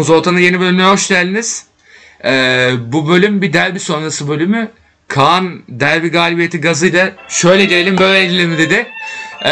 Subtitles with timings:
[0.00, 1.64] Muzoltan'ın yeni bölümüne hoş geldiniz.
[2.24, 4.70] Ee, bu bölüm bir derbi sonrası bölümü.
[5.08, 8.86] Kaan derbi galibiyeti gazıyla şöyle gelelim böyle edelim dedi.
[9.44, 9.50] Ee,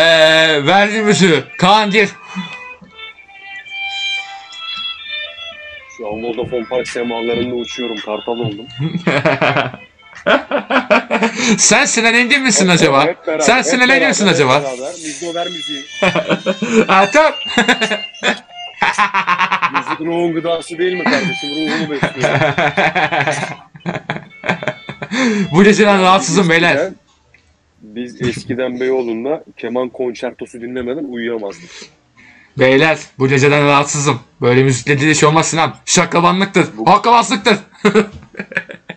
[0.67, 1.45] verdi müziği.
[1.59, 2.09] Kaan gir.
[5.97, 7.97] Şu an Vodafone Park semalarında uçuyorum.
[7.97, 8.67] Kartal oldum.
[11.59, 13.05] Sen Sinan Engin misin acaba?
[13.05, 14.63] Hep beraber, Sen hep Sinan Engin misin beraber, hep acaba?
[14.63, 14.93] Beraber.
[14.93, 15.83] Müzdo ver müziği.
[17.13, 17.33] Tamam.
[19.73, 21.51] Müzik ruhun gıdası değil mi kardeşim?
[21.51, 22.39] Ruhunu besliyor.
[25.53, 26.91] Bu geceden rahatsızım beyler.
[27.83, 31.71] Biz eskiden Beyoğlu'nda keman konçertosu dinlemeden uyuyamazdık.
[32.59, 34.21] Beyler bu geceden rahatsızım.
[34.41, 35.75] Böyle müzikle diliş olmaz Sinan.
[35.85, 36.67] Şaklabanlıktır.
[36.77, 37.57] Hokkabazlıktır.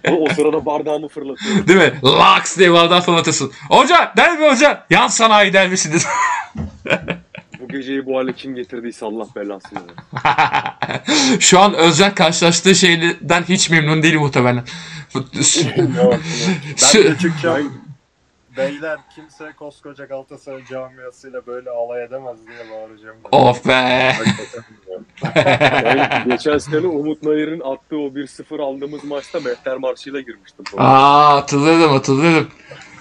[0.10, 1.68] O, o sırada bardağımı fırlatıyorum.
[1.68, 1.94] Değil mi?
[2.04, 3.52] Laks diye bardağı fırlatırsın.
[3.70, 4.86] Hoca derbi hoca.
[4.90, 6.04] Yan sanayi derbisidir.
[7.72, 11.40] Geceyi bu hale kim getirdiyse Allah belasını versin.
[11.40, 14.64] Şu an Özcan karşılaştığı şeyden hiç memnun değil muhtemelen.
[15.16, 15.24] Ben
[16.92, 17.64] küçükken
[18.58, 23.18] beyler kimse koskoca Galatasaray camiasıyla böyle alay edemez diye bağıracağım.
[23.32, 24.14] of be.
[24.18, 24.64] Hakikaten
[25.36, 30.66] Ben geçen sene Umut Nayır'ın attığı o 1-0 aldığımız maçta Mehter Marşı'yla girmiştim.
[30.78, 32.48] Aa hatırladım hatırladım.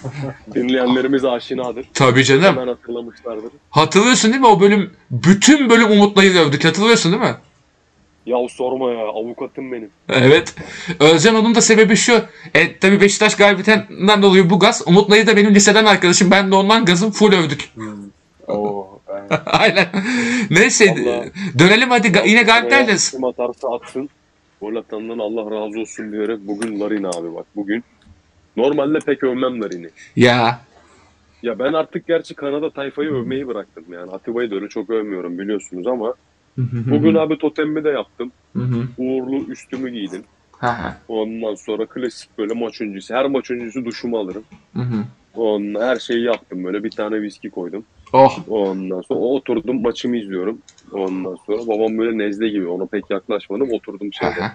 [0.55, 1.87] Dinleyenlerimiz aşinadır.
[1.95, 2.45] Tabii canım.
[2.45, 3.51] Hemen hatırlamışlardır.
[3.71, 4.91] Hatırlıyorsun değil mi o bölüm?
[5.11, 6.65] Bütün bölüm Umut'layı övdük.
[6.65, 7.35] Hatırlıyorsun değil mi?
[8.27, 9.91] Ya sorma ya avukatım benim.
[10.09, 10.55] Evet.
[11.01, 12.23] Özcan onun da sebebi şu.
[12.55, 14.83] E, tabii Beşiktaş galibiyetinden dolayı bu gaz.
[14.87, 16.31] Umut'layı da benim liseden arkadaşım.
[16.31, 17.71] Ben de ondan gazım full övdük.
[18.49, 19.87] Oo, ben Aynen.
[20.51, 20.87] Neyse.
[20.87, 21.31] Vallahi.
[21.59, 22.09] Dönelim hadi.
[22.09, 22.99] Ga- Yine galip Oraya derler.
[23.11, 24.09] Kim atarsa atsın.
[24.61, 27.85] Gol atandan Allah razı olsun diyerek bugün Larin abi bak bugün.
[28.61, 29.89] Normalde pek övmem Larin'i.
[30.17, 30.61] Ya.
[31.43, 34.11] Ya ben artık gerçi Kanada tayfayı övmeyi bıraktım yani.
[34.11, 36.15] Atiba'yı da öyle çok övmüyorum biliyorsunuz ama.
[36.59, 38.33] Bugün abi totemimi de yaptım.
[38.99, 40.25] Uğurlu üstümü giydim.
[41.09, 43.15] Ondan sonra klasik böyle maç öncesi.
[43.15, 44.45] Her maç öncesi duşumu alırım.
[45.35, 46.85] Ondan her şeyi yaptım böyle.
[46.85, 47.85] Bir tane viski koydum.
[48.13, 48.39] Oh.
[48.49, 50.59] Ondan sonra oturdum maçımı izliyorum.
[50.93, 53.73] Ondan sonra babam böyle nezle gibi ona pek yaklaşmadım.
[53.73, 54.53] Oturdum şeyde.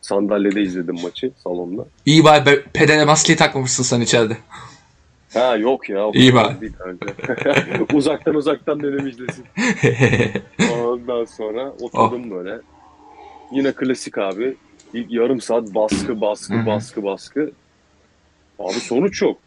[0.00, 1.84] Sandalyede izledim maçı salonda.
[2.06, 4.36] İyi bari be- pedale maskeyi takmamışsın sen içeride.
[5.34, 6.06] Ha yok ya.
[6.06, 6.60] o İyi bari.
[6.60, 6.72] değil
[7.92, 9.44] uzaktan uzaktan dedim izlesin.
[10.74, 12.58] Ondan sonra oturdum böyle.
[13.52, 14.56] Yine klasik abi.
[14.94, 17.52] İlk yarım saat baskı baskı baskı baskı.
[18.58, 19.38] Abi sonuç yok.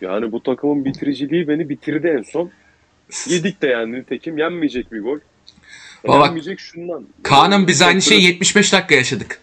[0.00, 2.50] Yani bu takımın bitiriciliği beni bitirdi en son.
[3.28, 5.18] Yedik de yani nitekim yenmeyecek bir gol.
[6.08, 7.06] Baba, yenmeyecek şundan.
[7.22, 9.40] Kaan'ım biz aynı şeyi böyle- 75 dakika yaşadık.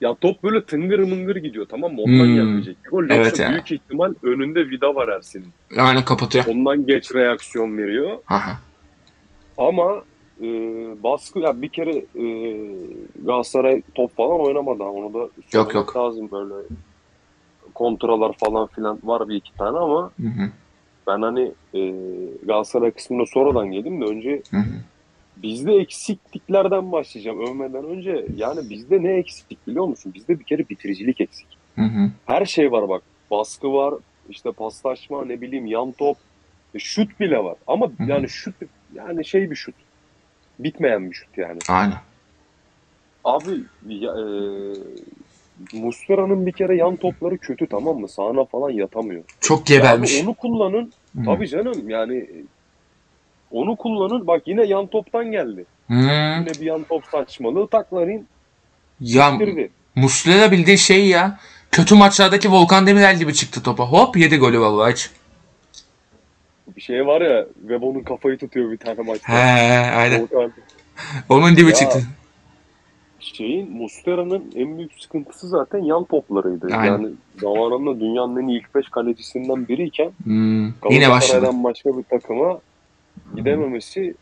[0.00, 2.00] Ya top böyle tıngır mıngır gidiyor tamam mı?
[2.02, 2.36] Ondan Hmm.
[2.36, 3.04] yenmeyecek bir gol.
[3.10, 3.52] Evet yani.
[3.52, 5.48] büyük ihtimal önünde vida var Ersin'in.
[5.78, 6.44] Aynen kapatıyor.
[6.48, 8.18] Ondan geç reaksiyon veriyor.
[8.28, 8.58] Aha.
[9.58, 10.02] Ama
[10.42, 10.46] e,
[11.02, 12.24] baskı ya bir kere e,
[13.24, 14.82] Galatasaray top falan oynamadı.
[14.82, 15.96] Onu da Yok, yok.
[15.96, 16.54] lazım böyle
[17.74, 20.50] kontralar falan filan var bir iki tane ama Hı hı.
[21.06, 21.92] ben hani e,
[22.46, 24.64] Galatasaray kısmına sonradan geldim de önce Hı hı.
[25.36, 28.26] Bizde eksikliklerden başlayacağım övmeden önce.
[28.36, 30.12] Yani bizde ne eksik biliyor musun?
[30.14, 31.46] Bizde bir kere bitiricilik eksik.
[31.74, 32.10] Hı hı.
[32.26, 33.02] Her şey var bak.
[33.30, 33.94] Baskı var,
[34.28, 36.16] işte paslaşma, ne bileyim yan top,
[36.74, 37.56] e, şut bile var.
[37.66, 37.92] Ama hı.
[38.06, 38.54] yani şut
[38.94, 39.74] yani şey bir şut.
[40.58, 41.58] Bitmeyen bir şut yani.
[41.68, 41.98] Aynen.
[43.24, 43.50] Abi
[43.88, 44.24] ya, e,
[45.72, 48.08] Muslera'nın bir kere yan topları kötü tamam mı?
[48.08, 49.24] Sağına falan yatamıyor.
[49.40, 50.20] Çok Ya gebermiş.
[50.20, 50.92] Abi onu kullanın.
[51.16, 51.24] Hı.
[51.24, 52.28] Tabii canım yani
[53.50, 54.26] onu kullanın.
[54.26, 55.64] Bak yine yan toptan geldi.
[55.88, 55.94] Hı.
[55.94, 58.26] Yine bir yan top saçmalığı takların
[59.00, 59.70] Ya bitirdi.
[59.94, 61.38] Muslera bildiğin şey ya.
[61.70, 63.84] Kötü maçlardaki Volkan Demirel gibi çıktı topa.
[63.84, 65.10] Hop yedi golü vallahi hiç.
[66.76, 69.32] Bir şey var ya Webo'nun kafayı tutuyor bir tane He maçta.
[69.96, 70.22] aynen.
[70.22, 70.52] Volkan.
[71.28, 72.02] Onun gibi Ya, çıktı.
[73.20, 76.66] şeyin Mustera'nın en büyük sıkıntısı zaten yan toplarıydı.
[76.76, 76.92] Aynen.
[76.92, 77.08] Yani
[77.40, 80.66] zamanında dünyanın en iyi ilk 5 kalecisinden biriyken Hmm.
[80.90, 81.50] Yine başladı.
[81.52, 82.58] Başka bir takıma
[83.36, 84.16] gidememesinin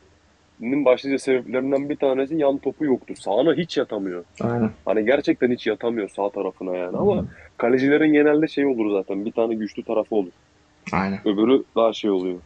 [0.85, 3.15] başlıca sebeplerinden bir tanesi yan topu yoktu.
[3.19, 4.25] Sağına hiç yatamıyor.
[4.41, 4.71] Aynen.
[4.85, 7.25] Hani gerçekten hiç yatamıyor sağ tarafına yani ama
[7.57, 10.33] kalecilerin genelde şey olur zaten bir tane güçlü tarafı olur.
[10.93, 11.21] Aynen.
[11.25, 12.39] Öbürü daha şey oluyor.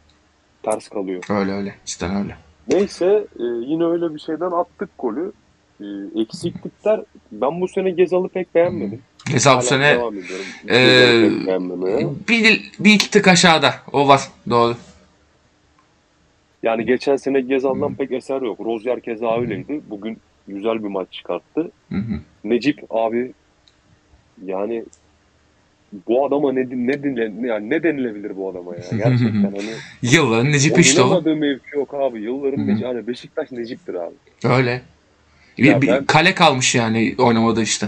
[0.63, 1.23] Ters kalıyor.
[1.31, 1.75] Öyle öyle.
[1.85, 2.37] Cidden öyle.
[2.69, 5.33] Neyse e, yine öyle bir şeyden attık golü.
[5.81, 5.85] E,
[6.21, 7.01] eksiklikler
[7.33, 9.03] ben bu sene Gezal'ı pek beğenmedim.
[9.33, 9.99] Gezal bu sene
[10.69, 12.09] beğenmemeye.
[12.29, 13.75] bir, bir iki tık aşağıda.
[13.93, 14.21] O var.
[14.51, 14.75] Doğru.
[16.63, 18.61] Yani geçen sene Gezal'dan pek eser yok.
[18.61, 19.81] Rozier keza öyleydi.
[19.91, 20.19] Bugün
[20.49, 21.71] güzel bir maç çıkarttı.
[21.89, 22.21] Hı hı.
[22.45, 23.33] Necip abi
[24.45, 24.85] yani
[26.09, 29.71] bu adama ne ne dinle, yani ne denilebilir bu adama ya gerçekten hani
[30.03, 31.23] Yılların Necip işte o.
[31.23, 32.67] mevki yok abi yılların.
[32.67, 34.15] Necip hani Beşiktaş Necip'tir abi.
[34.45, 34.83] Öyle.
[35.59, 37.87] Bir, Ya bir ben- kale kalmış yani oynamadı işte.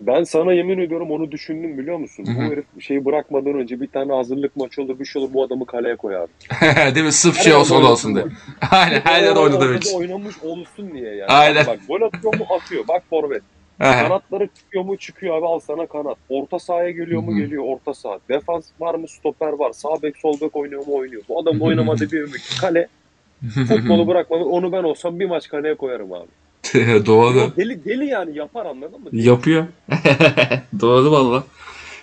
[0.00, 2.26] Ben sana yemin ediyorum onu düşündüm biliyor musun?
[2.26, 2.36] Hı hı.
[2.36, 5.66] Bu herif şeyi bırakmadan önce bir tane hazırlık maçı olur bir şey olur bu adamı
[5.66, 6.28] kaleye koyar.
[6.94, 7.12] Değil mi?
[7.12, 8.24] Sırf Her şey olsun olsun diye.
[8.70, 9.94] Aynen her yerde oynadı hiç.
[9.94, 11.30] Oynamış olsun diye yani.
[11.30, 11.66] Aynen.
[11.66, 12.88] Bak gol atıyor mu atıyor.
[12.88, 13.42] Bak forvet.
[13.78, 16.16] Kanatları çıkıyor mu çıkıyor abi al sana kanat.
[16.28, 17.38] Orta sahaya geliyor mu Hı hı.
[17.38, 18.18] geliyor orta saha.
[18.28, 19.72] Defans var mı stoper var.
[19.72, 21.22] Sağ bek sol bek oynuyor mu oynuyor.
[21.28, 22.60] Bu adam oynamadı bir ümit.
[22.60, 22.88] Kale.
[23.68, 24.44] Futbolu bırakmadı.
[24.44, 26.28] Onu ben olsam bir maç kaleye koyarım abi.
[27.06, 27.56] Doğru.
[27.56, 29.08] Deli deli yani yapar anladın mı?
[29.12, 29.66] Yapıyor.
[30.80, 31.44] Doğru valla.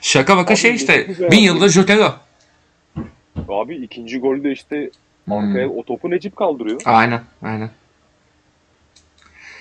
[0.01, 1.07] Şaka baka Abi şey işte.
[1.31, 2.13] Bin yılda Jotero.
[3.49, 4.89] Abi ikinci golde işte
[5.31, 6.81] arkaya o topu Necip kaldırıyor.
[6.85, 7.21] Aynen.
[7.41, 7.69] Aynen.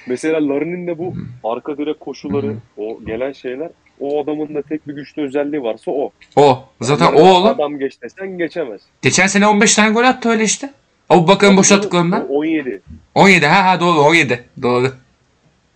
[0.07, 1.15] Mesela Larin'in de bu
[1.45, 3.71] arka direk koşuları, o gelen şeyler
[4.01, 6.11] o adamın da tek bir güçlü özelliği varsa o.
[6.37, 6.65] O.
[6.81, 7.47] Zaten o oğlum.
[7.47, 8.81] Adam geç desen geçemez.
[9.03, 10.71] Geçen sene 15 tane gol attı öyle işte.
[11.11, 12.27] Abu Bakar'ın boşalttıklarından.
[12.29, 12.83] O 17.
[13.15, 14.45] 17 ha ha doğru 17.
[14.63, 14.93] Doğru.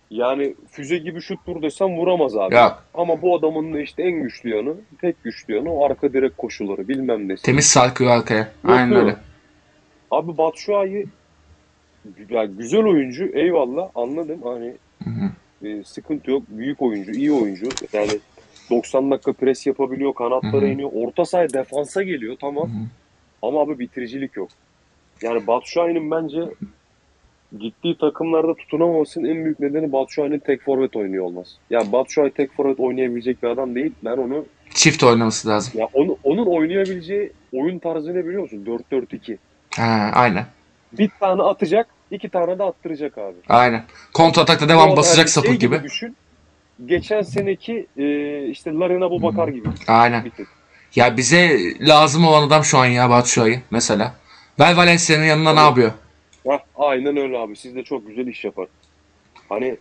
[0.09, 2.55] Yani füze gibi şut vur desem vuramaz abi.
[2.55, 6.37] Ya Ama bu adamın da işte en güçlü yanı, tek güçlü yanı o arka direk
[6.37, 7.43] koşuları bilmem nesi.
[7.43, 8.51] temiz sarkıyor arkaya.
[8.63, 9.01] Aynen Yapıyor.
[9.03, 9.15] öyle.
[10.11, 11.05] Abi Batshuayi
[12.29, 14.73] ya güzel oyuncu eyvallah anladım hani
[15.63, 16.43] e, sıkıntı yok.
[16.49, 17.69] Büyük oyuncu, iyi oyuncu.
[17.93, 18.11] Yani
[18.69, 20.71] 90 dakika pres yapabiliyor, kanatlara Hı hı.
[20.71, 20.89] iniyor.
[20.93, 22.67] Orta sahaya defansa geliyor tamam.
[22.67, 22.83] Hı hı.
[23.41, 24.49] Ama abi bitiricilik yok.
[25.21, 26.39] Yani Batshuayi'nin bence
[27.59, 31.51] gittiği takımlarda tutunamamasının en büyük nedeni Batshuayi'nin tek forvet oynuyor olması.
[31.69, 33.91] Yani Batshuayi tek forvet oynayabilecek bir adam değil.
[34.03, 35.73] Ben onu Çift oynaması lazım.
[35.79, 38.83] ya onu, onun oynayabileceği oyun tarzı ne biliyor musun?
[38.91, 39.37] 4-4-2.
[39.75, 40.45] Ha, aynen.
[40.93, 43.35] Bir tane atacak, iki tane de attıracak abi.
[43.49, 43.83] Aynen.
[44.13, 45.83] Kontra atakta devam O basacak yani sapık şey gibi.
[45.83, 46.15] Düşün.
[46.85, 49.67] Geçen seneki e, işte Larin Abubakar gibi.
[49.87, 50.25] Aynen.
[50.25, 50.47] Bir tık.
[50.95, 54.13] Ya bize lazım olan adam şu an ya Batshuayi mesela.
[54.59, 55.91] Vel Valencia'nın yanında ne yapıyor?
[56.47, 57.55] Hah, aynen öyle abi.
[57.55, 58.67] Siz de çok güzel iş yapar.
[59.49, 59.77] Hani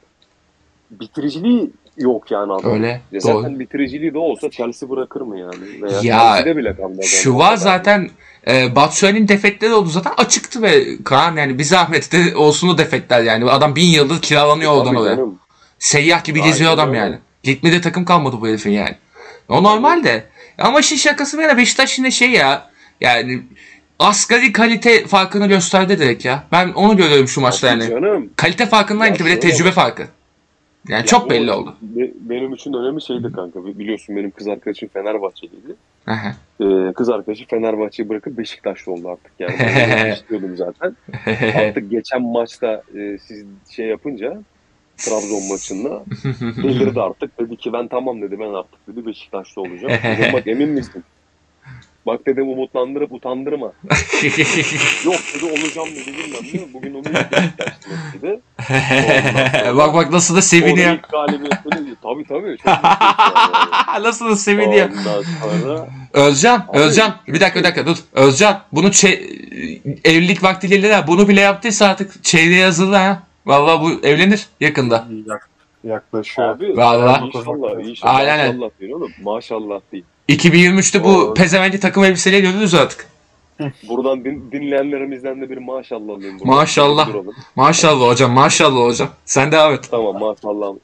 [0.91, 2.73] bitiriciliği yok yani adam.
[2.73, 3.01] Öyle.
[3.13, 3.43] Ya Doğru.
[3.43, 5.83] zaten bitiriciliği de olsa Chelsea bırakır mı yani?
[5.83, 6.77] Veya Ya, bile.
[7.03, 8.11] Şu var zaten
[8.49, 13.23] e, Batshuayi'nin defekleri oldu zaten açıktı ve Kaan yani bir zahmet de olsun o defekler
[13.23, 13.51] yani.
[13.51, 15.17] Adam bin yıldır kiralanıyor oradan Tabii oraya.
[15.17, 15.39] canım.
[15.79, 16.99] Seyyah gibi Aynen geziyor adam öyle.
[16.99, 17.19] yani.
[17.43, 18.97] Gitmede takım kalmadı bu herifin yani.
[19.49, 20.25] O normal de.
[20.59, 22.71] Ama işin şakası bir yana Beşiktaş yine şey ya.
[23.01, 23.43] Yani
[23.99, 26.45] asgari kalite farkını gösterdi direkt ya.
[26.53, 27.89] Ben onu görüyorum şu maçta yani.
[27.89, 28.31] Canım.
[28.37, 30.03] Kalite farkından gitti bir de şöyle tecrübe farkı.
[30.89, 31.77] Yani Ya çok belli oldu.
[31.83, 33.65] be- benim için önemli şeydi kanka.
[33.65, 35.75] Biliyorsun benim kız arkadaşım Fenerbahçeliydi.
[36.61, 39.33] Ee, kız arkadaşı Fenerbahçe'yi bırakıp Beşiktaşlı oldu artık.
[39.39, 40.97] Yani ben istiyordum zaten.
[41.69, 44.39] Artık geçen maçta e, siz şey yapınca
[44.97, 46.03] Trabzon maçında
[46.62, 47.39] delirdi artık.
[47.41, 49.93] Dedi ki ben tamam dedi ben artık dedi Beşiktaşlı olacağım.
[50.05, 51.05] Dedim bak emin misin?
[52.09, 53.67] Bak dedim umutlandırıp utandırma.
[55.05, 56.75] Yok dedi olacağım dedi bilmem ne.
[56.75, 58.41] Bugün onu ilk dedi.
[59.77, 60.93] bak bak nasıl da seviniyor.
[60.95, 62.57] ilk galibiyetini tabii tabii.
[62.57, 64.91] Çok mutluyum nasıl da seviniyor.
[65.43, 67.15] Sonra Özcan, Abi- Özcan.
[67.27, 67.97] Bir dakika bir dakika dur.
[68.13, 68.91] Özcan bunu
[70.05, 73.23] evlilik vaktiyle de bunu bile yaptıysa artık çeyreğe hazırla ha.
[73.47, 75.07] Vallahi bu evlenir yakında.
[75.27, 75.49] Yak-
[75.85, 76.49] yaklaşıyor.
[76.49, 77.27] abi Vallahi.
[77.27, 79.12] inşallah inşallah Aynen maşallah değil oğlum.
[79.23, 80.05] Maşallah değil.
[80.28, 83.06] 2023'te bu pezevenci takım elbiseleri görürüz artık.
[83.88, 86.38] Buradan din, dinleyenlerimizden de bir maşallah alayım.
[86.40, 86.54] buradan.
[86.56, 87.08] Maşallah.
[87.08, 87.35] Duralım.
[87.56, 89.08] Maşallah hocam maşallah hocam.
[89.25, 89.88] Sen devam et.
[89.90, 90.75] Tamam maşallah.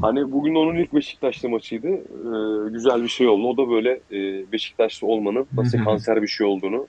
[0.00, 1.88] Hani bugün onun ilk Beşiktaşlı maçıydı.
[1.88, 3.46] Ee, güzel bir şey oldu.
[3.48, 6.86] O da böyle e, Beşiktaşlı olmanın nasıl kanser bir şey olduğunu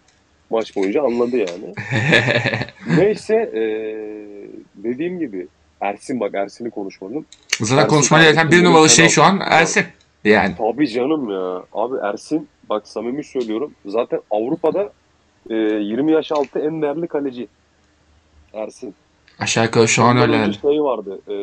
[0.49, 1.73] maç boyunca anladı yani.
[2.97, 3.61] Neyse e,
[4.75, 5.47] dediğim gibi
[5.81, 7.25] Ersin bak Ersin'i konuşmadım.
[7.59, 9.39] Zaten Ersin konuşmaya gereken bir numaralı şey şu an.
[9.49, 9.83] Ersin.
[10.23, 10.55] Yani.
[10.57, 11.63] Tabii canım ya.
[11.73, 13.71] Abi Ersin bak samimi söylüyorum.
[13.85, 14.91] Zaten Avrupa'da
[15.49, 17.47] e, 20 yaş altı en değerli kaleci.
[18.53, 18.95] Ersin.
[19.39, 20.35] Aşağı yukarı şu an öyle.
[20.35, 20.53] yani.
[20.53, 21.19] şey vardı.
[21.27, 21.35] E,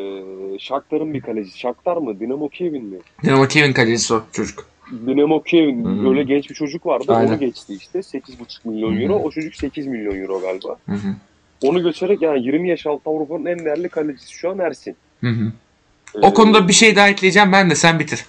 [0.59, 1.59] Shakhtar'ın bir kalecisi.
[1.59, 2.21] Shakhtar mı?
[2.21, 2.99] Dinamo Kiev'in mi?
[3.25, 4.67] Dinamo Kiev'in kalecisi o çocuk.
[5.07, 6.05] Dinamo Kiev'in Hmm.
[6.05, 7.15] böyle genç bir çocuk vardı.
[7.15, 7.29] Aynen.
[7.31, 7.99] Onu geçti işte.
[7.99, 9.01] 8,5 milyon hı.
[9.03, 9.15] euro.
[9.15, 10.77] O çocuk 8 milyon euro galiba.
[10.87, 11.15] Hı hı.
[11.63, 14.97] Onu göçerek yani 20 yaş altı Avrupa'nın en değerli kalecisi şu an Ersin.
[15.21, 15.53] Hı hı.
[16.15, 18.25] Ee, O konuda bir şey daha ekleyeceğim ben de sen bitir.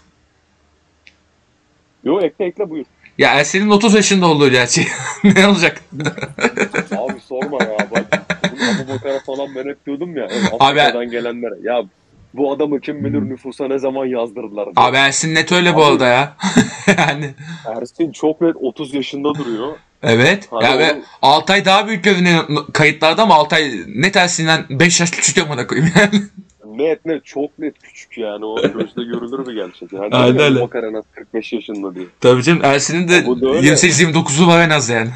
[2.03, 2.85] Yo ekle ekle buyur.
[3.17, 4.87] Ya Ersin'in 30 yaşında olduğu gerçi.
[5.23, 5.81] ne olacak?
[6.97, 8.05] Abi sorma ya bak.
[8.81, 10.25] Abu Bakar'a falan ben hep diyordum ya.
[10.25, 11.53] Abi- Afrika'dan gelenlere.
[11.63, 11.81] Ya
[12.33, 14.65] bu adamı kim bilir nüfusa ne zaman yazdırdılar.
[14.65, 14.73] diye.
[14.85, 16.35] Abi Ersin net öyle bu Abi- arada ya.
[16.97, 17.29] yani
[17.81, 19.67] Ersin çok net 30 yaşında duruyor.
[20.03, 20.47] evet.
[20.51, 25.37] Hani ya ve Altay daha büyük görünüyor kayıtlarda ama Altay net Ersin'den 5 yaş küçük
[25.37, 26.23] amına koyayım yani.
[26.79, 28.45] Net net çok net küçük yani.
[28.45, 29.93] O gözle görülür bir gerçek.
[29.93, 30.61] Yani Aynen öyle.
[30.61, 32.05] Bakar en az 45 yaşında diye.
[32.21, 33.67] Tabii canım Ersin'in de Bu da öyle.
[33.67, 35.09] 28-29'u var en az yani.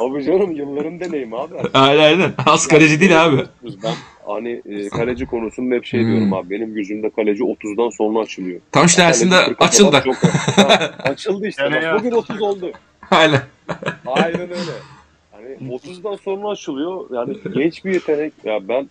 [0.00, 1.54] Abi canım yılların deneyimi abi.
[1.74, 2.32] Aynen aynen.
[2.46, 3.36] Az kaleci değil abi.
[3.62, 3.94] Ben
[4.26, 6.08] hani e, kaleci konusunda hep şey Hmm.
[6.10, 6.50] diyorum abi.
[6.50, 8.60] Benim gözümde kaleci 30'dan sonra açılıyor.
[8.72, 10.02] Tam işte 40'a açıldı.
[10.04, 10.16] çok-
[10.56, 11.62] Ha, açıldı işte.
[11.62, 11.98] Yani Bak, ya.
[11.98, 12.70] bugün 30 oldu.
[13.10, 13.40] Aynen.
[14.06, 14.72] Aynen öyle.
[15.32, 17.04] Hani 30'dan sonra açılıyor.
[17.14, 18.32] Yani genç bir yetenek.
[18.44, 18.90] Ya ben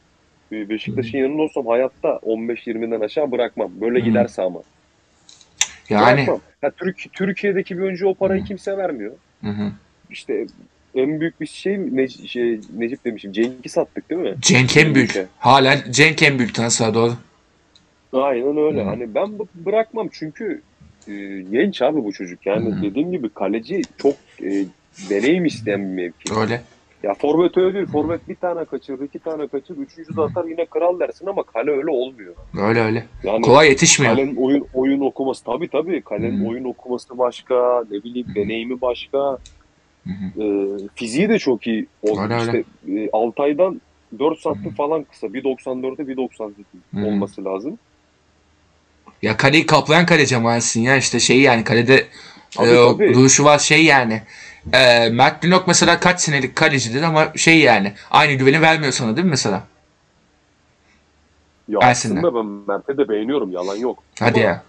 [0.52, 3.72] Beşiktaş'ın yanında olsam hayatta 15-20'den aşağı bırakmam.
[3.82, 4.06] Böyle Hmm.
[4.06, 4.60] giderse ama.
[5.90, 6.16] Yani.
[6.18, 6.40] Bırakmam.
[6.62, 9.12] Ha, Türk, Türkiye'deki bir oyuncu o parayı kimse vermiyor.
[9.44, 9.72] Hı hı.
[10.10, 10.46] İşte
[10.96, 13.32] en büyük bir şey, ne, şey Necip demişim.
[13.32, 14.36] Cenk'i sattık değil mi?
[14.42, 15.14] Cenk en büyük.
[15.14, 15.28] Cenk.
[15.40, 17.14] Hala Cenk en büyük transfer doğru.
[18.14, 18.82] Aynen öyle.
[18.82, 18.86] Hı.
[18.86, 20.62] Hani ben bu- bırakmam çünkü
[21.08, 21.12] e,
[21.52, 22.46] genç abi bu çocuk.
[22.46, 22.82] Yani Hı.
[22.82, 24.66] dediğim gibi kaleci çok e,
[25.10, 26.34] deneyim isteyen bir mevki.
[26.40, 26.62] Öyle.
[27.04, 27.86] Ya forvet öyle değil.
[27.86, 31.72] Forvet bir tane kaçırır, iki tane kaçırır, üçüncü de atar yine kral dersin ama kale
[31.72, 32.34] öyle olmuyor.
[32.62, 33.06] Öyle öyle.
[33.24, 34.14] Yani Kolay yetişmiyor.
[34.14, 36.02] kalenin oyun oyun okuması tabii tabii.
[36.02, 36.50] Kalenin Hı.
[36.50, 39.18] oyun okuması başka, ne bileyim deneyimi başka.
[40.08, 40.44] Hı hı.
[40.44, 41.88] E, fiziği de çok iyi.
[42.02, 43.82] O, Öyle, işte e, Altay'dan
[44.20, 45.28] 4 santim falan kısa.
[45.28, 46.52] 1.94'e 1.98
[46.94, 47.06] Hı.
[47.08, 47.80] olması lazım.
[49.22, 52.06] Ya kaleyi kaplayan kaleci ama Ersin ya işte şey yani kalede
[52.56, 53.14] Tabii, e, tabii.
[53.14, 54.22] duruşu var şey yani.
[54.74, 59.26] E, Mert Günok mesela kaç senelik kalecidir ama şey yani aynı güveni vermiyor sana değil
[59.26, 59.64] mi mesela?
[61.68, 62.18] Ya Ersin'le.
[62.18, 63.52] aslında ben Mert'e de beğeniyorum.
[63.52, 64.04] Yalan yok.
[64.20, 64.64] Hadi Ama ya.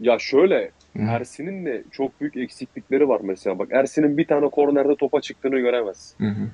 [0.00, 1.02] Ya şöyle Hı.
[1.02, 3.58] Ersin'in de çok büyük eksiklikleri var mesela.
[3.58, 6.24] Bak Ersin'in bir tane kornerde topa çıktığını göremezsin.
[6.24, 6.48] Hı hı.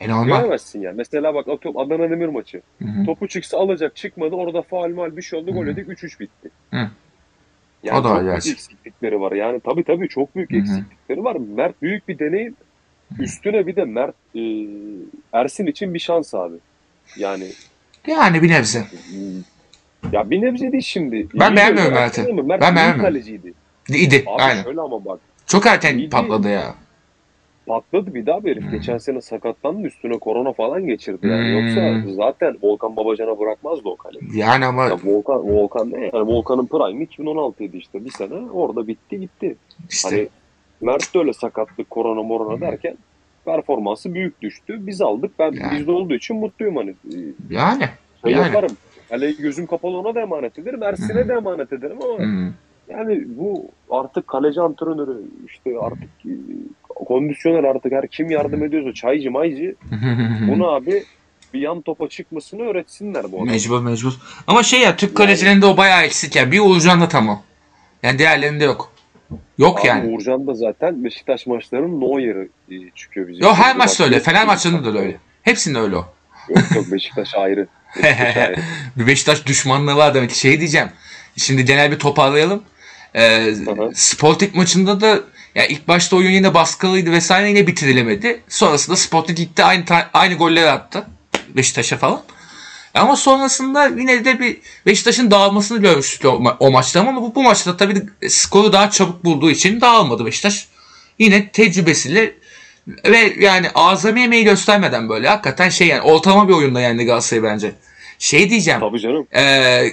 [0.00, 0.40] E normal.
[0.40, 0.96] Göremezsin yani.
[0.96, 2.62] Mesela bak atıyorum Adana Demir maçı.
[2.82, 3.04] Hı hı.
[3.04, 4.34] Topu çıksa alacak çıkmadı.
[4.34, 5.52] Orada faal mal bir şey oldu.
[5.52, 6.50] Gol yedik 3-3 bitti.
[6.70, 6.88] Hı.
[7.82, 9.32] Yani O da çok büyük eksiklikleri var.
[9.32, 10.84] Yani tabii tabii çok büyük Hı hı.
[11.10, 11.36] Eksiklikleri var.
[11.56, 12.54] Mert büyük bir deneyim.
[13.18, 14.40] Üstüne bir de Mert e,
[15.32, 16.54] Ersin için bir şans abi.
[17.16, 17.46] Yani
[18.06, 18.80] Yani bir nebze.
[18.80, 21.26] hmm, ya bir nebze değil şimdi.
[21.34, 22.32] Ben İyi beğenmiyorum Mert'i.
[22.32, 23.02] Mert Ben beğenmiyorum.
[23.02, 23.52] kaleciydi.
[23.88, 24.24] İyiydi.
[24.26, 24.62] Abi Aynen.
[24.62, 26.10] şöyle ama bak Çok erken İyiydi.
[26.10, 26.74] patladı ya.
[27.66, 28.62] patladı bir daha bir herif.
[28.64, 28.70] Hmm.
[28.70, 31.44] Geçen sene sakatlandı üstüne korona falan geçirdi yani.
[31.44, 31.58] Hmm.
[31.66, 34.38] Yoksa zaten Volkan Babacan'a bırakmazdı o kaleyi.
[34.38, 36.00] Yani ama Ya Volkan, Volkan ne?
[36.14, 38.04] Yani Volkan'ın prime 2016 idi işte.
[38.04, 39.56] Bir sene orada bitti gitti.
[39.90, 40.28] işte Hani
[40.80, 42.96] Mert de öyle sakatlık, korona morona derken
[43.44, 44.86] performansı büyük düştü.
[44.86, 45.30] Biz aldık.
[45.38, 45.78] Ben Yani.
[45.78, 46.90] bizde olduğu için mutluyum hani.
[46.90, 47.16] Ee,
[47.50, 47.84] yani.
[48.24, 48.46] Şey Yani.
[48.46, 48.76] yaparım.
[49.08, 50.82] Kaleyi gözüm kapalı ona da emanet ederim.
[50.82, 52.24] Ersin'e de emanet ederim ama
[52.88, 56.32] yani bu artık kaleci antrenörü işte artık e,
[56.88, 59.74] kondisyoner artık her kim yardım ediyorsa çaycı maycı
[60.48, 61.04] bunu abi
[61.54, 63.50] bir yan topa çıkmasını öğretsinler bu adama.
[63.50, 64.12] Mecbur mecbur.
[64.46, 66.52] Ama şey ya Türk Yani- kalecilerinde o bayağı eksik ya.
[66.52, 67.42] Bir Uğurcan'da tamam.
[68.02, 68.92] Yani diğerlerinde yok.
[69.58, 70.10] Yok Abi yani.
[70.10, 73.44] Uğurcan da zaten Beşiktaş maçlarının no yeri e, çıkıyor bizim.
[73.44, 74.20] Yok her maçta öyle.
[74.20, 75.16] Fener maçlarında da öyle.
[75.42, 76.14] Hepsinde öyle o.
[76.48, 77.68] Yok yok Beşiktaş ayrı.
[77.96, 78.56] Beşiktaş ayrı.
[78.96, 80.30] bir Beşiktaş düşmanlığı var demek.
[80.30, 80.88] Şey diyeceğim.
[81.36, 82.62] Şimdi genel bir toparlayalım.
[83.14, 83.54] Ee.
[83.94, 85.20] Sporting maçında da
[85.54, 88.40] ya ilk başta oyun yine baskılıydı vesaire yine bitirilemedi.
[88.48, 89.84] Sonrasında Sporting gitti aynı
[90.14, 91.06] aynı golleri attı
[91.56, 92.22] Beşiktaş'a falan.
[92.94, 94.56] Ama sonrasında yine de bir
[94.86, 99.24] Beşiktaş'ın dağılmasını görmüştük o, ma- o maçta ama bu, bu maçta tabii skoru daha çabuk
[99.24, 100.68] bulduğu için dağılmadı Beşiktaş.
[101.18, 102.34] Yine tecrübesiyle
[103.04, 107.72] ve yani azami emeği göstermeden böyle hakikaten şey yani ortalama bir oyunda yendi Galatasaray bence.
[108.18, 108.80] Şey diyeceğim.
[108.80, 109.26] Tabii canım.
[109.34, 109.92] Ee,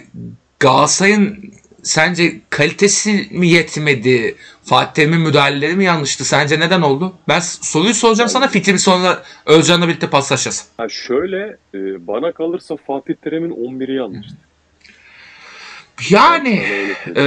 [0.60, 1.54] Galatasaray'ın
[1.88, 4.36] sence kalitesi mi yetmedi?
[4.64, 6.26] Fatih Terim'in müdahaleleri mi yanlıştı?
[6.26, 7.14] Sence neden oldu?
[7.28, 10.68] Ben soruyu soracağım sana fikrimi sonra Özcan'la birlikte paslaşacağız.
[10.78, 14.47] Ha şöyle e, bana kalırsa Fatih Terim'in 11'i yanlıştı.
[16.12, 16.64] Yani
[17.16, 17.22] ee,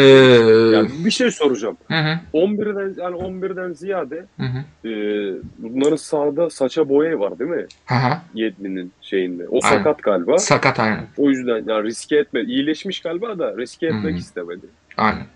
[0.75, 1.77] Yani bir şey soracağım.
[1.89, 4.93] hı hı, 11'den yani 11'den ziyade hı hı, e,
[5.59, 7.67] bunların sağda saça boyayı var değil mi?
[7.89, 8.13] hı hı.
[8.35, 9.49] Yedlin'in şeyinde.
[9.49, 9.77] O Aynen.
[9.79, 10.39] sakat galiba.
[10.39, 11.07] Sakat aynen.
[11.17, 12.41] O yüzden yani riske etme.
[12.41, 14.19] İyileşmiş galiba da riske etmek Hı.
[14.19, 14.67] istemedi.
[14.97, 15.27] Aynen.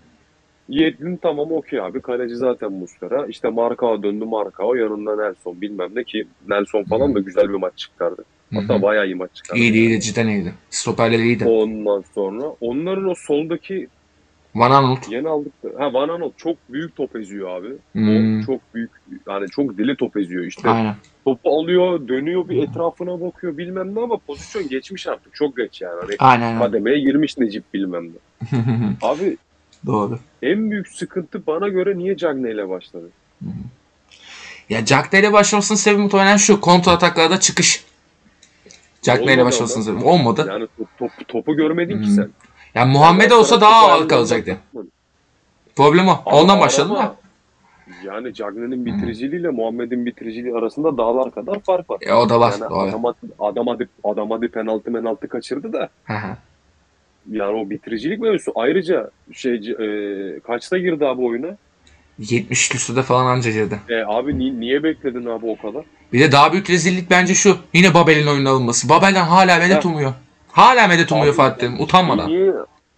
[0.69, 2.01] Yedlin tamam okey abi.
[2.01, 3.25] Kaleci zaten Muslera.
[3.25, 4.75] İşte Markao döndü Markao.
[4.75, 8.25] Yanında Nelson bilmem ne ki Nelson falan da güzel bir maç çıkardı.
[8.53, 8.81] Hatta hı.
[8.81, 9.61] bayağı iyi maç çıkardı.
[9.61, 10.53] İyiydi iyiydi cidden iyiydi.
[10.69, 11.45] Stoperleri iyiydi.
[11.45, 13.87] Ondan sonra onların o soldaki
[14.55, 15.11] Van Aanholt.
[15.11, 17.67] yeni aldıkları ha Van Aanholt çok büyük top eziyor abi.
[17.91, 18.39] Hmm.
[18.39, 18.91] O çok büyük
[19.27, 20.69] yani çok deli top eziyor işte.
[20.69, 20.95] Aynen.
[21.25, 25.35] Topu alıyor, dönüyor bir etrafına bakıyor bilmem ne ama pozisyon geçmiş artık.
[25.35, 25.95] Çok geç yani.
[26.01, 26.59] Hani Aynen.
[26.59, 28.57] kademeye girmiş Necip bilmem ne.
[29.01, 29.37] Abi
[29.85, 30.19] Doğru.
[30.41, 33.09] en büyük sıkıntı bana göre niye Cagney ile başladı?
[34.69, 36.61] Ya Cagney ile başlamasının sebebi muhtemelen şu.
[36.61, 37.84] Kontra ataklarda çıkış.
[39.13, 39.83] İle Olmadı ama.
[39.83, 40.03] sebebi.
[40.03, 40.45] Olmadı.
[40.49, 42.13] Yani top, top- topu görmedin ki Hmm.
[42.15, 42.29] sen.
[42.75, 44.57] Yani Muhammed Ondan olsa daha ağır kalacaktı.
[45.75, 46.21] Problem o.
[46.25, 47.15] Ama Ondan başladım da.
[48.03, 51.97] Yani Cagney'in bitiriciliğiyle Muhammed'in bitiriciliği arasında dağlar kadar fark var.
[52.01, 52.53] E, o da var.
[52.61, 52.79] Yani Doğru.
[52.89, 53.05] adam,
[53.39, 55.89] adam, hadi, adam hadi penaltı penaltı kaçırdı da
[57.31, 58.51] yani o bitiricilik mevzusu.
[58.55, 61.57] Ayrıca şey e, kaçta girdi abi oyuna?
[62.19, 63.79] 70 küsürde falan anca girdi.
[63.89, 65.85] E, abi ni- niye bekledin abi o kadar?
[66.13, 67.57] Bir de daha büyük rezillik bence şu.
[67.73, 68.89] Yine Babel'in oyunun alınması.
[68.89, 69.89] Babel'den hala medet Heh.
[69.89, 70.13] umuyor.
[70.51, 71.79] Hala medet umuyor Abi, Fatih Terim.
[71.81, 72.29] Utanmadan.
[72.29, 72.51] Niye?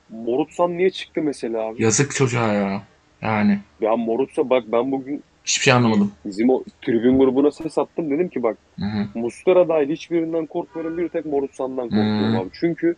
[0.09, 1.83] Morutsan niye çıktı mesela abi?
[1.83, 2.81] Yazık çocuğa ya.
[3.21, 3.59] Yani.
[3.81, 6.11] Ya Morutsa bak ben bugün Hiçbir şey anlamadım.
[6.25, 8.11] bizim o tribün grubuna ses attım.
[8.11, 9.19] Dedim ki bak Hı hı.
[9.19, 10.97] Mustera dahil hiçbirinden korkmuyorum.
[10.97, 12.39] Bir tek Morutsan'dan korkuyorum Hmm.
[12.39, 12.49] abi.
[12.59, 12.95] Çünkü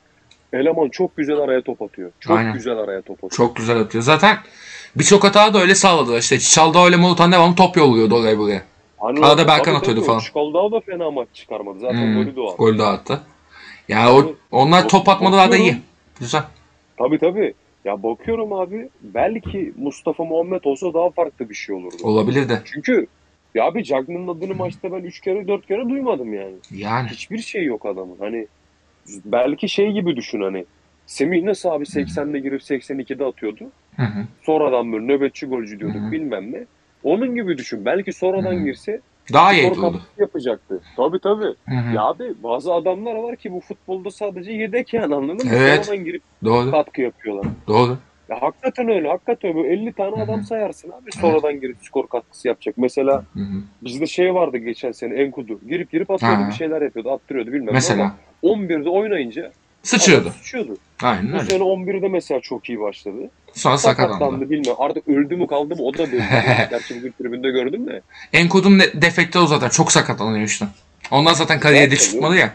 [0.54, 2.12] eleman çok güzel araya top atıyor.
[2.20, 2.54] Çok Aynen.
[2.54, 3.32] güzel araya top atıyor.
[3.32, 4.04] Çok güzel atıyor.
[4.04, 4.38] Zaten
[4.96, 6.20] birçok hata da öyle sağladılar.
[6.20, 8.62] İşte Çalda öyle Molutan devamlı top yolluyordu oraya buraya.
[8.98, 10.20] Hani Arada Berkan atıyordu falan.
[10.20, 11.80] Çikaldao da fena maç çıkarmadı.
[11.80, 12.16] Zaten Hmm.
[12.24, 12.56] golü de o.
[12.58, 13.22] Gol de attı.
[13.88, 15.78] Yani o, onlar top atmadılar da iyi.
[16.20, 16.44] Güzel.
[16.98, 17.54] Tabii tabii.
[17.86, 21.96] Ya bakıyorum abi belki Mustafa Muhammed olsa daha farklı bir şey olurdu.
[22.04, 22.62] Olabilir de.
[22.66, 23.08] Çünkü
[23.56, 26.54] ya abi Cagney'in adını maçta ben 3 kere 4 kere duymadım yani.
[26.72, 27.08] Yani.
[27.10, 28.16] Hiçbir şey yok adamın.
[28.20, 28.48] Hani
[29.26, 30.66] belki şey gibi düşün hani.
[31.06, 33.64] Semih nasıl abi 80'de girip 82'de atıyordu.
[34.00, 34.26] Hı hı.
[34.42, 36.12] Sonradan böyle nöbetçi golcü diyorduk Hı hı.
[36.12, 36.66] bilmem ne.
[37.04, 37.86] Onun gibi düşün.
[37.86, 38.64] Belki sonradan Hı hı.
[38.64, 39.02] girse
[39.34, 40.02] Daha iyi skor oldu.
[40.18, 40.82] yapacaktı.
[40.98, 41.56] Tabii tabii.
[41.70, 41.96] Hı hı.
[41.96, 45.52] Ya abi bazı adamlar var ki bu futbolda sadece yedek yani anladın mı?
[45.56, 45.86] Evet.
[45.86, 46.72] Sonradan girip Doğru.
[46.72, 47.48] katkı yapıyorlar.
[47.68, 47.98] Doğru.
[48.30, 49.08] Ya hakikaten öyle.
[49.08, 50.24] Hakikaten böyle 50 tane Hı hı.
[50.24, 51.12] adam sayarsın abi.
[51.12, 52.78] Sonradan girip skor katkısı yapacak.
[52.78, 53.62] Mesela Hı hı.
[53.82, 55.60] bizde şey vardı geçen sene Enkudu.
[55.68, 56.48] Girip girip atıyordu Ha.
[56.48, 57.12] bir şeyler yapıyordu.
[57.12, 58.04] Attırıyordu bilmem ne Mesela.
[58.04, 59.52] ama 11'de oynayınca
[59.84, 60.30] Sıçıyordu.
[60.30, 60.78] sıçıyordu.
[61.04, 61.46] Aynen Bu öyle.
[61.46, 63.30] sene 11'de mesela çok iyi başladı.
[63.54, 64.14] Sonra sakatlandı.
[64.14, 64.76] Sakatlandı bilmem.
[64.78, 66.24] Artık öldü mü kaldı mı o da değil.
[66.70, 68.02] Gerçi bugün tribünde gördüm de.
[68.34, 69.70] Enkod'un de- defekti o zaten.
[69.70, 70.68] Çok sakatlanıyor işte.
[71.12, 72.54] Ondan zaten kariyeri Zaten çıkmadı ya.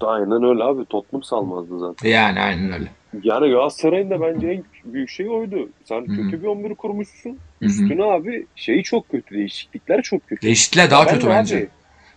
[0.00, 0.84] Aynen öyle abi.
[0.84, 2.08] Tottenham salmazdı zaten.
[2.08, 2.88] Yani aynen öyle.
[3.22, 5.68] Yani Galatasaray'ın da bence en büyük şey oydu.
[5.84, 6.06] Sen hı.
[6.06, 7.38] kötü bir 11 kurmuşsun.
[7.60, 9.34] Üstüne abi şeyi çok kötü.
[9.34, 10.46] Değişiklikler çok kötü.
[10.46, 11.56] Değişiklikler daha Ben kötü bence.
[11.56, 11.68] abi,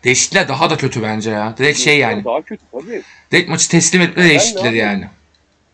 [0.03, 1.55] Değişiklikler daha da kötü bence ya.
[1.57, 2.23] Direkt şey yani.
[2.23, 3.01] Daha kötü tabii.
[3.31, 5.07] Direkt maçı teslim etme değişiklikleri yani.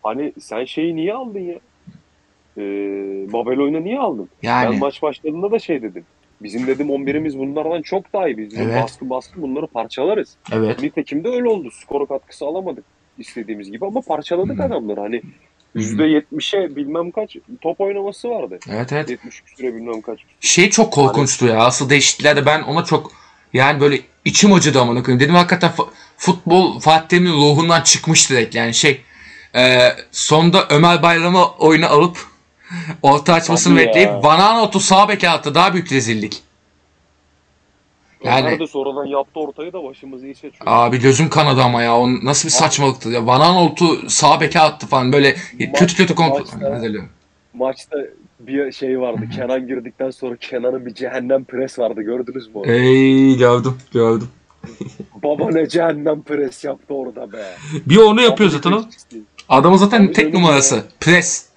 [0.02, 1.54] Hani sen şeyi niye aldın ya?
[2.58, 4.28] Ee, Babel oyunu niye aldın?
[4.42, 4.78] Ben Yani.
[4.78, 6.04] maç başladığında da şey dedim.
[6.42, 8.38] Bizim dedim 11'imiz bunlardan çok daha iyi.
[8.38, 8.82] Biz Evet.
[8.82, 10.36] baskı baskı bunları parçalarız.
[10.52, 10.82] Evet.
[10.82, 11.70] Nitekim de öyle oldu.
[11.72, 12.84] Skor katkısı alamadık
[13.18, 14.66] istediğimiz gibi ama parçaladık Hı hı.
[14.66, 15.00] adamları.
[15.00, 15.22] Hani
[15.72, 15.82] Hı hı.
[15.82, 18.58] %70'e bilmem kaç top oynaması vardı.
[18.70, 19.10] Evet evet.
[19.10, 20.20] 70 küsüre bilmem kaç.
[20.40, 21.58] Şey çok korkunçtu ya.
[21.58, 23.12] Asıl değişikliklerde ben ona çok
[23.52, 25.20] yani böyle içim acıdı amına koyayım.
[25.20, 25.70] Dedim hakikaten
[26.16, 29.00] futbol Fatih Terim'in ruhundan çıkmış direkt yani şey.
[29.54, 29.78] E,
[30.10, 32.18] sonda Ömer Bayram'ı oyuna alıp
[33.02, 33.88] orta açmasını Tabii ya.
[33.88, 35.54] bekleyip Van Aanholt'u sağ beke attı.
[35.54, 36.42] Daha büyük rezillik.
[38.24, 40.52] Yani- de sonradan yaptı ortayı da başımızı iş açıyor.
[40.66, 41.96] Abi gözüm kanadı ama ya.
[41.98, 43.26] O nasıl bir saçmalıktı ya.
[43.26, 45.36] Van Aanholt'u sağ beke attı falan böyle
[45.74, 46.38] kötü kötü kontrol.
[46.60, 47.04] maçta-.
[47.54, 47.96] Maçta
[48.40, 49.20] bir şey vardı.
[49.36, 52.02] Kenan girdikten sonra Kenan'ın bir cehennem pres vardı.
[52.02, 52.66] Gördünüz mü onu?
[52.66, 54.28] Ey gördüm gördüm.
[55.22, 57.44] Baba ne cehennem pres yaptı orada be.
[57.86, 58.84] Bir onu yapıyor zaten o.
[59.48, 60.74] Adamın zaten tek numarası.
[60.74, 60.82] ya.
[61.00, 61.47] Pres.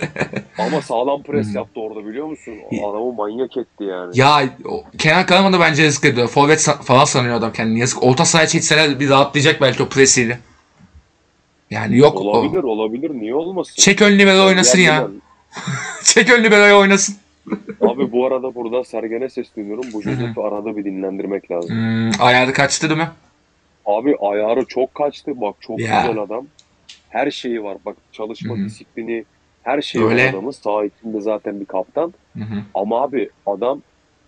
[0.58, 1.56] Ama sağlam pres Hı.
[1.56, 2.54] yaptı orada biliyor musun?
[2.90, 4.18] Adamı manyak etti yani.
[4.18, 6.28] Ya o- Kenan Karaman da bence yazık ediyor.
[6.28, 7.78] Forvet sa- falan sanıyor adam kendini.
[7.80, 8.02] Yazık.
[8.02, 10.38] Orta sahaya çekseler bir rahatlayacak belki o presiyle.
[11.70, 12.68] Yani yok olabilir o.
[12.68, 13.10] olabilir.
[13.10, 13.74] Niye olmasın?
[13.76, 14.94] Çek ön libero oynasın ya.
[14.96, 15.20] Gerçekten.
[16.04, 17.16] Çek ön libero'yu oynasın.
[17.80, 19.84] Abi bu arada burada Sergen'e sesleniyorum.
[19.92, 21.70] Bu Josef'i arada bir dinlendirmek lazım.
[21.76, 23.08] Hmm, ayarı kaçtı değil mi?
[23.86, 25.40] Abi ayarı çok kaçtı.
[25.40, 26.00] Bak çok Ya.
[26.00, 26.46] güzel adam.
[27.08, 27.76] Her şeyi var.
[27.86, 28.64] Bak çalışma Hı hı.
[28.64, 29.24] disiplini
[29.66, 30.30] her şeyi Öyle.
[30.30, 30.50] adamın.
[30.50, 32.14] Sağ içinde zaten bir kaptan.
[32.38, 32.62] Hı hı.
[32.74, 33.82] Ama abi adam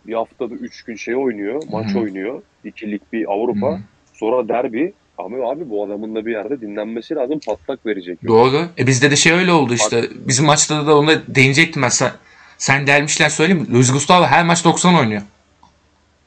[0.06, 1.62] bir haftada 3 gün şey oynuyor.
[1.72, 2.02] Maç Hı hı.
[2.02, 2.42] oynuyor.
[2.64, 3.66] İkilik bir Avrupa.
[3.66, 3.78] Hı hı.
[4.14, 4.92] Sonra derbi.
[5.18, 7.40] Ama abi bu adamın da bir yerde dinlenmesi lazım.
[7.46, 8.26] Patlak verecek.
[8.26, 8.66] Doğru.
[8.78, 10.04] E bizde de şey öyle oldu işte.
[10.14, 11.88] Bizim maçta da ona değinecektim ben.
[11.88, 12.10] Sen,
[12.58, 13.74] sen dermişler söyleyeyim mi?
[13.74, 15.22] Luis Gustavo her maç 90 oynuyor.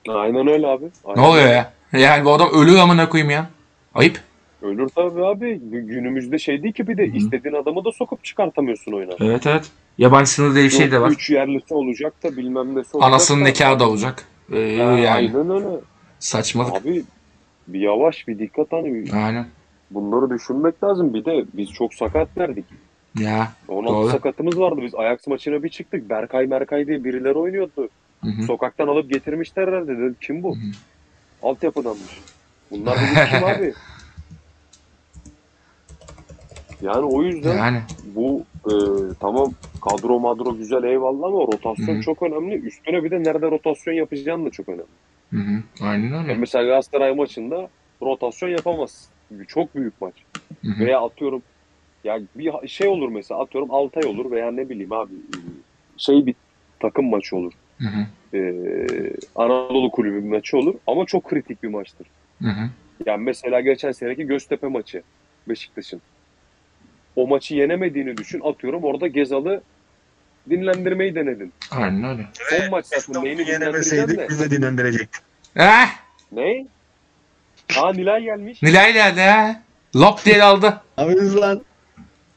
[0.10, 0.86] Aynen öyle abi.
[0.86, 1.54] Ne Aynen oluyor öyle.
[1.54, 1.72] ya?
[2.00, 3.50] Yani bu adam ölür amına koyayım ya.
[3.96, 4.20] Ayıp.
[4.62, 5.46] Ölür tabii abi.
[5.46, 7.18] Gü- Günümüzde şey değil ki bir de Hı hı.
[7.18, 9.14] istediğin adamı da sokup çıkartamıyorsun oyuna.
[9.20, 9.72] Evet evet.
[9.98, 11.12] Yabancı sınırı diye bir şey de var.
[11.12, 13.48] Üç yerlisi olacak da bilmem nesi olacak Anasının da.
[13.50, 14.24] nikahı da olacak.
[14.54, 15.68] Ee, Ha, yani Aynen öyle.
[16.20, 16.76] saçmalık.
[16.76, 17.04] Abi
[17.68, 19.46] bir yavaş bir dikkat hani Aynen.
[19.92, 21.14] bunları düşünmek lazım.
[21.14, 22.66] Bir de biz çok sakat verdik.
[23.20, 23.52] Ya.
[23.68, 24.10] 16 Doğru.
[24.10, 24.80] sakatımız vardı.
[24.84, 26.10] Biz Ajax maçına bir çıktık.
[26.10, 27.90] Berkay Merkay diye birileri oynuyordu.
[28.24, 28.44] Hı hı.
[28.44, 29.92] Sokaktan alıp getirmişler herhalde.
[29.92, 30.56] Dedim kim bu?
[30.56, 30.72] Hı hı.
[31.44, 32.20] Altyapıdanmış.
[32.72, 33.74] Bunlar dedik kim abi?
[36.82, 37.82] Yani o yüzden Yani.
[38.04, 38.72] bu e,
[39.20, 42.02] tamam kadro madro güzel eyvallah ama rotasyon Hı hı.
[42.02, 42.56] çok önemli.
[42.56, 44.98] Üstüne bir de nerede rotasyon yapacağın da çok önemli.
[45.32, 45.64] Hı hı.
[45.82, 46.36] Aynen Yani öyle.
[46.36, 47.70] mesela Galatasaray maçında
[48.02, 49.16] rotasyon yapamazsın.
[49.48, 50.24] Çok büyük maç.
[50.66, 50.86] Hı hı.
[50.86, 51.44] Veya atıyorum
[52.04, 55.14] ya bir şey olur mesela atıyorum Altay olur veya ne bileyim abi
[55.98, 56.36] şey bir
[56.80, 57.54] takım maçı olur.
[57.80, 58.38] Hı hı.
[58.38, 62.08] Ee, Anadolu kulübü bir maçı olur ama çok kritik bir maçtır.
[62.42, 62.70] Hı hı.
[63.06, 65.04] Yani mesela geçen seneki Göztepe maçı
[65.48, 66.02] Beşiktaş'ın.
[67.16, 68.42] O maçı yenemediğini düşün.
[68.44, 69.62] Atıyorum orada Gezal'ı
[70.50, 71.54] dinlendirmeyi denedin.
[71.72, 72.26] Aynen öyle.
[72.50, 74.30] Son maç zaten neyini dinlendireceksin Yenemeseydik de.
[74.30, 75.22] biz de dinlendirecektik.
[75.56, 75.88] Eh,
[76.32, 76.66] Ne?
[77.80, 78.64] Aa Nilay gelmiş.
[78.64, 79.62] Nilay geldi ha.
[79.96, 80.82] Lop diye aldı.
[80.98, 81.62] Abi lan.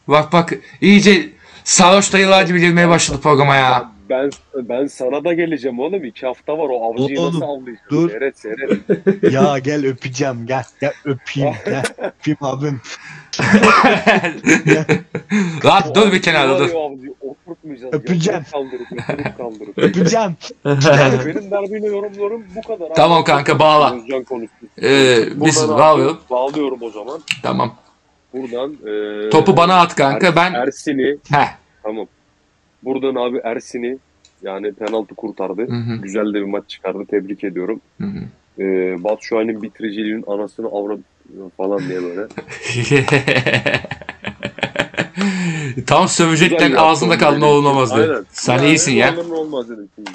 [0.09, 1.29] Bak bak iyice
[1.65, 3.91] sarhoş dayılar gibi girmeye başladı programa ya.
[4.11, 6.05] Ben ben sana da geleceğim oğlum.
[6.05, 7.91] İki hafta var o avcıyı Oğlum, nasıl avlayacağız?
[7.91, 8.11] dur.
[8.11, 9.33] Seyret seyret.
[9.33, 10.65] Ya gel öpeceğim gel.
[10.81, 11.83] Gel öpeyim gel.
[11.99, 12.81] Öpeyim abim.
[15.65, 16.71] Lan dur bir kenarda dur.
[17.21, 17.95] Oturtmayacağız.
[17.95, 18.43] Öpeceğim.
[18.53, 19.79] Kaldırıp kaldırıp.
[19.79, 20.37] Öpeceğim.
[20.65, 22.87] Yani benim derbiyle yorumlarım bu kadar.
[22.87, 22.95] abi.
[22.95, 23.97] Tamam kanka, bağla.
[23.97, 24.67] Özcan konuştu.
[24.83, 26.19] Ee, biz Buradan abi bağlayalım.
[26.31, 27.21] Bağlıyorum o zaman.
[27.43, 27.75] Tamam.
[28.35, 28.73] Buradan
[29.27, 31.49] e, Topu bana at kanka, Er- ben- Ersin'i Heh.
[31.83, 32.07] tamam.
[32.83, 33.99] Buradan abi Ersin'i
[34.43, 35.63] yani penaltı kurtardı.
[35.63, 35.97] Hı hı.
[36.03, 37.05] Güzel de bir maç çıkardı.
[37.11, 37.81] Tebrik ediyorum.
[38.01, 38.19] Hı hı.
[38.63, 41.01] Ee, Batshuayi'nin bitiriciliğinin anasını avradı
[41.57, 42.27] falan diye böyle.
[45.87, 47.49] Tam sövecekten Güzel ağzında yaptın kaldın dedim.
[47.49, 48.07] oğlum olmaz diye.
[48.07, 48.25] Aynen.
[48.33, 49.15] Sen Yani iyisin ya.
[49.15, 49.89] olurun olmaz dedim.
[49.95, 50.11] şimdi.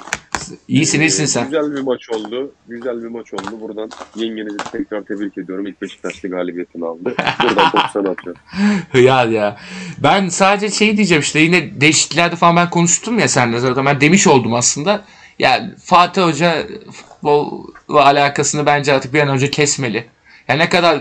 [0.68, 1.44] İyisin Ee, iyisin sen.
[1.44, 2.52] Güzel bir maç oldu.
[2.68, 3.60] Güzel bir maç oldu.
[3.60, 5.66] Buradan yengenizi tekrar tebrik ediyorum.
[5.66, 7.14] İlk Beşiktaşlı galibiyetini aldı.
[7.42, 8.42] Buradan topu sana atıyorum.
[8.92, 9.56] Hıyar ya.
[9.98, 14.26] Ben sadece şey diyeceğim işte yine değişikliklerde falan ben konuştum ya seninle zaten ben demiş
[14.26, 15.04] oldum aslında.
[15.38, 20.04] Ya Fatih Hoca futbolla alakasını bence artık bir an önce kesmeli.
[20.50, 21.00] Ya ne kadar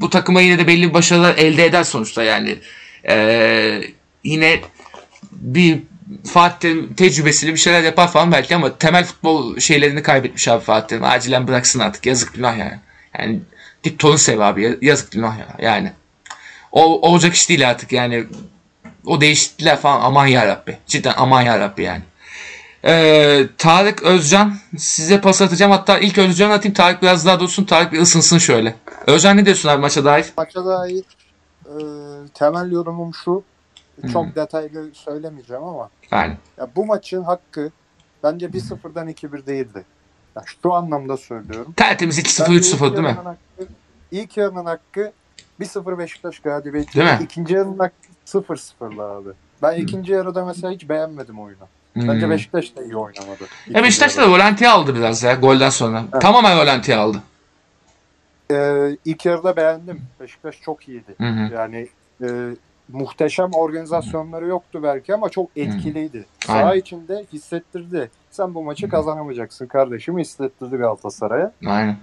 [0.00, 2.58] bu takıma yine de belli bir başarılar elde eder sonuçta yani.
[3.08, 3.80] Ee,
[4.24, 4.60] yine
[5.32, 5.78] bir
[6.32, 11.02] Fatih tecrübesiyle bir şeyler yapar falan belki ama temel futbol şeylerini kaybetmiş abi Fatih.
[11.02, 12.06] Acilen bıraksın artık.
[12.06, 12.78] Yazık günah yani.
[13.18, 13.40] Yani
[13.84, 14.78] Dipton'u sev abi.
[14.82, 15.56] Yazık günah ya.
[15.58, 15.92] Yani.
[16.72, 18.24] O olacak iş değil artık yani.
[19.06, 20.78] O değişiklikler falan aman ya Rabbi.
[20.86, 22.02] Cidden aman ya Rabbi yani.
[22.84, 25.72] Ee, Tarık Özcan size pas atacağım.
[25.72, 26.74] Hatta ilk Özcan'a atayım.
[26.74, 27.64] Tarık biraz daha dursun.
[27.64, 28.74] Tarık bir ısınsın şöyle.
[29.06, 30.32] Özcan ne diyorsun abi maça dair?
[30.36, 31.04] Maça dair
[31.66, 31.74] e,
[32.34, 33.42] temel yorumum şu.
[34.12, 36.36] Çok detaylı söylemeyeceğim ama Yani.
[36.58, 37.70] ya bu maçın hakkı
[38.22, 39.84] bence 1-0'dan 2-1 değildi.
[40.36, 41.72] Ya şu anlamda söylüyorum.
[41.76, 43.10] Tertemiz 2-0 Bence 3-0 değil mi?
[43.10, 43.72] Hakkı,
[44.10, 45.12] ilk yarının hakkı
[45.60, 46.94] 1-0 Beşiktaş galibiyeti.
[46.94, 47.18] Değil mi?
[47.24, 47.94] İkinci yarının hakkı
[48.26, 49.28] 0-0'lı abi.
[49.62, 51.64] Ben ikinci yarıda mesela hiç beğenmedim oyunu.
[51.96, 52.30] Bence Hmm.
[52.30, 53.44] Beşiktaş da iyi oynamadı.
[53.68, 56.04] Ya Beşiktaş da volantiye aldı biraz ya golden sonra.
[56.12, 56.22] Evet.
[56.22, 57.22] Tamamen volantiye aldı.
[58.50, 60.00] Ee, ilk yarıda beğendim.
[60.20, 61.14] Beşiktaş çok iyiydi.
[61.18, 61.54] Hı hı.
[61.54, 61.88] Yani
[62.22, 62.26] e,
[62.88, 66.24] muhteşem organizasyonları yoktu belki ama çok etkiliydi.
[66.48, 66.62] Aynen.
[66.62, 68.10] Saha içinde hissettirdi.
[68.30, 71.52] Sen bu maçı kazanamayacaksın kardeşim hissettirdi Galatasaray'a.
[71.66, 71.96] Aynen.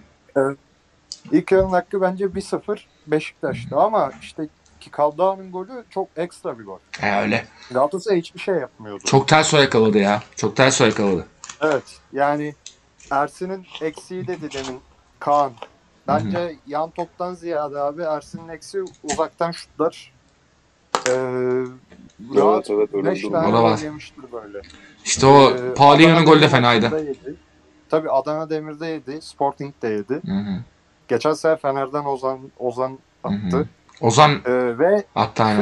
[1.31, 4.47] İlk yarının hakkı bence 1-0 Beşiktaş'tı ama işte
[4.79, 6.79] ki Kaldağ'ın golü çok ekstra bir gol.
[7.01, 7.45] E öyle.
[7.71, 9.03] Galatasaray hiçbir şey yapmıyordu.
[9.05, 10.23] Çok ters yakaladı ya.
[10.35, 11.25] Çok ters yakaladı.
[11.61, 12.55] Evet yani
[13.11, 14.79] Ersin'in eksiği dedi demin
[15.19, 15.51] Kaan.
[16.07, 20.11] Bence yan toptan ziyade abi Ersin'in eksiği uzaktan şutlar.
[21.07, 21.11] Ee,
[22.35, 23.33] rahat evet öyle 5 bir durum.
[23.33, 23.71] tane O da var.
[23.77, 24.61] gol yemiştir böyle.
[25.05, 27.05] İşte o Ee, Paulinho'nun golü de fenaydı.
[27.89, 29.21] Tabii Adana Demir'de yedi.
[29.21, 30.13] Sporting de yedi.
[30.25, 30.59] Hı hı.
[31.07, 33.65] Geçen sene Fener'den Ozan Ozan Hı hı.
[34.01, 35.03] Ozan Ee, ve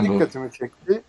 [0.05, 0.13] doğru.
[0.13, 1.01] dikkatimi çekti.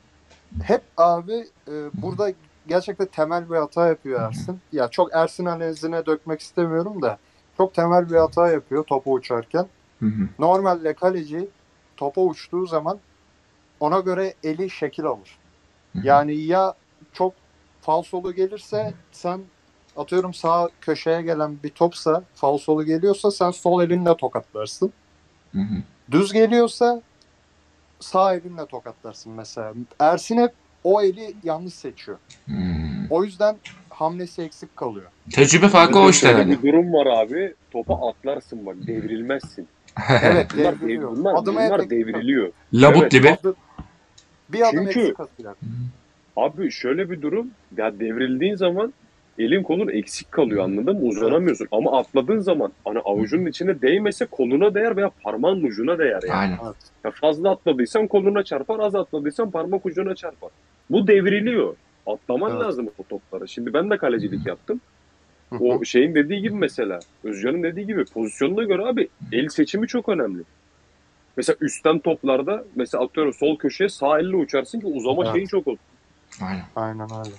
[0.63, 2.33] Hep abi e, burada
[2.69, 4.61] gerçekten temel bir hata yapıyor Ersin.
[4.73, 7.19] Ya çok Ersin analizine dökmek istemiyorum da
[7.57, 9.67] çok temel bir hata yapıyor topu uçarken.
[10.39, 11.49] Normalde kaleci
[11.97, 12.99] topa uçtuğu zaman
[13.81, 15.39] ona göre eli şekil alır.
[16.03, 16.75] Yani ya
[17.13, 17.33] çok
[17.81, 19.41] falsolu gelirse sen
[19.97, 24.93] atıyorum sağ köşeye gelen bir topsa falsolu geliyorsa sen sol elinle tokatlarsın.
[25.53, 25.75] Hı hı.
[26.11, 27.03] Düz geliyorsa
[28.01, 29.73] sağ elinle tokatlarsın mesela.
[30.01, 30.53] Ersin hep
[30.85, 32.19] o eli yanlış seçiyor.
[32.45, 33.11] Hmm.
[33.11, 33.57] O yüzden
[33.91, 35.07] hamlesi eksik kalıyor.
[35.33, 37.55] Tecrübe farkı o işte bir durum var abi.
[37.71, 39.69] Topa atlarsın bak devrilmezsin.
[40.23, 41.11] Evet Bunlar, dev, devriliyor.
[41.17, 42.53] bunlar, Adıma bunlar devriliyor.
[42.75, 43.11] Labut Evet.
[43.13, 43.31] gibi.
[43.31, 43.55] Adı-
[44.49, 45.55] Bir adım Çünkü- eksik atıyor.
[46.37, 47.51] Abi şöyle bir durum.
[47.77, 48.95] Ya devrildiğin zaman
[49.39, 51.07] elin kolun eksik kalıyor anladın mı?
[51.09, 51.69] Uzanamıyorsun.
[51.71, 56.33] Ama atladığın zaman hani avucunun içine değmese koluna değer veya parmağın ucuna değer yani.
[56.35, 56.59] Aynen.
[57.05, 60.51] Ya fazla atladıysan koluna çarpar, az atladıysan parmak ucuna çarpar.
[60.91, 61.77] Bu devriliyor.
[62.07, 62.61] Atlaman Evet.
[62.63, 63.49] lazım o topları.
[63.49, 64.81] Şimdi ben de kalecilik yaptım.
[65.61, 70.43] O şeyin dediği gibi mesela, Özcan'ın dediği gibi pozisyonuna göre abi el seçimi çok önemli.
[71.37, 75.33] Mesela üstten toplarda mesela atıyorum sol köşeye sağ elle uçarsın ki uzama Evet.
[75.35, 75.79] şeyin çok olur.
[76.43, 76.65] Aynen.
[76.77, 77.35] Aynen öyle.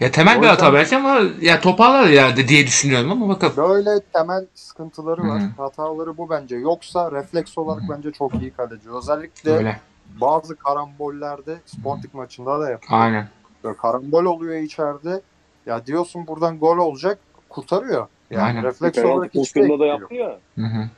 [0.00, 3.56] Ya temel O bir hata belki ama ya toparlar ileride diye düşünüyorum ama bakalım.
[3.56, 5.42] Böyle temel sıkıntıları var.
[5.42, 6.56] Hı Hataları bu bence.
[6.56, 8.90] Yoksa refleks olarak bence çok iyi kaleci.
[8.90, 9.80] Özellikle Öyle.
[10.20, 13.00] bazı karambollerde Sporting maçında da yapıyor.
[13.00, 13.28] Aynen.
[13.64, 15.20] Böyle karambol oluyor içeride.
[15.66, 17.18] Ya diyorsun buradan gol olacak.
[17.48, 18.06] Kurtarıyor.
[18.30, 18.62] Yani Aynen.
[18.62, 20.38] refleks Penaltı olarak hiçbir pozisyonunda da yaptı ya.
[20.58, 20.88] Hı hı.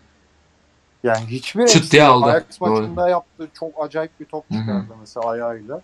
[1.04, 2.26] Yani hiçbir Çıt diye aldı.
[2.26, 2.70] Ajax Doğru.
[2.70, 3.48] maçında yaptı.
[3.54, 5.80] Çok acayip bir top çıkardı mesela ayağıyla.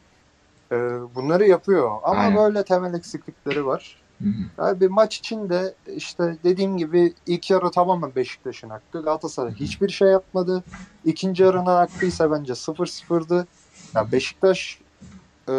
[0.73, 0.77] Ee,
[1.15, 2.37] bunları yapıyor ama Aynen.
[2.37, 3.97] böyle temel eksiklikleri var.
[4.23, 4.65] Hı hı.
[4.65, 9.03] Yani bir maç içinde işte dediğim gibi ilk yarı tamamen Beşiktaş'ın hakkı.
[9.03, 10.65] Galatasaray hiçbir şey yapmadı.
[11.05, 13.47] İkinci yarının hakkı ise bence 0-0'dı.
[13.95, 14.79] Ya Beşiktaş
[15.49, 15.55] e,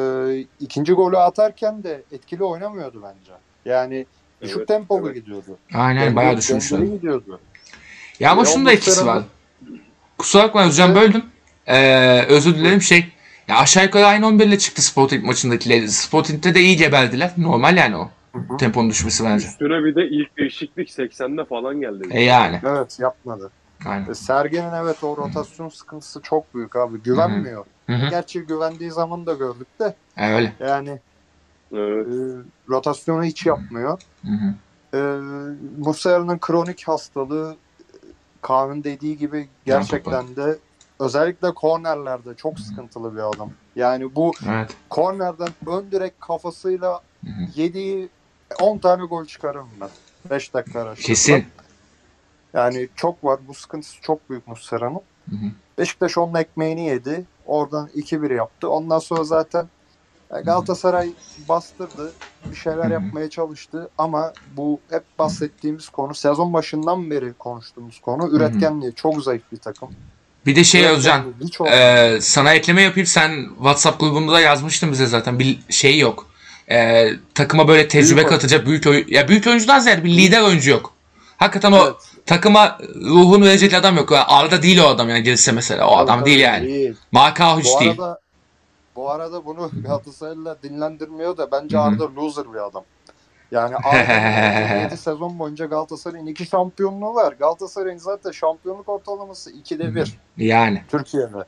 [0.60, 3.32] ikinci golü atarken de etkili oynamıyordu bence.
[3.66, 4.06] Yani
[4.42, 5.16] düşük Evet, tempolu evet.
[5.16, 5.58] gidiyordu.
[5.74, 6.80] Aynen bayağı Dengeli- düşmüşler.
[6.80, 7.40] gidiyordu.
[8.20, 9.24] Ya ama Ya şunun da etkisi var.
[10.18, 11.24] Kusura bakma hocam böldüm.
[11.68, 13.06] Ee, özür dilerim şey.
[13.48, 15.88] Ya aşağı yukarı aynı 11 ile çıktı Sporting maçındakiler.
[15.88, 17.32] Sporting'de de iyi gebeldiler.
[17.38, 18.10] Normal yani o.
[18.34, 18.58] Hı hı.
[18.58, 19.48] Temponun düşmesi bence.
[19.48, 22.08] Üstüne bir de ilk değişiklik 80'de falan geldi.
[22.12, 22.60] E yani.
[22.66, 23.52] Evet yapmadı.
[23.86, 24.10] Aynen.
[24.12, 27.02] E, Sergen'in evet o rotasyon sıkıntısı çok büyük abi.
[27.04, 27.66] Güvenmiyor.
[27.88, 28.10] Hı hı.
[28.10, 30.54] Gerçi güvendiği zaman da gördük de E, öyle.
[30.60, 31.00] yani
[31.74, 32.08] Evet.
[32.08, 32.12] e,
[32.70, 34.02] rotasyonu hiç yapmıyor.
[34.26, 34.54] Hı hı.
[34.98, 35.00] E,
[35.78, 37.56] Muslera'nın kronik hastalığı
[38.42, 40.58] Kaan'ın dediği gibi gerçekten de
[41.06, 43.52] özellikle kornerlerde çok sıkıntılı bir adam.
[43.76, 44.76] Yani bu Evet.
[44.90, 47.02] kornerden ön direkt kafasıyla
[47.56, 48.10] yediği
[48.62, 49.90] 10 tane gol çıkarırım ben.
[50.30, 51.08] 5 dakika araştırdım.
[51.08, 51.46] Kesin.
[52.54, 53.40] Yani çok var.
[53.48, 55.02] Bu sıkıntısı çok büyük Muslera'nın.
[55.78, 57.26] Beşiktaş onun ekmeğini yedi.
[57.46, 58.70] Oradan 2-1 yaptı.
[58.70, 59.68] Ondan sonra zaten
[60.34, 61.10] e, Galatasaray
[61.50, 62.12] bastırdı.
[62.52, 62.92] Bir şeyler Hı hı.
[62.94, 63.90] yapmaya çalıştı.
[63.98, 68.94] Ama bu hep bahsettiğimiz konu sezon başından beri konuştuğumuz konu üretkenliği.
[68.96, 69.90] Çok zayıf bir takım.
[70.46, 71.24] Bir de şey Özcan.
[71.44, 71.62] Hiç.
[71.62, 73.08] Ee, sana ekleme yapayım.
[73.08, 75.40] Sen WhatsApp grubunda da yazmıştın bize zaten.
[75.40, 76.28] Bir şey yok.
[76.72, 79.06] Ee, takıma böyle tecrübe Büyük katacak büyük oyun.
[79.08, 80.94] Ya büyük oyuncudan ziyade bir lider oyuncu yok.
[81.38, 81.96] Hakikaten o Evet.
[82.26, 84.12] takıma ruhunu verecek adam yok.
[84.12, 85.88] Arda değil o adam yani gelirse mesela.
[85.88, 86.68] O adam değil yani.
[86.68, 86.96] değil.
[87.12, 87.92] Marka Bu değil.
[87.92, 88.20] arada
[88.96, 91.86] bu arada bunu Galatasaraylılar dinlendirmiyor da bence Hı hı.
[91.86, 92.84] Arda loser bir adam.
[93.52, 97.34] Yani Arda'nın 7 sezon boyunca Galatasaray'ın 2 şampiyonluğu var.
[97.40, 100.84] Galatasaray'ın zaten şampiyonluk ortalaması 2'de 1 Yani.
[100.92, 101.46] Türkiye'de.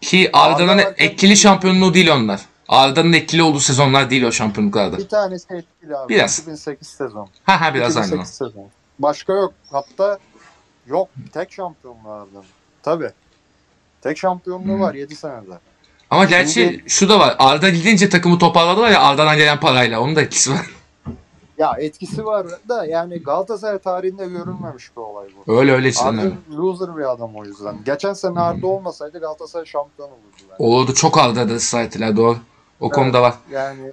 [0.00, 2.40] Ki Arda'nın Arda etkili şampiyonluğu değil onlar.
[2.68, 4.98] Arda'nın etkili olduğu sezonlar değil o şampiyonluklarda.
[4.98, 6.14] Bir tanesi etkili abi.
[6.14, 6.38] Biraz.
[6.38, 7.28] 2008 sezon.
[7.44, 8.06] Ha ha biraz aynı.
[8.06, 8.66] 2008 sezon.
[8.98, 9.54] Başka yok.
[9.70, 10.18] Hatta
[10.86, 11.08] yok.
[11.32, 12.44] Tek şampiyonluğu Arda'nın.
[12.82, 13.10] Tabii.
[14.02, 14.80] Tek şampiyonluğu Hı.
[14.80, 15.58] var 7 senede.
[16.10, 17.36] Ama gerçi Şimdi- şu da var.
[17.38, 20.00] Arda gidince takımı toparladılar ya Arda'dan gelen parayla.
[20.00, 20.66] Onun da etkisi var.
[21.58, 25.58] Ya etkisi var da yani Galatasaray tarihinde görülmemiş bir olay bu.
[25.58, 27.76] Öyle öyle Arda loser bir adam o yüzden.
[27.84, 30.42] Geçen sene Arda olmasaydı Galatasaray şampiyon olurdu.
[30.50, 30.56] Yani.
[30.58, 32.36] Olurdu çok aldadı Saitler doğru.
[32.80, 33.34] O evet, konuda var.
[33.50, 33.92] Yani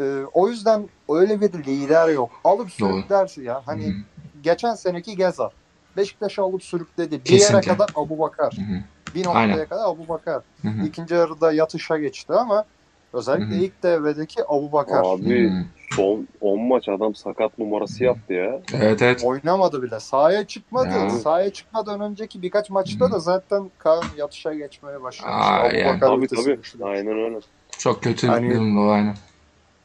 [0.00, 2.30] e, o yüzden öyle bir lider yok.
[2.44, 3.62] Alıp sürüklersin ya.
[3.66, 3.94] Hani hmm.
[4.42, 5.50] geçen seneki Gezal.
[5.96, 7.12] Beşiktaş'ı alıp sürükledi.
[7.12, 7.56] Bir Kesinlikle.
[7.56, 8.52] yere kadar Abu Bakar.
[8.52, 8.82] Hmm.
[9.14, 9.68] Bir noktaya Aynen.
[9.68, 10.42] kadar Abu Bakar.
[10.60, 10.84] Hmm.
[10.84, 12.64] İkinci yarıda yatışa geçti ama
[13.12, 13.64] özellikle hmm.
[13.64, 15.02] ilk devredeki Abu Bakar.
[15.04, 15.64] Abi hmm
[15.98, 18.60] 10, 10 maç adam sakat numarası yaptı ya.
[18.74, 19.24] Evet evet.
[19.24, 20.00] Oynamadı bile.
[20.00, 20.88] Sahaya çıkmadı.
[20.88, 21.10] Ya.
[21.10, 25.46] Sahaya çıkmadan önceki birkaç maçta da zaten Kaan yatışa geçmeye başlamış.
[25.46, 26.00] Aa, yani.
[26.00, 26.58] Tabii tabii.
[26.82, 27.40] Aynen öyle.
[27.78, 29.16] Çok kötü yani, bir durumda aynen.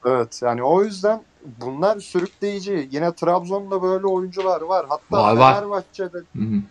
[0.05, 1.21] Evet yani o yüzden
[1.61, 2.89] bunlar sürükleyici.
[2.91, 4.85] Yine Trabzon'da böyle oyuncular var.
[4.89, 5.55] Hatta var, var.
[5.55, 6.61] Fenerbahçe'de Hı-hı.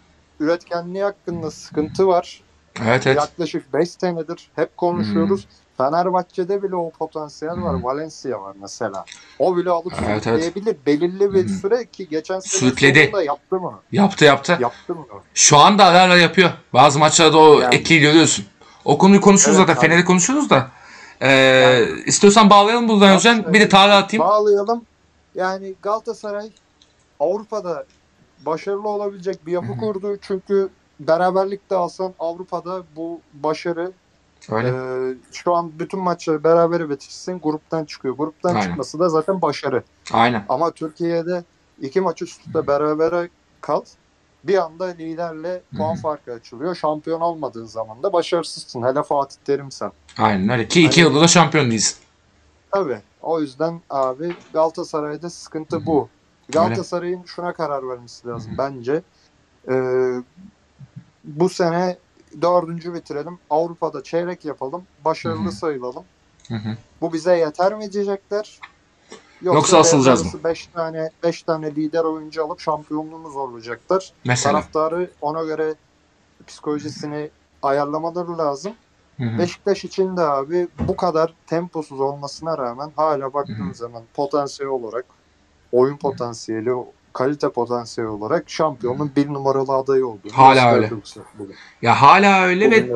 [0.41, 2.41] üretkenliği hakkında sıkıntı var.
[2.87, 3.17] Evet, evet.
[3.17, 5.41] Yaklaşık 5 senedir hep konuşuyoruz.
[5.45, 5.68] Hı-hı.
[5.79, 7.75] Fenerbahçe'de bile o potansiyel var.
[7.75, 7.85] Hmm.
[7.85, 9.05] Valencia var mesela.
[9.39, 10.77] O bile alıp Evet, sürükleyebilir.
[10.87, 11.49] Belirli bir Hmm.
[11.49, 13.13] süre ki geçen sene Sürükledi.
[13.27, 13.81] yaptı mı?
[13.93, 14.59] Yaptı yaptı.
[14.61, 15.07] Yaptı mı?
[15.35, 16.51] Şu anda ara ara yapıyor.
[16.73, 17.75] Bazı maçlarda o Yani.
[17.75, 18.45] etkiyi görüyorsun.
[18.85, 19.81] O konuyu konuşuruz Evet, abi.
[19.81, 20.69] Fener'i konuşuruz da.
[21.23, 23.53] Ee, istiyorsan bağlayalım buradan Özcan.
[23.55, 24.25] Bir de tarih atayım.
[24.27, 24.83] Bağlayalım.
[25.35, 26.51] Yani Galatasaray
[27.21, 27.85] Avrupa'da
[28.47, 29.79] başarılı olabilecek bir yapı Hı hı.
[29.79, 30.17] kurdu.
[30.23, 30.69] Çünkü
[31.01, 33.93] beraberlikte alsan Avrupa'da bu başarı
[34.51, 34.69] Öyle.
[34.69, 38.17] e, şu an bütün maçları berabere bitirsin gruptan çıkıyor.
[38.17, 38.61] Gruptan Aynen.
[38.67, 39.83] çıkması da zaten başarı.
[40.13, 40.45] Aynen.
[40.49, 41.45] Ama Türkiye'de
[41.81, 43.29] iki maç üst üste berabere
[43.61, 43.83] kal.
[44.45, 46.03] Bir anda liderle puan Hı hı.
[46.03, 46.75] farkı açılıyor.
[46.75, 48.83] Şampiyon olmadığın zaman da başarısızsın.
[48.83, 49.93] Hele Fatih Terim sen.
[50.19, 50.69] Aynen öyle.
[50.69, 51.99] Ki iki Hani- yılda da şampiyon değiliz.
[52.71, 52.99] Tabii.
[53.23, 55.87] O yüzden abi Galatasaray'da sıkıntı hı.
[55.87, 56.09] bu.
[56.53, 59.03] Galatasaray'ın şuna karar vermesi lazım bence.
[59.71, 60.13] Ee,
[61.25, 61.97] bu sene
[62.43, 63.39] dördüncü bitirelim.
[63.51, 64.83] Avrupa'da çeyrek yapalım.
[65.05, 65.53] Başarılı Hı hı.
[65.53, 66.05] sayılalım.
[66.49, 66.77] Hı hı.
[67.01, 68.61] Bu bize yeter mi diyecekler?
[69.43, 70.41] Yoksa asılacağız mı?
[70.45, 74.13] 5 tane 5 tane lider oyuncu alıp şampiyonluğunu zorlayacaklar.
[74.25, 74.53] Mesela.
[74.53, 75.75] Taraftarı ona göre
[76.47, 77.31] psikolojisini
[77.63, 78.73] ayarlamaları lazım.
[79.17, 79.39] Hı hı.
[79.39, 85.05] Beşiktaş için de abi bu kadar temposuz olmasına rağmen hala baktığın zaman potansiyel olarak
[85.73, 86.73] oyun potansiyeli,
[87.13, 90.21] kalite potansiyeli olarak şampiyonun bir numaralı adayı oldu.
[90.33, 90.91] Hala öyle.
[91.83, 92.89] Ya hala öyle ve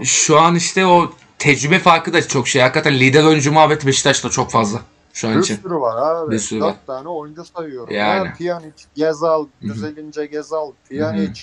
[0.00, 2.62] ve şu an işte o tecrübe farkı da çok şey.
[2.62, 4.80] Hakikaten lider oyuncu muhabbeti Beşiktaş'ta çok fazla
[5.12, 5.56] şu an bir için.
[5.56, 6.30] sürü var abi.
[6.30, 6.76] Bir sürü Dört var.
[6.86, 7.94] tane oyuncu sayıyorum.
[7.94, 8.26] Yani.
[8.26, 11.40] Ya, Pjanic, Gezal, düzelince Gezal, Pjanic,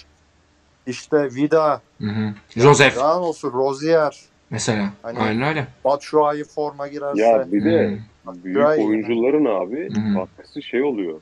[0.88, 2.34] işte Vida, Hı hı.
[2.50, 2.96] Joseph.
[2.96, 4.20] Daha olsun Rozier.
[4.50, 4.90] Mesela.
[5.02, 5.68] Hani- Aynen öyle.
[5.86, 7.22] Batshuayi forma girerse.
[7.22, 8.44] Ya bir de Hmm.
[8.44, 10.14] büyük Batshuayi- oyuncuların abi Hı hı.
[10.14, 11.22] katkısı şey oluyor.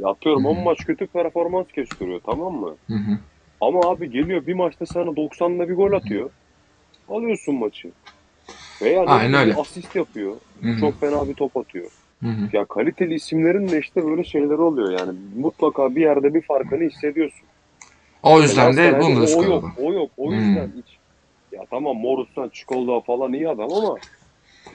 [0.00, 0.60] Ya atıyorum Hı 10 hı.
[0.60, 2.76] maç kötü performans gösteriyor tamam mı?
[2.86, 3.18] Hı hı.
[3.60, 6.30] Ama abi geliyor bir maçta sana 90'da bir gol atıyor.
[7.08, 7.92] Alıyorsun maçı.
[8.82, 9.54] Veya ne Aynen öyle.
[9.54, 10.40] asist yapıyor.
[10.62, 10.80] Hı hı.
[10.80, 11.90] Çok fena bir top atıyor.
[12.22, 12.56] Hı hı.
[12.56, 15.18] Ya kaliteli isimlerin de işte böyle şeyleri oluyor yani.
[15.36, 17.48] Mutlaka bir yerde bir farkını hissediyorsun.
[18.22, 20.10] O yüzden de bunu da o yok, o yok.
[20.16, 20.38] O Hmm.
[20.38, 20.98] yüzden hiç.
[21.52, 23.98] Ya tamam Morus'tan Çikolda falan iyi adam ama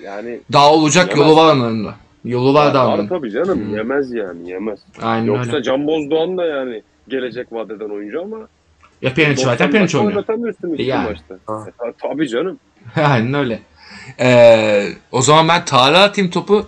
[0.04, 1.86] yani Daha olacak yolu var onların
[2.26, 3.76] Yolu var da var tabii canım Hmm.
[3.76, 4.80] yemez yani yemez.
[5.02, 5.64] Aynen Yoksa öyle.
[5.64, 8.38] Can Bozdoğan da yani gelecek vadeden oyuncu ama
[9.02, 10.14] Ya Pjanic var, 90 Pjanic oynuyor.
[10.16, 11.10] oynatamıyorsun iki Yani.
[11.10, 11.36] maçta.
[11.46, 11.66] Ha.
[11.68, 12.60] E, ta- tabii canım.
[12.96, 13.60] Aynen öyle.
[14.20, 16.66] Ee, o zaman ben Tarık'a atayım topu.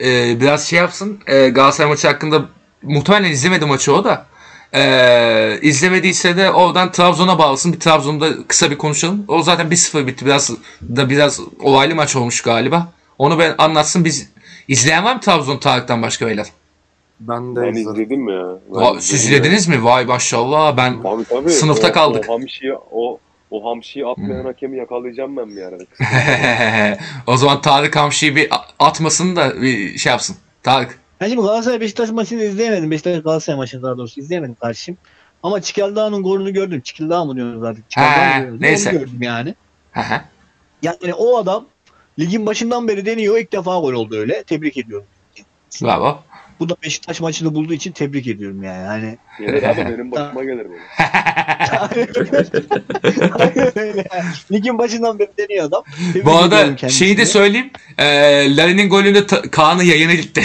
[0.00, 1.18] Ee, biraz şey yapsın.
[1.26, 2.42] Ee, Galatasaray maçı hakkında
[2.82, 4.26] muhtemelen izlemedi maçı o da.
[4.74, 7.72] Ee, izlemediyse de oradan Trabzon'a bağlasın.
[7.72, 9.24] Bir Trabzon'da kısa bir konuşalım.
[9.28, 10.26] O zaten 1-0 bitti.
[10.26, 10.50] Biraz
[10.96, 12.92] da biraz olaylı maç olmuş galiba.
[13.18, 14.04] Onu ben anlatsın.
[14.04, 14.30] Biz
[14.68, 16.46] izleyen var mı Trabzon Tarık'tan başka beyler?
[17.20, 17.92] Ben de Ben izledim.
[17.92, 18.46] izledim ya.
[18.74, 19.38] Ben Aa, siz izledim ya.
[19.38, 19.84] izlediniz mi?
[19.84, 20.76] Vay maşallah.
[20.76, 21.50] Ben Tabii tabii.
[21.50, 22.24] Sınıfta O- kaldık.
[22.28, 23.18] O hamşiyi, o,
[23.50, 25.78] o hamşiyi atmayan hakemi yakalayacağım ben bir ara.
[27.26, 30.36] o zaman Tarık Hamşi'yi bir atmasın da bir şey yapsın.
[30.62, 30.98] Tarık.
[31.20, 32.90] Ben şimdi Galatasaray Beşiktaş maçını izleyemedim.
[32.90, 34.96] Beşiktaş Galatasaray maçını daha doğrusu izleyemedim karşım.
[35.42, 36.80] Ama Çikildağ'ın golünü gördüm.
[36.80, 37.90] Çikildağ mı diyoruz artık?
[37.90, 38.60] Çikildağ He, mı diyoruz?
[38.60, 38.90] neyse.
[38.90, 39.54] Onu gördüm yani.
[39.92, 40.20] Hı hı.
[40.82, 41.64] Yani o adam
[42.18, 43.38] ligin başından beri deniyor.
[43.38, 44.42] İlk defa gol oldu öyle.
[44.42, 45.06] Tebrik ediyorum.
[45.82, 46.18] Bravo.
[46.60, 48.86] Bu da Beşiktaş maçını bulduğu için tebrik ediyorum yani.
[48.86, 50.82] Hani Gelir abi benim başıma gelir böyle.
[53.38, 54.04] Aynen öyle.
[54.52, 55.82] Ligin başından beri deniyor adam.
[56.12, 56.90] Tebrik Bu ediyorum arada kendisini.
[56.90, 57.70] şeyi de söyleyeyim.
[57.98, 58.04] E,
[58.56, 60.42] Larin'in golünde ta- Kaan'ın yayına gitti.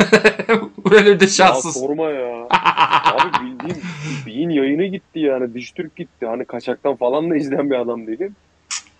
[0.90, 1.74] Böyle de Ya şanssız.
[1.74, 2.46] sorma ya.
[2.50, 3.82] Abi bildiğin
[4.26, 5.54] beyin yayını gitti yani.
[5.54, 6.26] Dijitürk gitti.
[6.26, 8.36] Hani kaçaktan falan da izleyen bir adam değilim.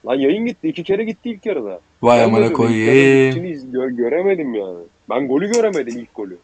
[0.07, 0.69] Lan yayın gitti.
[0.69, 1.81] iki kere gitti ilk yarıda.
[2.03, 3.35] Vay amına koyayım.
[3.97, 4.79] göremedim yani.
[5.11, 6.37] Ben golü göremedim ilk golü.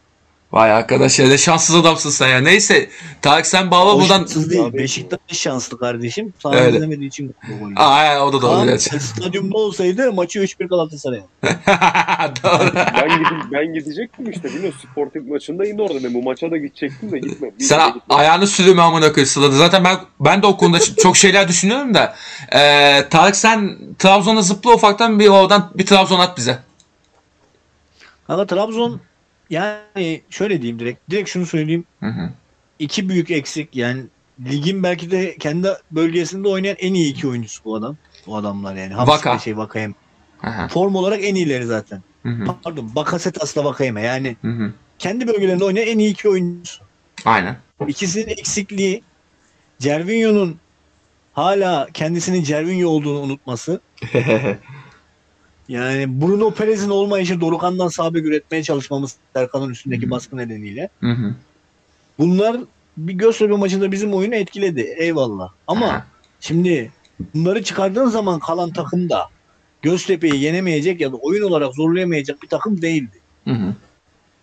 [0.51, 2.39] Vay arkadaş ya ne şanssız adamsın sen ya.
[2.39, 2.89] Neyse
[3.21, 4.17] Tarık sen bağla O buradan.
[4.19, 4.73] şanssız değil.
[4.73, 6.33] Beşiktaş şanslı kardeşim.
[6.43, 6.73] Sağ Evet.
[6.75, 7.35] izlemediği için.
[7.75, 8.51] Aa o da doğru.
[8.51, 8.81] Kaan evet.
[8.81, 11.21] stadyumda olsaydı maçı 3-1 Galatasaray'a.
[12.43, 12.75] doğru.
[12.75, 14.53] Ben, gidip, ben gidecektim işte.
[14.53, 16.03] Biliyorsun Sporting maçında yine orada.
[16.03, 17.59] Ben bu maça da gidecektim de gitmedim.
[17.59, 18.01] Sen gitmedim.
[18.09, 19.55] ayağını sürüme amına koyayım Sıla'da.
[19.55, 22.15] Zaten ben ben de o konuda çok şeyler düşünüyorum da.
[22.55, 26.59] Ee, Tarık sen Trabzon'a zıpla ufaktan bir oradan bir Trabzon at bize.
[28.27, 29.01] Ama Trabzon
[29.49, 31.09] yani şöyle diyeyim direkt.
[31.09, 31.85] Direkt şunu söyleyeyim.
[31.99, 32.29] Hı hı.
[32.79, 33.75] İki büyük eksik.
[33.75, 34.03] Yani
[34.45, 37.97] ligin belki de kendi bölgesinde oynayan en iyi iki oyuncusu bu adam.
[38.27, 38.93] Bu adamlar yani.
[38.93, 39.39] Hamsi Vaka.
[39.39, 39.93] şey Vakayeme.
[40.41, 40.67] Hı hı.
[40.67, 42.01] Form olarak en iyileri zaten.
[42.23, 42.55] Hı hı.
[42.63, 44.01] Pardon Bakasetas'la Vakayeme.
[44.01, 44.73] Yani Hı hı.
[44.99, 46.83] kendi bölgelerinde oynayan en iyi iki oyuncusu.
[47.25, 47.57] Aynen.
[47.87, 49.03] İkisinin eksikliği
[49.79, 50.57] Cervinho'nun
[51.33, 53.81] hala kendisinin Cervinho olduğunu unutması.
[55.69, 60.09] Yani Bruno Perez'in olmayışı Dorukan'dan sağ bek üretmeye çalışmamız Serkan'ın üstündeki Hı.
[60.09, 60.89] baskı nedeniyle.
[60.99, 61.35] Hı hı.
[62.19, 62.57] Bunlar
[62.97, 64.95] bir Göztepe maçında bizim oyunu etkiledi.
[64.97, 65.49] Eyvallah.
[65.67, 66.05] Ama Aha.
[66.39, 66.91] şimdi
[67.33, 69.27] bunları çıkardığın zaman kalan takım da
[69.81, 73.19] Göztepe'yi yenemeyecek ya da oyun olarak zorlayamayacak bir takım değildi.
[73.47, 73.73] Hı hı.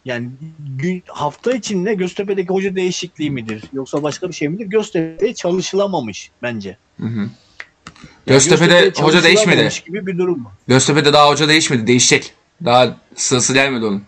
[0.04, 0.30] Yani
[0.78, 3.62] gün, hafta içinde Göztepe'deki hoca değişikliği midir?
[3.72, 4.66] Yoksa başka bir şey midir?
[4.66, 6.76] Göztepe çalışılamamış bence.
[7.00, 7.28] Hı hı.
[8.27, 9.68] Göztepe'de Göztepe hoca değişmedi.
[9.87, 10.53] gibi bir durum var.
[10.68, 11.87] Göztepe'de daha hoca değişmedi.
[11.87, 12.33] Değişecek.
[12.64, 14.03] Daha sırası gelmedi onun.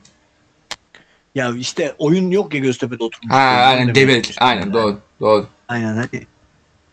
[1.34, 3.32] Ya işte oyun yok ya Göztepe'de oturmuş.
[3.34, 4.72] Ha Yani aynen demek Aynen yani.
[4.72, 4.98] doğru.
[5.20, 5.46] Doğru.
[5.68, 6.26] Aynen hani.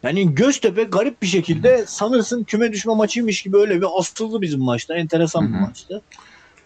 [0.04, 4.96] Yani Göztepe garip bir şekilde sanırsın küme düşme maçıymış gibi öyle bir asıldı bizim maçta.
[4.96, 5.62] Enteresan bir Hı hı.
[5.62, 6.02] maçtı.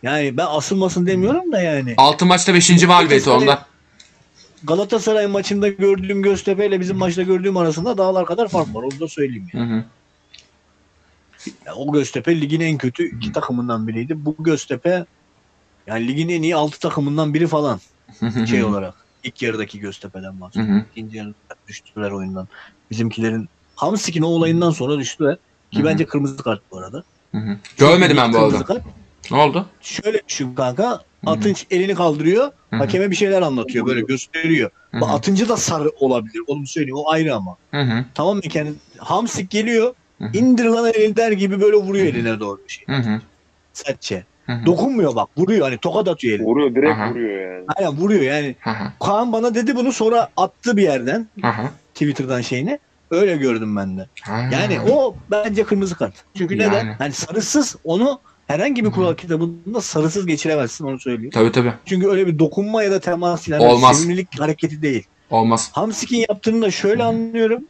[0.04, 1.94] Yani ben asılmasın demiyorum da yani.
[1.98, 2.84] Altı maçta 5.
[2.84, 3.60] mağlubiyeti ondan.
[4.64, 8.84] Galatasaray maçında gördüğüm Göztepe ile bizim maçta gördüğüm arasında dağlar kadar fark var.
[8.84, 9.48] Onu da söyleyeyim.
[9.54, 9.70] Yani.
[9.70, 9.76] Hı hı.
[9.76, 9.84] Yani
[11.76, 14.26] o Göztepe ligin en kötü iki takımından biriydi.
[14.26, 15.06] Bu Göztepe
[15.88, 17.80] yani ligin en iyi altı takımından biri falan
[18.50, 18.94] şey olarak.
[19.24, 20.86] İlk yarıdaki Göztepe'den bahsediyorum.
[20.92, 21.34] İkinci yarıda
[21.68, 22.48] düştüler oyundan.
[22.92, 25.38] Bizimkilerin Hamsik'in o olayından sonra düştüler.
[25.72, 27.04] Ki bence kırmızı kart bu arada.
[27.78, 28.64] Görmedim ben bu arada.
[28.64, 28.84] kart.
[29.32, 29.66] Ne oldu?
[29.82, 31.02] Şöyle düşün kanka.
[31.26, 32.52] Atınç elini kaldırıyor.
[32.72, 33.86] Hakeme bir şeyler anlatıyor.
[33.86, 34.70] Böyle gösteriyor.
[34.92, 35.14] Hı Bu hı.
[35.14, 36.42] Atıncı da sarı olabilir.
[36.48, 36.98] Onu söyleyeyim.
[36.98, 37.58] O ayrı ama.
[38.14, 38.42] Tamam mı?
[38.54, 39.94] Yani Hamsik geliyor.
[40.34, 42.88] İndir lan elini der gibi böyle vuruyor eline doğru bir şey.
[42.88, 43.22] Hı hı.
[43.74, 44.24] Sertçe.
[44.66, 45.30] Dokunmuyor bak.
[45.38, 45.62] Vuruyor.
[45.62, 46.48] Hani tokat atıyor eline.
[46.48, 47.10] Vuruyor direkt Aha.
[47.10, 47.66] vuruyor yani.
[47.76, 48.56] Aynen vuruyor yani.
[48.60, 48.70] Hı.
[49.00, 51.28] Kaan bana dedi bunu sonra attı bir yerden.
[51.42, 51.68] Hı hı.
[51.94, 52.80] Twitter'dan şeyini.
[53.12, 54.08] Öyle gördüm ben de.
[54.22, 54.50] Ha.
[54.52, 56.14] Yani o bence kırmızı kart.
[56.38, 56.74] Çünkü Yani.
[56.74, 56.94] neden?
[56.98, 61.32] Hani sarısız onu herhangi bir kural kitabında sarısız geçiremezsin onu söyleyeyim.
[61.34, 61.74] Tabii tabii.
[61.86, 63.98] Çünkü öyle bir dokunma ya da temas yani Olmaz.
[63.98, 65.04] sevimlilik hareketi değil.
[65.30, 65.70] Olmaz.
[65.74, 67.08] Hamsik'in yaptığını da şöyle Hı.
[67.08, 67.64] anlıyorum.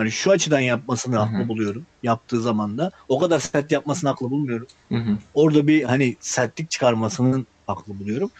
[0.00, 1.24] Hani şu açıdan yapmasını Hı hı.
[1.24, 1.86] haklı buluyorum.
[2.02, 2.90] Yaptığı zaman da.
[3.08, 4.66] O kadar sert yapmasını haklı bulmuyorum.
[4.92, 5.18] Hı hı.
[5.34, 8.30] Orada bir hani sertlik çıkarmasının haklı buluyorum.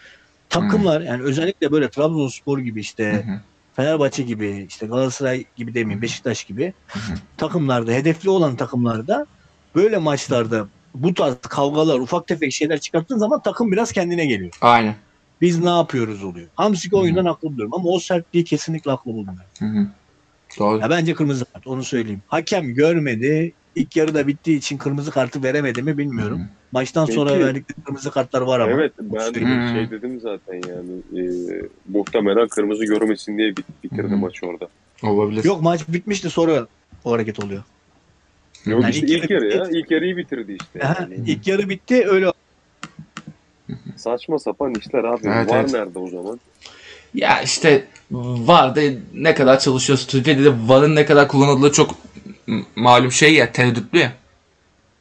[0.49, 3.39] Takımlar yani özellikle böyle Trabzonspor gibi işte hı.
[3.75, 7.17] Fenerbahçe gibi işte Galatasaray gibi demeyeyim Beşiktaş gibi Hı hı.
[7.37, 9.25] takımlarda hedefli olan takımlarda
[9.75, 14.51] böyle maçlarda bu tarz kavgalar ufak tefek şeyler çıkarttığın zaman takım biraz kendine geliyor.
[14.61, 14.95] Aynen.
[15.41, 16.49] Biz ne yapıyoruz oluyor.
[16.55, 19.51] Hamsik oyundan haklı buluyorum ama o sertliği kesinlikle haklı bulmuyorum.
[19.59, 19.87] Hı hı.
[20.59, 20.79] Doğru.
[20.79, 22.21] Ya bence kırmızı kart onu söyleyeyim.
[22.27, 23.53] Hakem görmedi.
[23.75, 26.39] İlk yarıda bittiği için kırmızı kartı veremedi mi bilmiyorum.
[26.39, 26.45] Hı.
[26.71, 27.15] Maçtan Peki.
[27.15, 28.71] sonra verdikleri kırmızı kartlar var ama.
[28.71, 29.75] Evet ben Hmm.
[29.75, 31.23] şey dedim zaten yani e,
[31.87, 34.17] muhtemelen kırmızı görmesin diye bit- bitirdi Hı.
[34.17, 34.67] maçı orada.
[35.03, 35.43] Olabilir.
[35.43, 36.67] Yok maç bitmişti sonra
[37.03, 37.63] o hareket oluyor.
[38.65, 39.67] Yok Yani işte ilk ilk yarı- ya.
[39.71, 40.79] ilk yarıyı bitirdi işte.
[40.99, 41.15] Yani.
[41.27, 42.31] İlk yarı bitti öyle.
[43.97, 45.19] Saçma sapan işler abi.
[45.27, 45.73] Evet, Var evet.
[45.73, 46.39] nerede o zaman?
[47.13, 48.81] Ya işte VAR'da
[49.13, 50.07] ne kadar çalışıyoruz.
[50.07, 51.95] Türkiye'de de VAR'ın ne kadar kullanıldığı çok
[52.75, 53.51] malum şey ya.
[53.51, 54.13] Tereddütlü ya.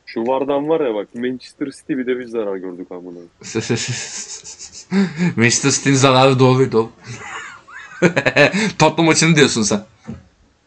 [0.07, 3.19] Şu vardan var ya bak Manchester City bir de biz zarar gördük amına.
[5.37, 6.93] Manchester City'nin zararı doğruydu oğlum.
[8.79, 9.85] Tottenham maçını diyorsun sen.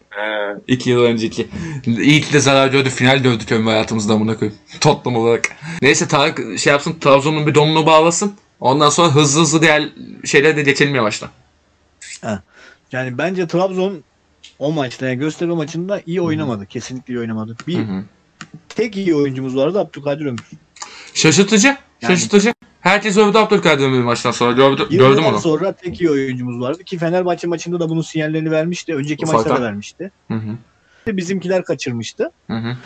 [0.10, 0.56] He.
[0.68, 1.48] İki yıl önceki.
[1.86, 2.89] İlk de zarar gördü.
[2.89, 4.60] Final gördük ömrü hayatımızda amına koyayım.
[4.82, 5.50] Tottenham olarak.
[5.82, 6.96] Neyse Tarık şey yapsın.
[7.02, 8.34] Trabzon'un bir donunu bağlasın.
[8.64, 9.89] Ondan sonra hızlı hızlı diğer
[10.26, 11.30] şeylere de geçelim yavaştan.
[12.91, 14.03] Yani bence Trabzon
[14.59, 16.66] o maçta yani gösteri maçında iyi oynamadı.
[16.66, 17.57] Kesinlikle iyi oynamadı.
[17.68, 18.03] Bir Hı hı.
[18.70, 20.41] tek iyi oyuncumuz vardı Abdülkadir Ömür.
[21.14, 21.78] Şaşırtıcı.
[22.01, 22.53] Şaşırtıcı.
[22.82, 24.51] Herkes övdü Abdülkadir Ömür maçtan sonra.
[24.51, 25.39] Gördü, gördüm onu.
[25.39, 28.95] sonra tek iyi oyuncumuz vardı ki Fenerbahçe maçında da bunun sinyallerini vermişti.
[28.95, 29.51] Önceki Ufaktan.
[29.51, 30.11] maçta da vermişti.
[30.28, 31.18] Hı hı.
[31.18, 32.32] Bizimkiler kaçırmıştı.
[32.47, 32.78] Hı hı.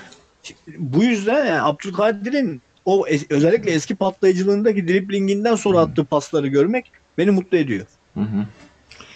[0.78, 7.32] Bu yüzden yani Abdülkadir'in o es- özellikle eski patlayıcılığındaki driblinginden sonra attığı pasları görmek beni
[7.32, 7.86] mutlu ediyor.
[8.14, 8.46] Hı hı.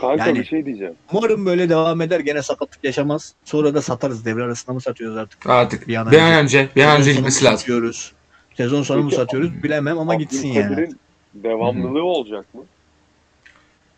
[0.01, 0.93] Kanka Yani- bir şey diyeceğim.
[1.13, 2.19] Umarım böyle devam eder.
[2.19, 3.33] Gene sakatlık yaşamaz.
[3.45, 4.25] Sonra da satarız.
[4.25, 5.49] Devre arasında mı satıyoruz artık?
[5.49, 6.23] Artık Bir an bir önce.
[6.25, 7.57] an önce, bir an önce gitmesi lazım.
[7.59, 8.11] Satıyoruz.
[8.57, 10.89] Sezon sonu mu satıyoruz bilemem ama gitsin yani.
[11.33, 12.61] Devamlılığı olacak mı?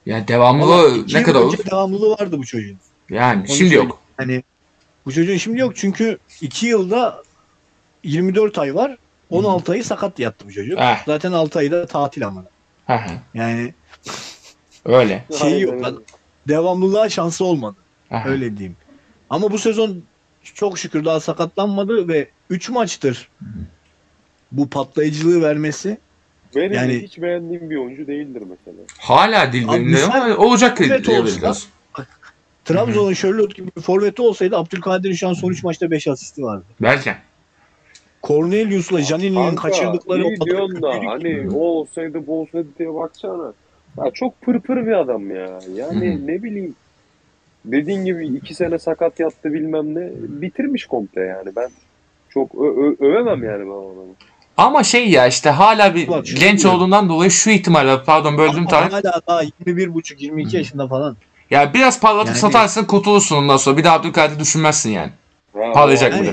[0.05, 1.65] Yani Ama devamlı iki ne kadar önce olur?
[1.71, 2.78] devamlılığı vardı bu çocuğun.
[3.09, 3.84] Yani Onu şimdi söyleyeyim.
[3.89, 3.99] yok.
[4.17, 4.43] Hani
[5.05, 7.24] bu çocuğun şimdi yok çünkü 2 yılda
[8.03, 8.97] 24 ay var.
[9.34, 10.80] 16 ayı sakat yattı bu çocuk.
[10.80, 11.06] Eh.
[11.06, 12.46] Zaten 6 ayı da tatil ama.
[12.88, 13.12] Hı hı.
[13.34, 13.74] Yani
[14.86, 15.26] Öyle.
[15.40, 15.74] şeyi yok.
[15.74, 15.96] Öyle.
[16.48, 17.76] Devamlılığa şansı olmadı.
[18.10, 18.30] Hı.
[18.30, 18.76] Öyle diyeyim.
[19.30, 20.04] Ama bu sezon
[20.44, 23.30] çok şükür daha sakatlanmadı ve 3 maçtır
[24.52, 25.98] bu patlayıcılığı vermesi
[26.56, 28.78] Benim Yani- hiç beğendiğim bir oyuncu değildir mesela.
[29.00, 31.68] Hala değil Abi benim de misal- ama olacak diyebiliriz.
[32.66, 36.66] Trabzon'un Charlotte gibi bir forveti olsaydı Abdülkadir'in şu an son 3 maçta 5 asisti vardı.
[36.82, 37.16] Belki.
[38.24, 43.53] Cornelius'la Janini'nin kaçırdıkları iyi o diyorsun da büyük- hani o olsaydı bu olsaydı diye baksana.
[43.97, 45.59] Ya çok pırpır bir adam ya.
[45.76, 46.28] Yani Hı.
[46.28, 46.76] ne bileyim.
[47.65, 50.09] Dediğin gibi iki sene sakat yattı bilmem ne.
[50.41, 51.49] Bitirmiş komple yani.
[51.55, 51.69] Ben
[52.30, 54.13] çok ö- ö- övemem yani ben adamı.
[54.57, 58.05] Ama şey ya işte hala bir Bak, genç olduğundan dolayı şu ihtimal var.
[58.05, 58.93] Pardon böldüm Tarık.
[58.93, 60.57] hala daha 21,5-22 Hı.
[60.57, 61.17] yaşında falan.
[61.51, 63.78] Ya biraz parlatıp Yani- satarsın kurtulursun ondan sonra.
[63.78, 65.11] Bir daha Abdülkadir düşünmezsin yani.
[65.53, 66.24] Ha, Parlayacak o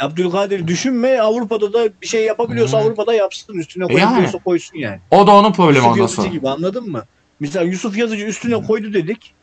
[0.00, 2.82] Abdülkadir düşünme Avrupa'da da bir şey yapabiliyorsa Hı.
[2.82, 3.92] Avrupa'da yapsın üstüne Yani.
[3.92, 5.00] koyabiliyorsa koysun yani.
[5.10, 7.04] O da onun problemi Yusuf ondan Yazıcı gibi anladın mı?
[7.40, 9.34] Mesela Yusuf Yazıcı üstüne koydu dedik.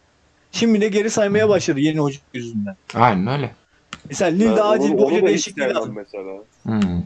[0.52, 2.76] Şimdi de geri saymaya başladı yeni hoca yüzünden.
[2.96, 3.52] Aynen öyle.
[4.10, 5.96] Mesela Ben Lille'de onu- acil bir hoca değişikliği lazım.
[5.96, 6.34] mesela.
[6.64, 7.04] Hmm.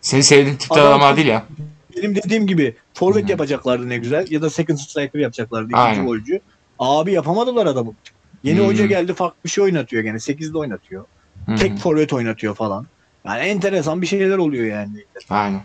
[0.00, 1.44] Senin sevdiğin tipler Adam- adamlar değil ya.
[1.96, 3.30] Benim dediğim gibi forvet Hı.
[3.30, 6.06] yapacaklardı ne güzel ya da second striker yapacaklardı ikinci Aynen.
[6.06, 6.40] golcü.
[6.78, 7.92] Abi yapamadılar adamı.
[8.44, 8.66] Yeni Hı.
[8.66, 10.16] hoca geldi farklı bir şey oynatıyor gene.
[10.20, 11.04] 8'de oynatıyor.
[11.46, 11.56] Hı.
[11.56, 12.86] Tek forvet oynatıyor falan.
[13.26, 15.04] Yani enteresan bir şeyler oluyor yani.
[15.30, 15.62] Aynen.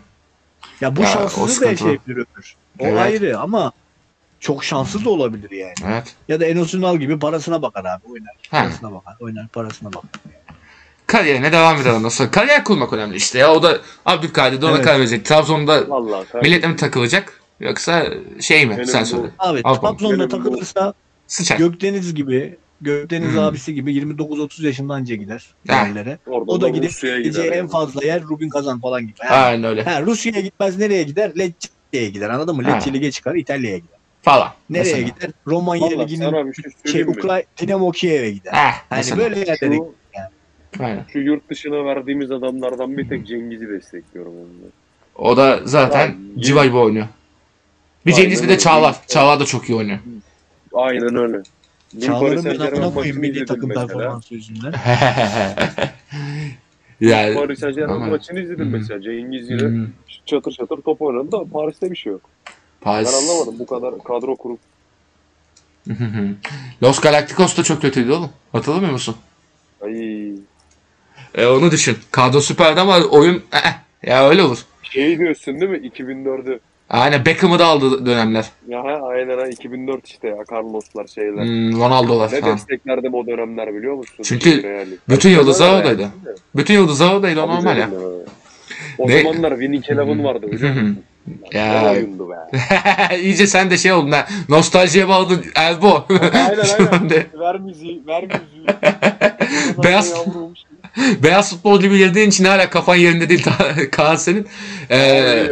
[0.80, 2.54] Ya bu Ya, o şanssızı da yaşayabilir ömür.
[2.78, 2.98] O Evet.
[2.98, 3.72] ayrı ama
[4.40, 5.72] çok şanssız da olabilir yani.
[5.86, 6.14] Evet.
[6.28, 8.36] Ya da Enos Ünal gibi parasına bakar abi oynar.
[8.50, 9.16] Parasına bakar.
[9.20, 10.10] Oynar parasına bakar.
[11.06, 12.30] Kariyerine devam eder ondan sonra.
[12.30, 13.52] Kariyer kurmak önemli işte ya.
[13.54, 14.84] O da Abdülkadir de ona Evet.
[14.84, 15.24] karar verecek.
[15.24, 17.40] Trabzon'da Vallahi milletle mi takılacak?
[17.60, 18.06] Yoksa
[18.40, 18.72] şey mi?
[18.76, 19.30] Benim Sen bu- söyle.
[19.38, 19.62] Abi.
[19.62, 20.94] Trabzon'da takılırsa
[21.26, 21.58] Sıçar.
[21.58, 23.38] Gökdeniz gibi Gökdeniz Hmm.
[23.38, 25.86] abisi gibi 29-30 yaşında anca gider Ha.
[25.86, 26.18] yerlere.
[26.26, 27.70] Orada O da gidip Rusya'ya gider en yani.
[27.70, 29.26] fazla yer Rubin Kazan falan gider.
[29.26, 29.82] Ha, Aynen öyle.
[29.82, 31.32] ha, Rusya'ya gitmez nereye gider?
[31.38, 32.64] Lecce'ye gider anladın mı?
[32.64, 33.98] Lecce lige çıkar İtalya'ya gider.
[34.22, 34.48] Falan.
[34.70, 35.02] Nereye mesela.
[35.02, 35.30] gider?
[35.46, 37.02] Romanya Vallahi liginin şey şey?
[37.02, 38.52] Ukrayna Dinamo Kiev'e gider.
[38.52, 39.18] Eh, Hani mesela.
[39.18, 39.76] böyle yerlere
[40.76, 41.04] Şu, Aynen.
[41.12, 44.66] şu yurt dışına verdiğimiz adamlardan bir tek Cengiz'i destekliyorum onunla.
[45.14, 47.06] O da zaten Ya, civa gibi oynuyor.
[48.06, 48.58] Bir Cengiz bir de.
[48.58, 48.96] Çağlar.
[49.06, 49.98] Çağlar da çok iyi oynuyor.
[50.74, 51.42] Aynen öyle.
[52.06, 53.86] Çağlar'ın ben amına koyayım milli izledim takım mesela.
[53.86, 54.72] performansı yüzünden.
[57.00, 58.70] yani Paris Saint Germain Ama- maçını izledim Hı.
[58.70, 59.02] mesela.
[59.02, 59.86] Cengiz yine hmm,
[60.26, 62.22] çatır çatır top oynadı da Paris'te bir şey yok.
[62.46, 64.58] Ben Paris anlamadım bu kadar kadro kurup
[66.82, 68.30] Los Galacticos da çok kötüydü oğlum.
[68.52, 69.16] Hatırlamıyor musun?
[69.80, 70.30] Ay.
[71.34, 71.98] E, onu düşün.
[72.10, 74.58] Kadro süperdi ama oyun eh, ya öyle olur.
[74.82, 75.88] Şey diyorsun değil mi?
[75.88, 76.60] 2004'ü.
[76.90, 78.46] Aynen Beckham'ı da aldı dönemler.
[78.68, 81.44] Ya ha, aynen ha 2004 işte ya Carlos'lar şeyler.
[81.44, 82.56] Hmm, Ronaldo'lar Ne falan.
[82.56, 84.16] desteklerdim o dönemler biliyor musun?
[84.22, 84.98] Çünkü Real'i.
[85.08, 86.02] bütün yıldızlar oradaydı.
[86.02, 86.12] yani.
[86.56, 87.82] Bütün yıldızlar oradaydı Tabii normal ya.
[87.82, 87.90] ya.
[88.98, 90.98] O Ne- zamanlar Winning Eleven vardı biliyor musun?
[91.52, 91.82] Ya.
[91.82, 92.34] Ne oyundu be.
[93.22, 94.26] İyice sen de şey oldun ha.
[94.48, 96.04] Nostaljiye bağladın Elbo.
[96.10, 97.10] aynen aynen.
[97.40, 98.66] ver müziği, ver müziği.
[99.84, 100.14] Beyaz-.
[101.22, 103.44] Beyaz futbol gibi girdiğin için hala kafan yerinde değil
[103.92, 104.46] Kaan senin.
[104.90, 105.46] Ee.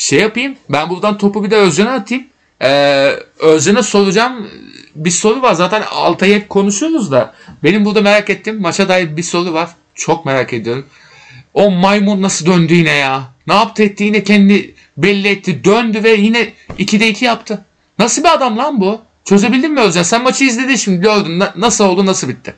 [0.00, 0.56] Şey yapayım.
[0.68, 2.24] Ben buradan topu bir de Özcan'a atayım.
[2.62, 4.50] Ee, Özcan'a soracağım.
[4.96, 5.54] Bir soru var.
[5.54, 7.34] Zaten Altay'ı hep konuşuyoruz da.
[7.64, 9.70] Benim burada merak ettiğim maça dair bir soru var.
[9.94, 10.86] Çok merak ediyorum.
[11.54, 13.22] O maymun nasıl döndü yine ya?
[13.46, 15.64] Ne yaptı etti yine kendi belli etti.
[15.64, 17.64] Döndü ve yine 2'de 2 yaptı.
[17.98, 19.00] Nasıl bir adam lan bu?
[19.24, 20.02] Çözebildin mi Özcan?
[20.02, 21.38] Sen maçı izledin şimdi gördün.
[21.38, 22.54] Na- nasıl oldu nasıl bitti?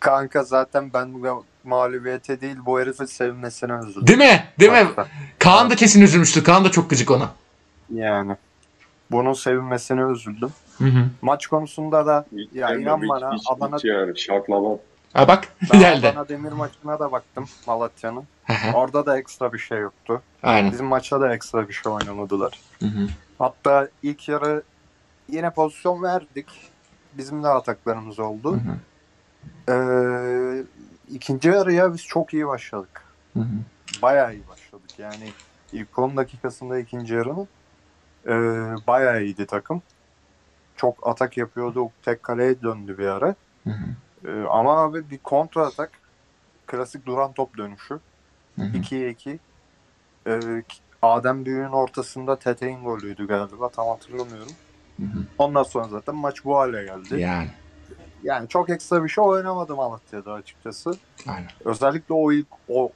[0.00, 1.22] Kanka zaten ben bu
[1.66, 4.06] mağlubiyete değil bu herifin sevinmesine üzüldüm.
[4.06, 4.44] Değil mi?
[4.60, 4.88] Değil mi?
[5.38, 6.42] Kaan da kesin üzülmüştü.
[6.42, 7.30] Kaan da çok gıcık ona.
[7.94, 8.36] Yani.
[9.10, 10.50] Bunun sevinmesine üzüldüm.
[10.78, 11.04] Hı hı.
[11.22, 14.76] Maç konusunda da ya Hem de inan hiç- bana hiç- Adana, hiç yani şartlama.
[15.12, 16.08] Ha bak geldi.
[16.12, 18.24] Adana Demir maçına da baktım Malatya'nın.
[18.44, 18.72] Hı hı.
[18.76, 20.22] Orada da ekstra bir şey yoktu.
[20.42, 20.72] Aynen.
[20.72, 22.60] Bizim maçta da ekstra bir şey oynamadılar.
[22.80, 23.08] Hı hı.
[23.38, 24.62] Hatta ilk yarı
[25.28, 26.46] yine pozisyon verdik.
[27.12, 28.52] Bizim de ataklarımız Hı oldu.
[28.56, 28.76] hı.
[29.68, 30.62] Ee,
[31.10, 33.02] ikinci yarıya biz çok iyi başladık.
[33.32, 33.56] Hı hı.
[34.02, 34.90] Bayağı iyi başladık.
[34.98, 35.28] Yani
[35.72, 37.48] ilk 10 dakikasında ikinci yarının
[38.26, 38.30] ee,
[38.86, 39.82] bayağı iyiydi takım.
[40.76, 41.90] Çok atak yapıyordu.
[42.02, 43.34] Tek kaleye döndü bir ara.
[43.64, 43.86] Hı hı.
[44.28, 45.90] Ee, ama abi bir kontra atak
[46.66, 48.00] klasik duran top dönüşü.
[48.56, 48.76] Hı hı.
[48.76, 49.38] 2'ye 2.
[50.26, 50.62] Ee,
[51.02, 53.68] Adem Büyük'ün ortasında Tete'in golüydü galiba.
[53.68, 54.52] Tam hatırlamıyorum.
[54.96, 55.18] Hı hı.
[55.38, 57.20] Ondan sonra zaten maç bu hale geldi.
[57.20, 57.50] Yani.
[58.26, 60.90] Yani çok ekstra bir şey oynamadım Malatya'da açıkçası.
[61.28, 61.50] Aynen.
[61.64, 62.92] Özellikle o ilk o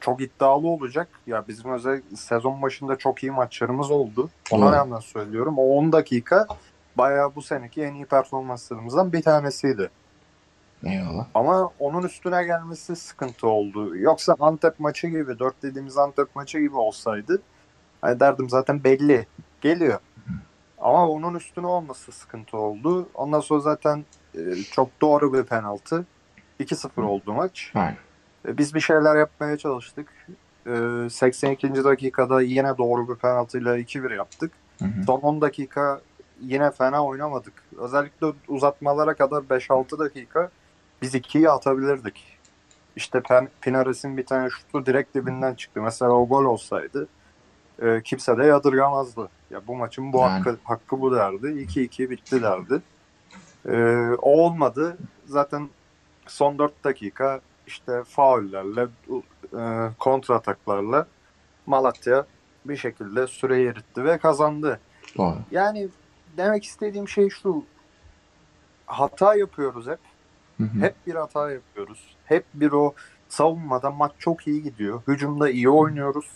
[0.00, 1.08] çok iddialı olacak.
[1.26, 4.30] Ya bizim özel sezon başında çok iyi maçlarımız oldu.
[4.50, 5.58] Ona rağmen söylüyorum.
[5.58, 6.46] O 10 dakika
[6.96, 9.90] bayağı bu seneki en iyi performanslarımızdan bir tanesiydi.
[10.84, 11.26] Eyvallah.
[11.34, 13.96] Ama onun üstüne gelmesi sıkıntı oldu.
[13.96, 17.42] Yoksa Antep maçı gibi, 4 dediğimiz Antep maçı gibi olsaydı
[18.00, 19.26] hani derdim zaten belli.
[19.60, 20.00] Geliyor.
[20.80, 23.08] Ama onun üstüne olması sıkıntı oldu.
[23.14, 24.04] Ondan sonra zaten
[24.70, 26.04] çok doğru bir penaltı.
[26.60, 27.72] 2-0 oldu maç.
[27.74, 27.96] Aynen.
[28.48, 30.08] E, Biz bir şeyler yapmaya çalıştık.
[30.66, 31.84] E, 82.
[31.84, 34.52] dakikada yine doğru bir penaltıyla 2-1 yaptık.
[34.78, 35.04] Hı hı.
[35.06, 36.00] Son 10 dakika
[36.40, 37.52] yine fena oynamadık.
[37.78, 40.50] Özellikle uzatmalara kadar 5-6 dakika
[41.02, 42.38] biz 2'yi atabilirdik.
[42.96, 43.22] İşte
[43.60, 45.82] Pinares'in bir tane şutu direkt dibinden çıktı.
[45.82, 47.08] Mesela o gol olsaydı
[47.82, 49.28] e, kimse de yadırgamazdı.
[49.50, 50.28] Ya bu maçın bu Yani.
[50.30, 51.46] hakkı, hakkı bu derdi.
[51.46, 52.82] 2-2 bitti derdi.
[53.66, 54.96] E, o olmadı.
[55.26, 55.68] Zaten
[56.26, 58.86] son 4 dakika işte faullerle,
[59.58, 61.06] e, kontra ataklarla
[61.66, 62.26] Malatya
[62.64, 64.80] bir şekilde süreyi eritti ve kazandı.
[65.18, 65.36] Doğru.
[65.50, 65.88] Yani
[66.36, 67.64] demek istediğim şey şu.
[68.86, 69.98] Hata yapıyoruz hep.
[70.58, 70.80] Hı hı.
[70.80, 72.16] Hep bir hata yapıyoruz.
[72.24, 72.94] Hep bir o
[73.28, 75.02] savunmada maç çok iyi gidiyor.
[75.08, 76.26] Hücumda iyi oynuyoruz.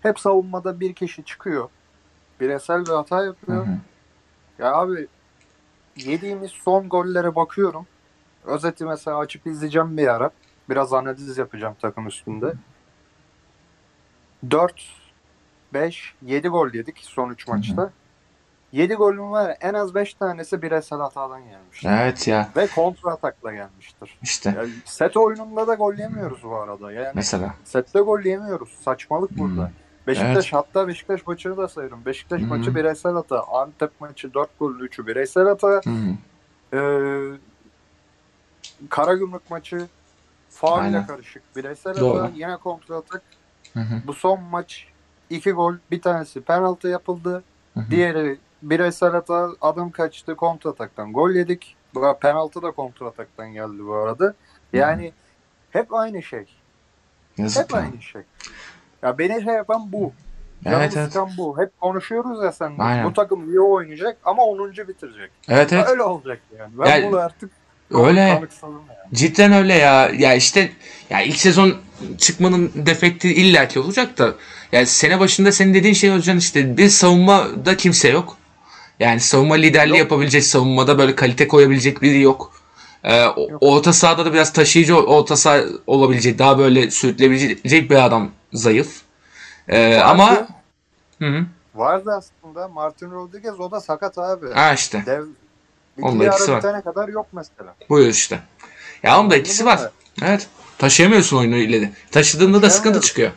[0.00, 1.68] Hep savunmada bir kişi çıkıyor.
[2.40, 3.66] Bireysel bir hata Hı yapıyor.
[3.66, 3.78] hı.
[4.58, 5.06] Ya abi
[5.98, 7.86] yediğimiz son gollere bakıyorum.
[8.44, 10.30] Özeti mesela açıp izleyeceğim bir ara.
[10.70, 12.52] Biraz analiz yapacağım takım üstünde.
[14.50, 14.84] 4,
[15.74, 17.56] 5, 7 gol yedik son 3 Hı hı.
[17.56, 17.90] maçta.
[18.72, 21.88] 7 golün var en az 5 tanesi bireysel hatadan gelmiştir.
[21.92, 22.48] Evet ya.
[22.56, 24.18] Ve kontra atakla gelmiştir.
[24.22, 24.54] İşte.
[24.56, 26.92] Yani set oyununda da gol yemiyoruz bu arada.
[26.92, 27.54] Yani Mesela.
[27.64, 28.68] sette gol yemiyoruz.
[28.84, 29.62] Saçmalık burada.
[29.62, 29.70] Hı.
[30.08, 30.52] Beşiktaş Evet.
[30.52, 32.04] hatta Beşiktaş maçını da sayarım.
[32.06, 32.46] Beşiktaş Hı.
[32.46, 33.44] maçı bireysel hata.
[33.52, 35.68] Antep maçı 4 gol 3'ü bireysel hata.
[35.84, 36.14] Hı hı.
[36.72, 37.38] Ee,
[38.90, 39.86] Karagümrük maçı
[40.50, 41.56] faul karışık.
[41.56, 42.18] Bireysel Doğru.
[42.22, 43.22] hata yine kontra atak.
[43.74, 44.02] Hı hı.
[44.06, 44.86] Bu son maç
[45.30, 47.42] 2 gol bir tanesi penaltı yapıldı.
[47.74, 47.90] Hı hı.
[47.90, 51.76] Diğeri bireysel hata adam kaçtı kontra ataktan gol yedik.
[51.94, 54.34] Bu penaltı da kontra ataktan geldi bu arada.
[54.72, 55.12] Yani
[55.70, 56.46] hep aynı şey.
[57.38, 57.78] Yazık Hep ya.
[57.78, 58.22] aynı şey.
[59.02, 60.12] Ya beni şey yapan bu.
[60.66, 61.12] Evet Canımı evet.
[61.12, 61.58] sıkan bu.
[61.58, 62.72] Hep konuşuyoruz ya sen.
[62.78, 63.04] Aynen.
[63.04, 64.70] Bu takım iyi oynayacak ama 10.
[64.70, 65.30] bitirecek.
[65.48, 65.88] Evet evet.
[65.88, 66.72] Öyle olacak yani.
[66.78, 67.50] Ben Yani- bunu artık
[67.90, 68.20] Öyle.
[68.20, 68.46] yani.
[69.14, 70.10] Cidden öyle ya.
[70.18, 70.72] Ya işte
[71.10, 71.74] ya ilk sezon
[72.18, 74.34] çıkmanın defekti illaki olacak da
[74.72, 78.36] yani sene başında senin dediğin şey Özcan işte bir savunmada kimse yok.
[79.00, 79.98] Yani savunma liderliği Yok.
[79.98, 82.52] yapabilecek savunmada böyle kalite koyabilecek biri yok.
[83.04, 83.38] Ee, Yok.
[83.60, 89.02] orta sahada da biraz taşıyıcı orta saha olabilecek daha böyle sürükleyebilecek bir adam zayıf.
[89.68, 90.46] Ee, ama Vardı.
[91.18, 91.46] hı hı.
[91.74, 94.52] Vardı aslında Martin Rodriguez o da sakat abi.
[94.52, 95.02] Ha işte.
[95.06, 95.24] Dev
[96.02, 96.58] Onun da bir ara var.
[96.58, 97.74] bitene kadar yok mesela.
[97.88, 98.40] Buyur işte.
[99.02, 99.78] Ya onun da etkisi var.
[99.78, 99.90] Mı?
[100.22, 100.48] Evet.
[100.78, 101.92] Taşıyamıyorsun oyunu ileri.
[102.10, 103.30] Taşıdığında da sıkıntı çıkıyor.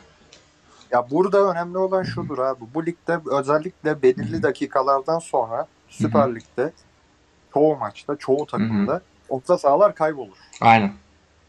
[0.92, 2.64] Ya burada önemli olan şudur abi.
[2.74, 6.74] Bu ligde özellikle belirli dakikalardan sonra Süper Lig'de
[7.54, 10.38] çoğu maçta, çoğu takımda orta sahalar kaybolur.
[10.62, 10.94] Aynen.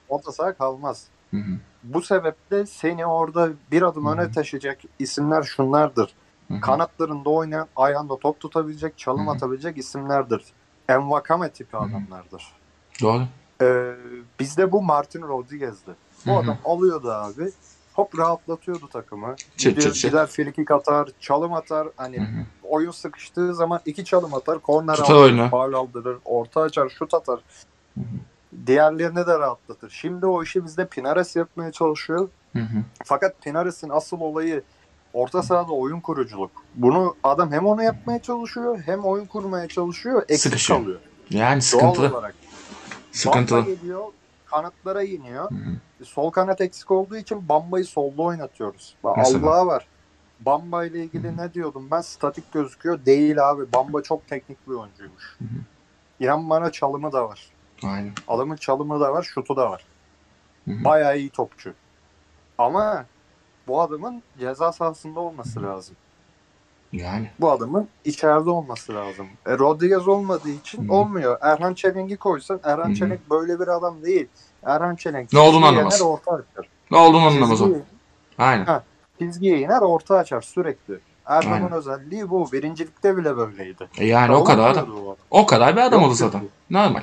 [0.09, 1.05] Orta saha kalmaz.
[1.31, 1.53] Hı hı.
[1.83, 4.13] Bu sebeple seni orada bir adım Hı hı.
[4.15, 6.15] öne taşıyacak isimler şunlardır.
[6.49, 6.61] Hı hı.
[6.61, 9.35] Kanatlarında oynayan, ayağında top tutabilecek, çalım Hı hı.
[9.35, 10.45] atabilecek isimlerdir.
[10.89, 12.53] Envakame tipi adamlardır.
[13.03, 13.23] Doğru.
[13.63, 13.95] Ee,
[14.41, 15.91] bizde bu Martin Rodriguez'di.
[16.27, 16.41] Bu Hı hı.
[16.41, 17.51] adam alıyordu abi.
[17.95, 19.37] Hop rahatlatıyordu takımı.
[19.37, 20.11] Çıt Gidiyor, çıt.
[20.11, 21.89] gider frikik atar, çalım atar.
[21.97, 22.45] Hani Hı hı.
[22.63, 27.41] oyun sıkıştığı zaman iki çalım atar, korner alır, faul aldırır, orta açar, şut atar.
[27.95, 28.01] Hı
[28.53, 28.67] hı.
[28.67, 29.91] Diğerlerini de rahatlatır.
[29.91, 32.29] Şimdi o işi bizde Pinares yapmaya çalışıyor.
[32.53, 32.83] Hı hı.
[33.05, 34.63] Fakat Pinares'in asıl olayı
[35.13, 36.51] orta sahada oyun kuruculuk.
[36.75, 40.23] Bunu adam hem onu yapmaya çalışıyor hem oyun kurmaya çalışıyor.
[40.23, 40.81] Eksik Sıkışıyor.
[40.81, 41.01] kalıyor.
[41.31, 42.09] Yani Doğal sıkıntılı.
[42.11, 42.35] olarak.
[43.13, 43.59] Sıkıntılı.
[43.59, 44.05] Bamba geliyor,
[44.47, 45.51] kanatlara iniyor.
[45.51, 46.05] Hı hı.
[46.05, 48.95] Sol kanat eksik olduğu için Bamba'yı solda oynatıyoruz.
[49.05, 49.87] Allah'a var.
[50.41, 52.01] Bamba ile ilgili ne diyordum ben?
[52.01, 53.07] Statik gözüküyor.
[53.07, 53.73] Değil abi.
[53.73, 55.37] Bamba çok teknik bir oyuncuymuş.
[55.39, 55.59] Hı hı.
[56.21, 57.52] İnan bana çalımı da var.
[57.85, 58.13] Aynen.
[58.29, 59.85] Adamın çalımı da var, şutu da var.
[60.65, 60.85] Hı hı.
[60.85, 61.75] Bayağı iyi topçu.
[62.59, 63.05] Ama
[63.69, 65.97] bu adamın ceza sahasında olması lazım.
[66.93, 67.31] Yani.
[67.41, 69.27] Bu adamın içeride olması lazım.
[69.47, 70.93] E, Rodriguez olmadığı için Hı.
[70.93, 71.39] olmuyor.
[71.41, 72.95] Erhan Çelenk'i koysan Erhan Hı.
[72.95, 74.29] Çelenk böyle bir adam değil.
[74.63, 76.01] Erhan Çelenk Ne olduğunu anlamaz.
[76.91, 77.69] Ne olduğunu anlamaz o.
[78.39, 78.65] Aynen.
[78.65, 78.83] Ha.
[79.19, 80.99] Çizgiye iner orta açar sürekli.
[81.27, 81.73] Erhan'ın Aynen.
[81.73, 82.53] özelliği bu.
[82.53, 83.89] Birincilikte bile böyleydi.
[83.99, 85.17] E Yani o kadar o.
[85.31, 86.43] O kadar bir adam oldu zaten.
[86.71, 87.03] Normal.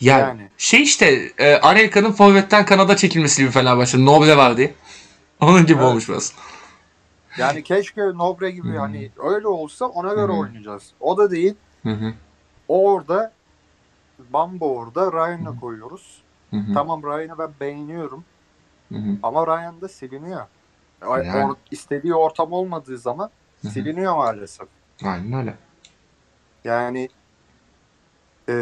[0.00, 0.48] Yani, Yani.
[0.58, 4.04] şey işte e, Anelka'nın forvetten kanada çekilmesi gibi Fenerbahçe.
[4.04, 4.74] Noble var diye.
[5.40, 5.84] Onun gibi Evet.
[5.90, 6.32] olmuş biraz.
[7.38, 8.78] Yani keşke Nobre gibi Hı.
[8.78, 10.36] hani öyle olsa ona göre Hı.
[10.36, 10.92] oynayacağız.
[11.00, 11.54] O da değil.
[11.82, 12.14] Hı.
[12.68, 13.32] O orada
[14.18, 16.22] Bamba orada Ryan'la koyuyoruz.
[16.50, 16.74] Hı hı.
[16.74, 18.24] Tamam Ryan'ı ben beğeniyorum
[18.92, 18.98] hı.
[19.22, 20.46] ama Ryan da siliniyor.
[21.02, 21.28] Yani.
[21.28, 23.30] or- istediği ortam olmadığı zaman
[23.62, 23.72] Hı hı.
[23.72, 24.68] siliniyor maalesef.
[25.04, 25.54] Aynen öyle.
[26.64, 27.08] Yani
[28.48, 28.54] eee,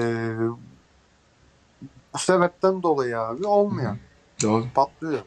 [2.17, 3.97] bu sebepten dolayı abi olmuyor.
[4.43, 4.65] Doğru.
[4.75, 5.21] Patlıyor.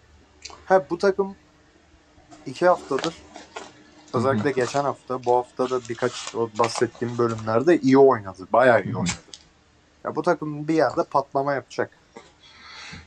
[0.66, 1.36] Ha bu takım
[2.46, 3.16] iki haftadır
[4.14, 8.48] özellikle geçen hafta bu hafta da birkaç o bahsettiğim bölümlerde iyi oynadı.
[8.54, 9.12] Bayağı iyi oynadı.
[10.04, 11.92] Ya bu takım bir yerde patlama yapacak.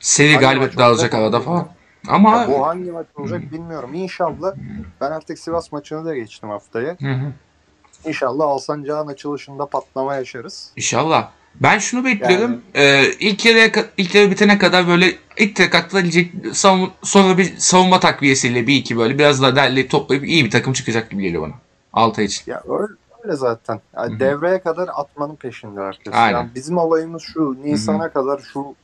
[0.00, 1.68] Seri galibiyet dağılacak arada falan.
[2.08, 3.94] Ama Ya bu hangi maç olacak bilmiyorum.
[3.94, 4.54] İnşallah
[5.00, 6.96] ben artık Sivas maçını da geçtim haftaya.
[7.00, 7.32] Hı hı.
[8.04, 10.72] İnşallah Alsancak'ın açılışında patlama yaşarız.
[10.76, 11.30] İnşallah.
[11.60, 12.62] Ben şunu bekliyorum.
[12.74, 15.74] Ee, ilk ka- ilk yarı bitene kadar böyle ilk tek
[16.52, 20.72] savun, sonra bir savunma takviyesiyle bir iki böyle biraz daha derleyip toplayıp iyi bir takım
[20.72, 21.54] çıkacak gibi geliyor bana.
[21.92, 22.52] Altay için.
[22.52, 22.92] Ya öyle,
[23.24, 23.80] öyle zaten.
[23.96, 24.20] Yani Hı hı.
[24.20, 26.14] devreye kadar atmanın peşinde herkes.
[26.14, 26.38] Aynen.
[26.38, 27.56] Yani bizim olayımız şu.
[27.64, 28.74] Nisan'a kadar şu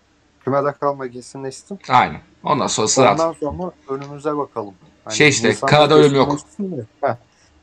[0.44, 1.78] kümede kalma kesinleşsin.
[1.88, 2.20] Aynen.
[2.44, 4.74] Ondan sonra sıra Ondan sonra önümüze bakalım.
[5.04, 6.38] Hani Şey işte, Kanada ölüm yok.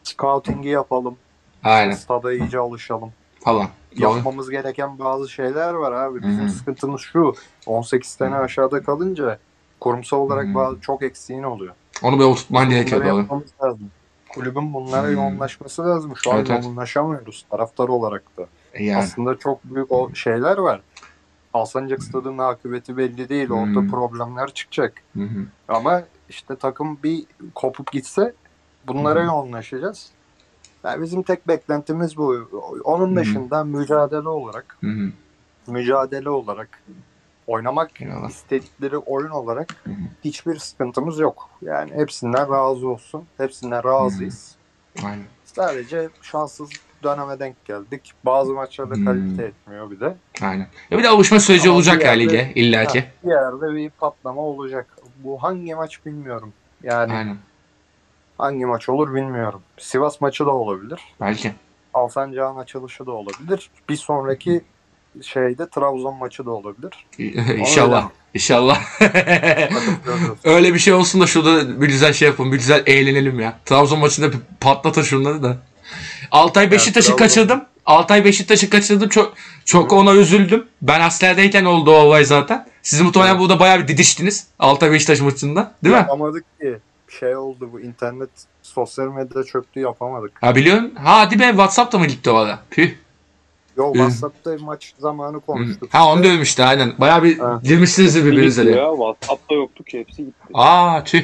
[0.04, 1.18] Scouting'i yapalım.
[1.64, 1.96] Aynen.
[1.96, 3.12] Stada iyice alışalım.
[3.44, 3.68] Falan.
[3.98, 6.24] Yapmamız gereken bazı şeyler var abi.
[6.24, 6.50] Bizim Hı hı.
[6.50, 7.34] sıkıntımız şu.
[7.66, 9.40] 18 tane aşağıda kalınca
[9.80, 10.56] kurumsal olarak Hı hı.
[10.56, 11.74] bazı çok eksiğin oluyor.
[12.04, 13.92] Onu bir oturtman gerekiyor Bunları yapmamız lazım.
[14.30, 15.12] Kulübün bunlara Hı.
[15.12, 16.14] yoğunlaşması lazım.
[16.24, 16.64] Şu an Evet, evet.
[16.64, 18.46] yoğunlaşamıyoruz taraftar olarak da.
[18.74, 18.98] E Yani.
[19.04, 20.82] Aslında çok büyük o şeyler var.
[21.54, 23.50] Alsancak stadının akıbeti belli değil.
[23.50, 23.90] Orada Hmm.
[23.92, 24.94] problemler çıkacak.
[25.14, 25.22] Hı.
[25.68, 27.24] Ama işte takım bir
[27.56, 28.34] kopup gitse
[28.88, 29.26] bunlara Hı.
[29.26, 30.10] yoğunlaşacağız.
[30.86, 32.36] Yani bizim tek beklentimiz bu.
[32.84, 33.20] Onun Hı.
[33.20, 35.12] dışında mücadele olarak, Hı hı.
[35.72, 36.84] mücadele olarak
[37.48, 38.30] oynamak Eyvallah.
[38.30, 39.96] istedikleri oyun olarak Hı hı.
[40.24, 41.50] hiçbir sıkıntımız yok.
[41.62, 43.24] Yani hepsinden razı olsun.
[43.38, 44.56] Hepsinden razıyız.
[45.06, 45.26] Aynen.
[45.46, 46.70] Sadece şanssız
[47.04, 48.14] döneme denk geldik.
[48.26, 49.06] Bazı maçlarda Hmm.
[49.06, 50.18] kalite etmiyor bir de.
[50.42, 50.68] Aynen.
[50.92, 53.00] Ya bir de alışma süreci Ama olacak ya lige illaki.
[53.00, 54.98] Ha, bir yerde bir patlama olacak.
[55.24, 56.54] Bu hangi maç bilmiyorum.
[56.84, 57.38] Yani Aynen.
[58.38, 59.62] Hangi maç olur bilmiyorum.
[59.78, 61.00] Sivas maçı da olabilir.
[61.22, 61.54] Belki.
[61.94, 63.70] Alsancak'ın açılışı da olabilir.
[63.90, 64.62] Bir sonraki
[65.22, 67.06] şeyde Trabzon maçı da olabilir.
[67.60, 68.10] İnşallah.
[68.34, 68.82] İnşallah.
[69.02, 70.40] Bakın görüyoruz.
[70.44, 72.52] Öyle bir şey olsun da şurada bir güzel şey yapalım.
[72.52, 73.60] Bir güzel eğlenelim ya.
[73.66, 75.58] Trabzon maçında bir patlatın şunları da.
[76.32, 77.66] Altay Beşiktaş'ı Trabzon- kaçırdım.
[77.86, 79.10] Altay Beşiktaş'ı kaçırdım.
[79.10, 79.34] Çok
[79.66, 80.68] çok ona üzüldüm.
[80.82, 82.68] Ben askerdeyken oldu o olay zaten.
[82.84, 83.40] Siz muhtemelen Evet.
[83.42, 84.48] burada bayağı bir didiştiniz.
[84.60, 85.72] Altay Beşiktaş maçında.
[85.84, 86.00] Değil mi?
[86.00, 86.78] Yapamadık ki.
[87.20, 88.30] Şey oldu bu internet
[88.62, 90.32] sosyal medyada çöktü yapamadık.
[90.42, 90.96] Ha biliyorsun.
[90.96, 92.60] Ha hadi be Whatsapp'ta mı gitti o ara?
[92.70, 92.92] Püh.
[93.78, 93.94] Yo.
[93.94, 95.94] WhatsApp'ta maç zamanı konuştuk.
[95.94, 96.94] Ha onu işte aynen.
[96.98, 97.60] Bayağı bir Ha.
[97.64, 98.72] girmişsiniz birbirinize de.
[98.72, 98.90] ya.
[98.92, 100.48] WhatsApp'ta yoktu ki hepsi gitti.
[100.54, 101.24] Aa tüh.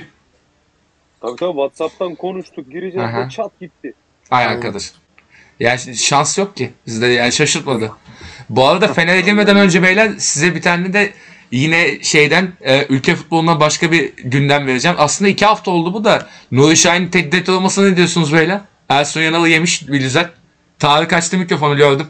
[1.22, 3.26] Tabii tabii WhatsApp'tan konuştuk gireceğiz Aha.
[3.26, 3.94] de çat gitti.
[4.32, 4.92] Ay arkadaş.
[5.60, 6.74] Yani şans yok ki.
[6.88, 7.92] Bizde yani şaşırtmadı.
[8.50, 11.14] Bu arada Fener edilmeden önce beyler size bir tane de
[11.52, 14.98] yine şeyden e, ülke futboluna başka bir gündem vereceğim.
[15.00, 16.28] Aslında iki hafta oldu bu da.
[16.52, 18.62] Nuri Şahin'in direktör olmasına ne diyorsunuz beyler?
[18.90, 20.30] Ersun Yanal'ı yemiş bir güzel.
[20.80, 22.08] Tarık açtı mikrofonu gördüm.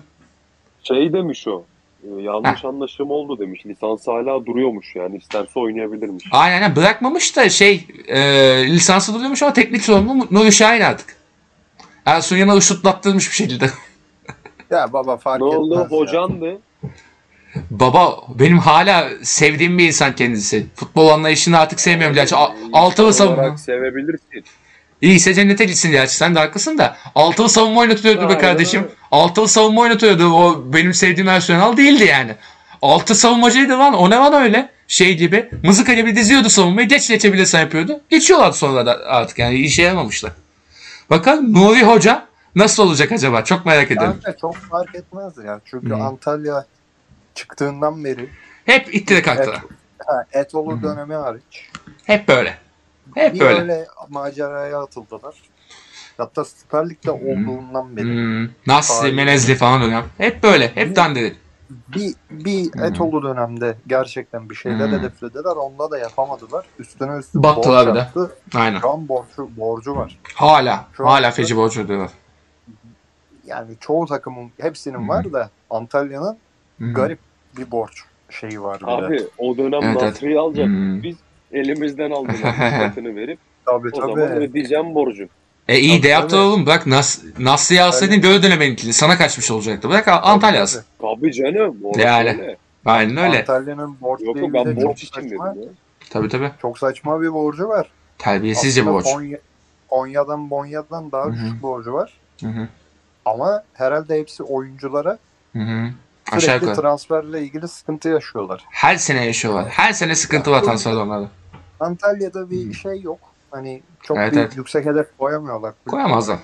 [0.84, 1.64] Şey demiş o.
[2.04, 3.66] e, Yanlış anlaşılma oldu demiş.
[3.66, 5.18] Lisansı hala duruyormuş yani.
[5.18, 6.26] isterse oynayabilirmiş.
[6.32, 8.20] Aynen aynen bırakmamış da şey e,
[8.68, 11.16] lisansı duruyormuş ama teknik sorumlu Nuri Şahin artık.
[12.06, 13.70] Ersun Yanal'ı şutlattırmış bir şekilde.
[14.72, 15.74] Ya baba fark Ne oldu?
[15.74, 15.98] etmez ya.
[17.72, 20.66] Baba benim hala sevdiğim bir insan kendisi.
[20.76, 22.36] Futbol anlayışını artık sevmiyorum gerçi.
[22.74, 23.58] Altılı savunma.
[23.58, 24.43] sevebilirsin.
[25.02, 26.97] İyiyse cennete gitsin gerçi sen de haklısın da.
[27.16, 28.88] Altılı savunma oynatıyordu be kardeşim.
[29.12, 30.34] Altılı savunma oynatıyordu.
[30.34, 32.36] O benim sevdiğim Arsenal değildi yani.
[32.82, 33.93] Altı savunmacıydı lan.
[33.93, 34.70] O ne lan öyle?
[34.88, 35.49] Şey gibi.
[35.64, 36.88] Mızıka gibi diziyordu savunmayı.
[36.88, 38.02] Geç geçebilirsen yapıyordu.
[38.10, 40.32] Geçiyorlar sonra da artık yani işe yaramamışlar.
[41.10, 42.26] Bakalım Nuri Hoca
[42.56, 43.43] nasıl olacak acaba?
[43.43, 44.18] Çok merak ediyorum.
[44.26, 45.60] Bence çok fark etmez ya.
[45.66, 45.93] Çünkü.
[45.93, 46.66] Antalya
[47.42, 48.30] çıktığından beri
[48.66, 49.62] Hep ittire kalktılar.
[50.08, 50.84] ha, Etolu Hı.
[50.84, 51.70] dönemi hariç
[52.06, 52.58] Hep böyle.
[53.16, 53.62] Hep bir böyle.
[53.62, 55.36] öyle maceraya atıldılar.
[56.18, 59.12] Hatta Süper Lig'de olduğundan beri Hmm, Nasri.
[59.14, 60.04] Menezli falan dönem.
[60.18, 60.76] Hep böyle.
[60.76, 61.36] Hep dandiri.
[61.70, 62.86] bir bir Hı.
[62.86, 65.00] Etolu dönemde gerçekten bir şeyler Hı.
[65.00, 65.56] hedeflediler.
[65.56, 66.66] Onda da yapamadılar.
[66.80, 68.00] Üstüne üstüne Battılar borç bir de.
[68.00, 68.36] yaptı.
[68.56, 68.80] Aynen.
[68.80, 70.20] Şu an borcu, borcu var.
[70.36, 70.86] Hala.
[70.98, 72.12] Şu Hala feci borç ödüyorlar.
[73.46, 75.08] Yani çoğu takımın hepsinin Hı.
[75.08, 76.38] var da Antalya'nın
[76.80, 76.94] hı.
[76.94, 77.20] garip
[77.58, 78.91] bir borç şeyi var bir de.
[78.91, 80.02] Abi o dönem Evet, evet.
[80.02, 80.66] Nasri'yi alacak.
[80.66, 81.04] Hmm.
[81.04, 81.16] Biz
[81.52, 82.54] elimizden aldılar.
[82.56, 84.34] Fiyatını verip Tabii o zaman tabii.
[84.43, 85.28] ödeyeceğim borcu.
[85.68, 86.41] E iyi de Tabii, yaptı tabii.
[86.41, 86.66] oğlum.
[86.66, 88.93] Bak Nas Nasri'yi alsaydın böyle dönemeninkini.
[88.93, 89.89] Sana kaçmış olacaktı.
[89.89, 90.84] Bırak Antalya alsın.
[91.02, 91.78] Tabii canım.
[91.97, 92.30] Yani.
[92.30, 92.58] öyle.
[92.86, 93.39] Aynen öyle.
[93.39, 95.68] Antalya'nın borç Yok ben çok borç için dedim saçma, ya.
[96.10, 96.52] Tabii tabii.
[96.62, 97.88] çok saçma bir borcu var.
[98.18, 99.06] Terbiyesizce Aslında borç.
[99.06, 99.39] Konya-
[99.89, 101.34] Konya'dan Bonya'dan daha Hı hı.
[101.34, 102.14] düşük borcu var.
[102.41, 102.68] Hı hı.
[103.26, 105.18] Ama herhalde hepsi oyunculara
[105.54, 105.60] Hı
[106.30, 106.36] hı.
[106.36, 106.82] Aşağı sürekli yukarı.
[106.82, 108.66] transferle ilgili sıkıntı yaşıyorlar.
[108.70, 109.70] Her sene yaşıyorlar.
[109.70, 111.30] Her sene sıkıntı var transferde onlarda.
[111.80, 113.20] Antalya'da bir şey yok.
[113.52, 114.58] Hani çok Evet, bir evet.
[114.58, 115.74] yüksek hedef koyamıyorlar.
[115.90, 116.38] Koyamazlar.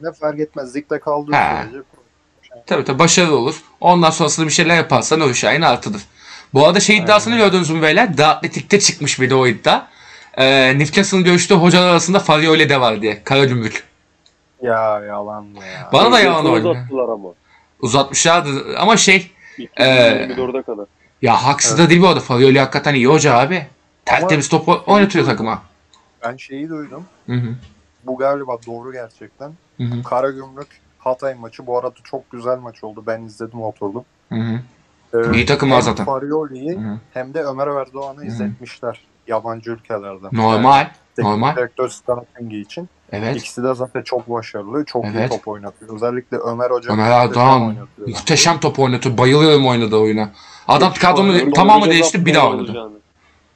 [0.00, 0.76] Ne fark etmez.
[0.76, 1.62] Ligde kaldığı He.
[1.62, 1.84] sürece.
[2.66, 3.62] Tabii tabii başarılı olur.
[3.80, 6.02] Ondan sonrasında bir şeyler yaparsan o Şahin artıdır.
[6.54, 8.16] Bu arada şey iddiasını gördünüz mü beyler?
[8.16, 9.86] The Athletic'te çıkmış bir de o iddia.
[10.36, 13.24] Ee, Newcastle'ın görüştüğü hocalar arasında Farioli de var diye.
[13.24, 13.84] Karagümrük.
[14.62, 15.90] Ya yalan mı ya?
[15.92, 16.76] Bana da yalan oynuyor.
[17.82, 20.86] Uzatmışlardı ama şey 2024'e kadar.
[21.22, 22.20] ya haksız da değil bu arada.
[22.20, 23.66] Farioli hakikaten iyi hoca abi.
[24.04, 25.62] Tertemiz top oynatıyor takıma.
[26.24, 27.04] Ben şeyi duydum.
[27.26, 27.54] Hı hı.
[28.04, 29.52] Bu galiba doğru gerçekten.
[29.76, 30.02] Hı hı.
[30.02, 31.66] Karagümrük Hatay maçı.
[31.66, 33.04] Bu arada çok güzel maç oldu.
[33.06, 34.04] Ben izledim oturdum.
[34.28, 34.60] Hı hı.
[35.14, 36.06] Ee, İyi takım var zaten.
[36.06, 36.78] Farioli'yi
[37.14, 39.04] hem de Ömer Erdoğan'ı izletmişler.
[39.26, 40.30] Yabancı ülkelerden.
[40.32, 40.86] Normal.
[41.18, 41.56] Yani normal.
[41.56, 42.88] direktör scoutingi için.
[43.12, 43.36] Evet.
[43.36, 44.84] İkisi de zaten çok başarılı.
[44.84, 45.30] Çok iyi Evet.
[45.30, 45.94] top oynatıyor.
[45.94, 46.92] Özellikle Ömer Hoca.
[46.92, 48.08] Ömer muhteşem oynatıyor.
[48.08, 49.18] muhteşem top oynatıyor.
[49.18, 50.30] Bayılıyorum oynadığı oyuna.
[50.68, 52.62] Adam kadronun tamamı Göreceğiz değişti bir daha oynadı.
[52.62, 53.00] olacağını.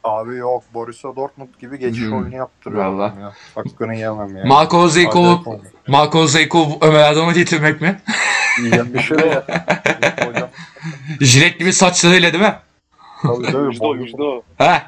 [0.05, 2.15] Abi yok Borussia Dortmund gibi geçiş Hı.
[2.15, 2.85] oyunu yaptırıyor.
[2.85, 3.05] Valla.
[3.05, 3.33] adam ya.
[3.55, 4.45] Hakkını yemem ya.
[4.47, 5.43] Marco Zeyko.
[5.89, 8.01] Marco Zeyko Ömer Erdoğan'a getirmek mi?
[8.73, 8.85] Ya.
[10.29, 10.49] Hocam.
[11.21, 12.55] Jilet gibi saçlarıyla değil mi?
[13.23, 13.57] Tabii tabii.
[13.67, 14.43] Müjde o müjde o.
[14.59, 14.83] He.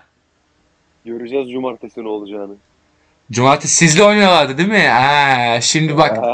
[1.05, 2.55] Göreceğiz cumartesi ne olacağını.
[3.33, 4.89] Cumartesi sizle oynuyorlardı değil mi?
[4.89, 6.19] Ha, şimdi bak.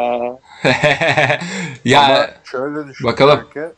[1.85, 3.07] Ya Ama şöyle düşün.
[3.07, 3.41] bakalım.
[3.57, 3.73] belki,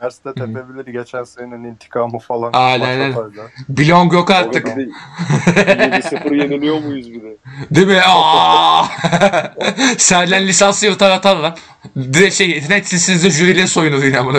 [0.00, 2.50] Erste tepebilir geçen senenin intikamı falan.
[2.52, 3.14] Aynen.
[3.68, 4.76] Bilong yok artık.
[4.76, 4.90] bir de
[6.00, 7.36] 7-0 yeniliyor muyuz bir de?
[7.70, 8.00] Değil mi?
[8.06, 8.84] Aa!
[9.98, 11.56] Serlen lisansı yurtar atar lan.
[11.96, 14.38] Direkt şey net sizsizde jüriyle soyunur yine amına.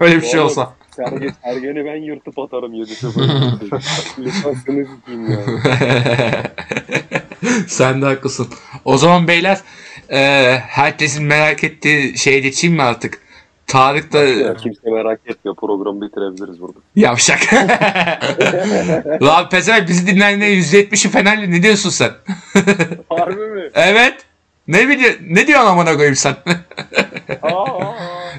[0.00, 0.72] Öyle bir şey olsa.
[0.96, 3.80] Sergen, Sergen'i ben yırtıp atarım 7-0.
[4.18, 5.38] Lisansını sikeyim ya.
[7.68, 8.48] Sen de haklısın.
[8.84, 9.58] O zaman beyler
[10.10, 10.18] e,
[10.66, 13.18] herkesin merak ettiği şeye geçeyim mi artık?
[13.66, 15.56] Tarık da Ya, kimse merak etmiyor.
[15.56, 16.78] Programı bitirebiliriz burada.
[16.96, 17.40] yavşak.
[19.22, 22.10] Lan pezevenk bizi dinleyenlerin %70'i Fenerli ne diyorsun sen?
[23.08, 23.70] Harbi mi?
[23.74, 24.14] evet.
[24.68, 26.36] Ne biliyor ne diyorsun amına koyayım sen?
[27.42, 27.92] Aa,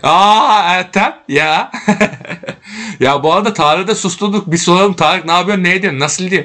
[0.03, 1.71] Aa Ertem ya.
[2.99, 4.51] ya bu arada Tarık'ı da susturduk.
[4.51, 6.43] Bir soralım Tarık ne yapıyorsun ne ediyorsun nasıl diyor.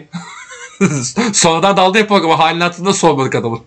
[1.32, 3.60] Sonradan daldı ya programa halinin altında sormadık adamın.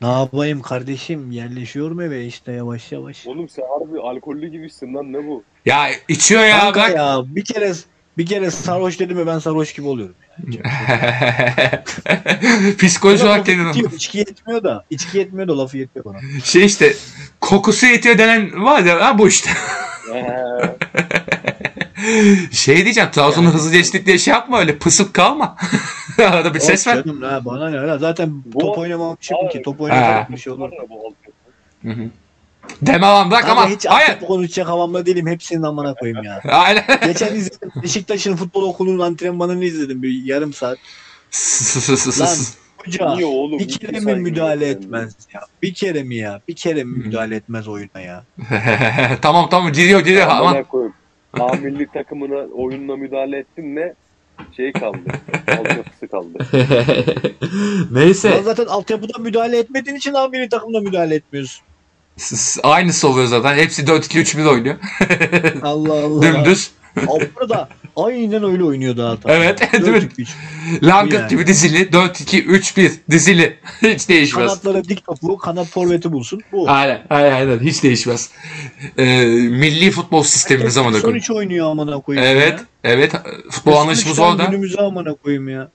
[0.00, 3.26] Ne yapayım kardeşim yerleşiyorum eve işte yavaş yavaş.
[3.26, 5.42] oğlum sen harbi alkollü gibisin lan ne bu?
[5.66, 6.96] Ya içiyor ya Kanka bak.
[6.96, 7.72] ya bir kere
[8.18, 10.14] bir kere sarhoş dedim mi ben sarhoş gibi oluyorum.
[12.78, 16.18] Psikoloji olarak yetiyor, İçki yetmiyor da içki yetmiyor da lafı yetiyor bana.
[16.44, 16.94] Şey işte
[17.40, 19.50] kokusu yetiyor denen var ya ha bu işte.
[22.52, 25.56] Şey diyeceğim Trabzon'u hızlı geçtik diye şey yapma öyle pısıp kalma.
[26.18, 27.04] Arada bir ses ver.
[27.04, 30.70] Canım, ha, bana ne zaten Bu- top oynamamışım Abi, ki top oynamak bir şey olur.
[31.82, 32.10] Hı hı.
[32.82, 34.20] Deme lan bırak Ama hiç Hayır.
[34.26, 35.26] konuşacak havamda değilim.
[35.26, 36.40] Hepsinin amına koyayım ya.
[36.48, 36.84] Aynen.
[37.06, 37.70] Geçen izledim.
[37.82, 40.78] Beşiktaş'ın futbol okulunun antrenmanını izledim bir yarım saat.
[42.20, 42.36] Lan
[42.76, 43.58] hoca Niye oğlum?
[43.58, 44.76] bir kere mi müdahale yani.
[44.76, 45.40] etmez ya?
[45.62, 46.40] Bir kere mi ya?
[46.48, 48.24] Bir kere mi müdahale etmez oyuna ya?
[49.22, 50.64] tamam tamam giriyor giriyor Amına ama.
[50.64, 50.94] koyayım.
[51.40, 53.94] A milli takımına oyununa müdahale ettin ne?
[54.56, 54.98] Şey kaldı.
[55.48, 56.38] Altyapısı kaldı.
[57.90, 58.30] Neyse.
[58.30, 61.64] Sen zaten altyapıda müdahale etmediğin için abi milli takımda müdahale etmiyorsun.
[62.62, 63.56] Aynısı oluyor zaten.
[63.56, 64.76] Hepsi 4-2-3-1 oynuyor.
[65.62, 66.22] Allah Allah.
[66.34, 66.70] Dümdüz.
[67.08, 69.32] Avrupa da aynen öyle oynuyordu hatta.
[69.32, 70.08] Evet, değil mi?
[70.18, 70.28] 4-2-3.
[70.82, 71.28] Langırt Yani.
[71.28, 71.82] gibi dizili.
[71.82, 73.58] 4-2-3-1 dizili.
[73.82, 74.46] Hiç değişmez.
[74.46, 76.40] Kanatlara dik topu, kanat forveti bulsun.
[76.52, 76.70] Bu.
[76.70, 77.58] Aynen, aynen, aynen.
[77.58, 78.30] Hiç değişmez.
[78.98, 81.18] Ee, milli futbol sistemimiz amına Son koyayım.
[81.18, 82.66] üç oynuyor amına koyayım Evet, ya.
[82.84, 83.12] evet.
[83.50, 84.44] Futbol anlayışımız orada.
[84.44, 85.68] Günümüze amına koyayım ya.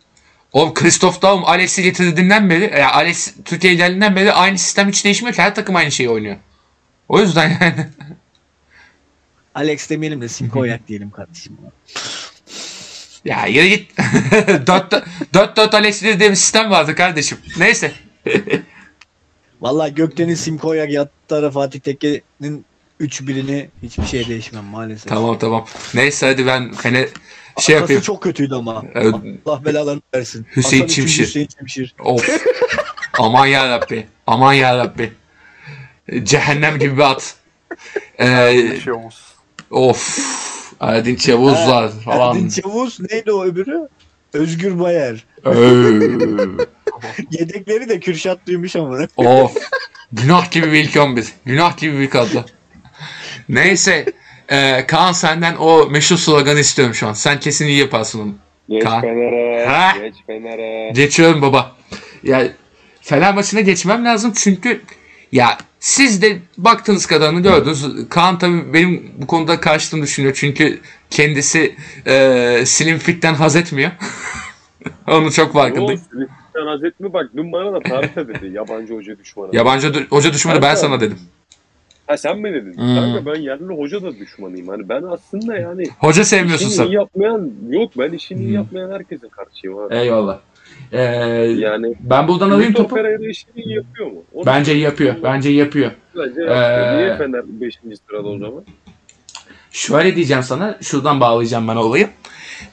[0.54, 5.36] Oğlum Christoph Daum Alex'i getirdiğinden beri, ya Alex Türkiye'ye geldiğinden beri aynı sistem hiç değişmiyor
[5.36, 5.42] ki.
[5.42, 6.36] Her takım aynı şeyi oynuyor.
[7.10, 7.74] O yüzden yani.
[9.58, 11.58] Alex demeyelim de Simkoyak diyelim kardeşim.
[13.26, 13.92] ya yürü git.
[14.00, 17.38] 4-4 Alex diye bir sistem vardı kardeşim.
[17.58, 17.92] Neyse.
[19.62, 22.66] Vallahi Gökdeniz Simkoyak yattığı Fatih Tekke'nin
[23.02, 25.08] 3-1'ini hiçbir şey değişmem maalesef.
[25.10, 25.66] Tamam tamam.
[25.94, 27.08] Neyse hadi ben hani şey
[27.56, 28.02] Arkası yapayım.
[28.02, 28.84] çok kötüydü ama.
[28.96, 29.16] Evet.
[29.46, 30.48] Allah belalarını versin.
[30.56, 31.24] Hüseyin Hasan Çimşir.
[31.24, 31.96] Hüseyin Çimşir.
[32.00, 32.30] Of.
[33.20, 34.08] Aman ya Rabbi.
[34.28, 35.14] Aman ya Rabbi.
[36.24, 37.36] Cehennem gibi bir at.
[38.20, 39.26] Ee, Şey olsun.
[39.72, 40.20] Of.
[40.80, 42.36] Erdinç Yavuzlar falan.
[42.36, 43.88] Erdinç Yavuz neydi o öbürü?
[44.34, 45.26] Özgür Bayer.
[47.32, 48.98] Yedekleri de Kürşat duymuş ama.
[49.18, 49.56] of.
[50.12, 51.28] Günah gibi bir ilk 11.
[51.46, 52.46] Günah gibi bir kadro.
[53.50, 54.06] Neyse.
[54.52, 57.14] Ee, Kaan senden o meşhur sloganı istiyorum şu an.
[57.14, 58.36] Sen kesin iyi yaparsın onu.
[58.70, 59.02] Geç Kaan.
[59.02, 59.66] Fener'e.
[59.66, 59.94] Ha?
[60.02, 60.92] Geç Fener'e.
[60.92, 61.76] Geçiyorum baba.
[62.24, 62.48] Ya
[63.02, 64.82] Fener maçına geçmem lazım çünkü
[65.32, 67.86] ya siz de baktığınız kadarını gördünüz.
[68.10, 71.76] Kaan tabii benim bu konuda karşılığını düşünüyor çünkü kendisi
[72.08, 73.92] e, Slim Fit'ten haz etmiyor.
[75.08, 76.02] Onu çok farkındayım.
[76.54, 78.48] Sen Hazret mi bak dün bana da tarihte dedi.
[78.54, 79.56] Yabancı hoca düşmanı.
[79.56, 81.20] Yabancı dü- hoca düşmanı ben sana dedim.
[82.08, 82.74] Ha sen mi dedin?
[82.78, 82.96] Hmm.
[82.96, 84.68] Kanka ben yerli hoca da düşmanıyım.
[84.68, 86.86] Hani ben aslında yani Hoca sevmiyorsun işini sen.
[86.86, 88.54] iyi yapmayan yok ben işini Hmm.
[88.54, 89.96] yapmayan herkesin karşıyım abi.
[89.96, 90.40] Eyvallah.
[90.92, 91.02] Ee,
[91.58, 92.98] Yani ben buradan alayım topu.
[93.30, 94.24] İşini yapıyor mu?
[94.34, 95.16] Onu Bence yapıyor.
[95.24, 95.92] Bence iyi yapıyor.
[96.16, 96.98] Bence Ee, yapıyor.
[96.98, 97.80] Niye Fener 5.
[98.10, 98.66] sırada o zaman?
[99.72, 100.78] Şöyle diyeceğim sana.
[100.82, 102.10] Şuradan bağlayacağım ben olayı.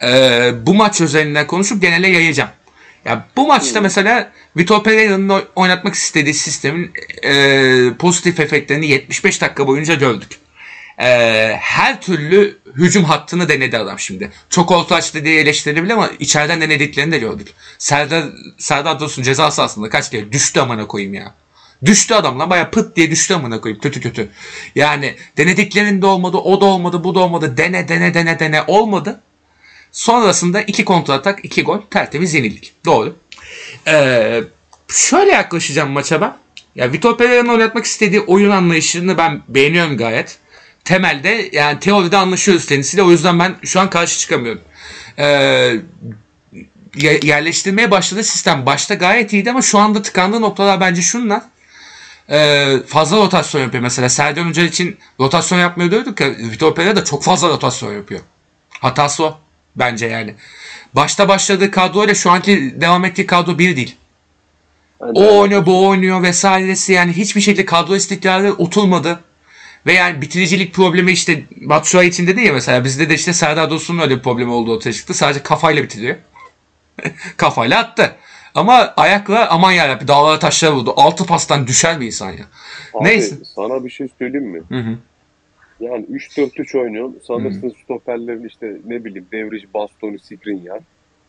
[0.02, 2.50] Ee, bu maç üzerinden konuşup genele yayacağım.
[3.04, 3.82] Ya bu maçta Hmm.
[3.82, 6.90] mesela Vitor Pereira'nın oy- oynatmak istediği sistemin
[7.22, 7.32] e,
[7.98, 10.28] pozitif efektlerini 75 dakika boyunca gördük.
[11.00, 11.06] E,
[11.60, 14.32] her türlü hücum hattını denedi adam şimdi.
[14.50, 17.48] Çok orta açtı diye eleştirilebilir ama içeriden denediklerini de gördük.
[17.78, 18.24] Serdar,
[18.58, 21.34] Serdar Dursun ceza sahasında kaç kere düştü amına koyayım ya.
[21.84, 24.30] Düştü adam lan baya pıt diye düştü amına koyayım kötü kötü.
[24.74, 29.20] Yani denediklerinde olmadı o da olmadı bu da olmadı dene dene dene dene olmadı.
[29.92, 32.72] Sonrasında iki kontratak iki gol tertemiz yenildik.
[32.84, 33.16] Doğru.
[33.86, 34.40] Ee,
[34.88, 36.36] şöyle yaklaşacağım maça ben.
[36.74, 40.38] Ya Vitor Pereira'nın oynatmak istediği oyun anlayışını ben beğeniyorum gayet.
[40.84, 44.60] Temelde yani teoride anlaşıyoruz kendisiyle o yüzden ben şu an karşı çıkamıyorum.
[45.18, 45.24] Ee,
[46.96, 51.42] ye- yerleştirmeye başladığı sistem başta gayet iyiydi ama şu anda tıkandığı noktalar bence şunlar.
[52.30, 54.08] Ee, fazla rotasyon yapıyor mesela.
[54.08, 56.30] Serdar Hoca için rotasyon yapmıyor diyorduk ya.
[56.30, 58.20] Vitor Pereira da çok fazla rotasyon yapıyor.
[58.80, 59.38] Hatası o.
[59.76, 60.34] Bence yani.
[60.94, 63.96] Başta başladığı kadroyla şu anki devam ettiği kadro bir değil.
[65.00, 69.20] Bence O oynuyor bu oynuyor vesairesi yani hiçbir şekilde kadro istikrarı oturmadı.
[69.86, 74.02] Ve yani bitiricilik problemi işte Batshuayi için dedi ya mesela bizde de işte Serdar Dursun'un
[74.02, 75.14] öyle bir problemi olduğu ortaya çıktı.
[75.14, 76.16] Sadece kafayla bitiriyor.
[77.36, 78.16] kafayla attı.
[78.54, 80.94] Ama ayakla aman yarabbim dağlara taşlara vurdu.
[80.96, 82.44] Altı pastan düşer bir insan ya.
[82.94, 83.36] Abi, Neyse.
[83.44, 84.62] sana bir şey söyleyeyim mi?
[84.68, 84.98] Hı hı.
[85.80, 87.20] Yani 3-4-3 oynuyorsun.
[87.26, 90.80] Sanırsın stoperlerin işte ne bileyim Devrici, Bastoni, Skriniar.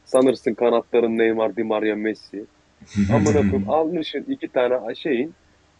[0.05, 2.45] Sanırsın kanatların Neymar, Di Maria, Messi.
[3.13, 5.33] Amına koyayım almışsın iki tane şeyin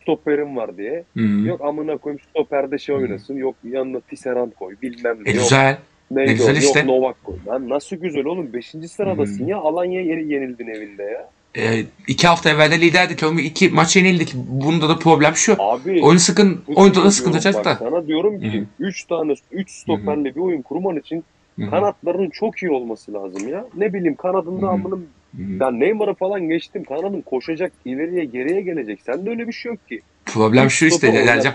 [0.06, 1.04] stoperin var diye.
[1.18, 1.48] Hı hı.
[1.48, 3.36] Yok amına koyayım stoperde şey oynasın.
[3.36, 5.30] Yok yanına Tisserand koy bilmem ne.
[5.30, 5.78] E yok güzel.
[6.12, 6.80] neydi güzel o, işte.
[6.80, 7.36] Yok Novak koy.
[7.48, 8.66] Lan nasıl güzel oğlum 5.
[8.92, 9.48] sıradasın Hmm.
[9.48, 9.58] ya.
[9.58, 11.30] Alanya yeni yenildin evinde ya.
[11.58, 13.24] E, iki hafta evvel de liderdik.
[13.24, 13.40] Oğlum.
[13.40, 14.34] İki maç yenildik.
[14.36, 15.56] Bunda da problem şu.
[15.60, 17.76] Abi Oyun sıkın, oyunda da sıkıntı olacak da.
[17.76, 21.24] Sana diyorum ki 3 tane 3 stoperle bir oyun kurman için
[21.60, 21.70] Hı hı.
[21.70, 23.66] kanatların çok iyi olması lazım ya.
[23.78, 26.84] Ne bileyim kanadında amının Ben Neymar'ı falan geçtim.
[26.84, 29.00] Kanadın koşacak, ileriye geriye gelecek.
[29.06, 30.02] Sende öyle bir şey yok ki.
[30.26, 31.08] Problem şu işte.
[31.10, 31.54] Geleceğim.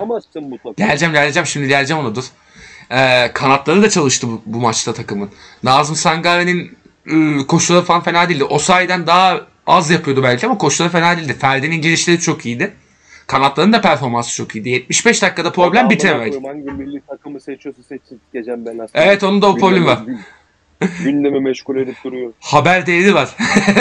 [0.76, 2.24] Geleceğim geleceğim şimdi geleceğim ona dur.
[2.90, 5.30] Ee, kanatları da çalıştı bu, bu maçta takımın.
[5.62, 6.76] Nazım Sangare'nin
[7.12, 8.44] ıı, koşuları falan fena değildi.
[8.44, 11.34] O sayeden daha az yapıyordu belki ama koşuları fena değildi.
[11.40, 12.72] Ferdi'nin girişleri çok iyiydi.
[13.26, 14.68] Kanatların da performansı çok iyiydi.
[14.68, 18.64] 75 dakikada problem koyayım, Hangi milli takımı seçiyorsa seçsin gecem.
[18.94, 19.98] Evet onun da o problemi var.
[21.04, 22.32] Gündemi meşgul edip duruyor.
[22.40, 23.28] Haber değeri var.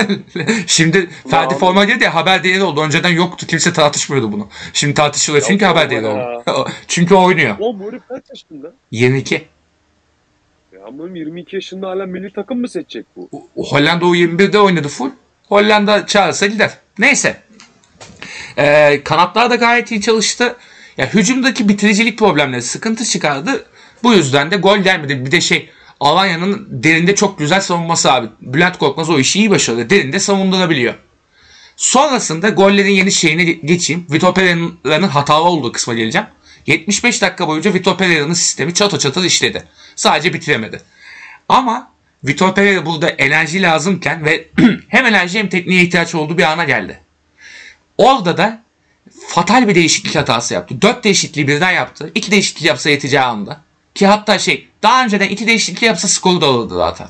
[0.67, 2.81] Şimdi Ferdi forma girdi ya haber değeri oldu.
[2.81, 3.47] Önceden yoktu.
[3.47, 4.47] Kimse tartışmıyordu bunu.
[4.73, 6.69] Şimdi tartışılıyor çünkü Ya haber değeri oldu.
[6.87, 7.55] çünkü oynuyor.
[7.59, 8.73] O bu herif kaç yaşında?
[8.91, 9.47] 22.
[10.73, 13.29] Ya bunun 22 yaşında hala milli takım mı seçecek bu?
[13.55, 15.09] O- Hollanda U21'de oynadı full.
[15.47, 16.71] Hollanda çağırsa gider.
[16.99, 17.37] Neyse.
[18.57, 20.55] Ee, kanatlar da gayet iyi çalıştı.
[20.97, 23.65] Ya hücumdaki bitiricilik problemleri sıkıntı çıkardı.
[24.03, 25.25] Bu yüzden de gol gelmedi.
[25.25, 25.69] Bir de şey
[25.99, 28.27] Alanya'nın derinde çok güzel savunması abi.
[28.41, 29.89] Bülent Korkmaz o işi iyi başardı.
[29.89, 30.93] Derinde savundurabiliyor.
[31.77, 34.05] Sonrasında gollerin yeni şeyine ge- geçeyim.
[34.11, 36.27] Vitor Pereira'nın hatalı olduğu kısma geleceğim.
[36.67, 39.63] 75 dakika boyunca Vitor Pereira'nın sistemi çatır çatır işledi.
[39.95, 40.81] Sadece bitiremedi.
[41.49, 41.91] Ama
[42.23, 44.47] Vitor Pereira burada enerji lazımken ve
[44.87, 46.99] hem enerji hem tekniğe ihtiyaç olduğu bir ana geldi.
[47.97, 48.63] Orada da
[49.27, 50.81] fatal bir değişiklik hatası yaptı.
[50.81, 52.11] Dört değişikliği birden yaptı.
[52.15, 53.61] İki değişiklik yapsa yeteceği anda.
[53.99, 57.07] Ki hatta şey daha önceden iki değişiklik yapsa skoru da alırdı zaten.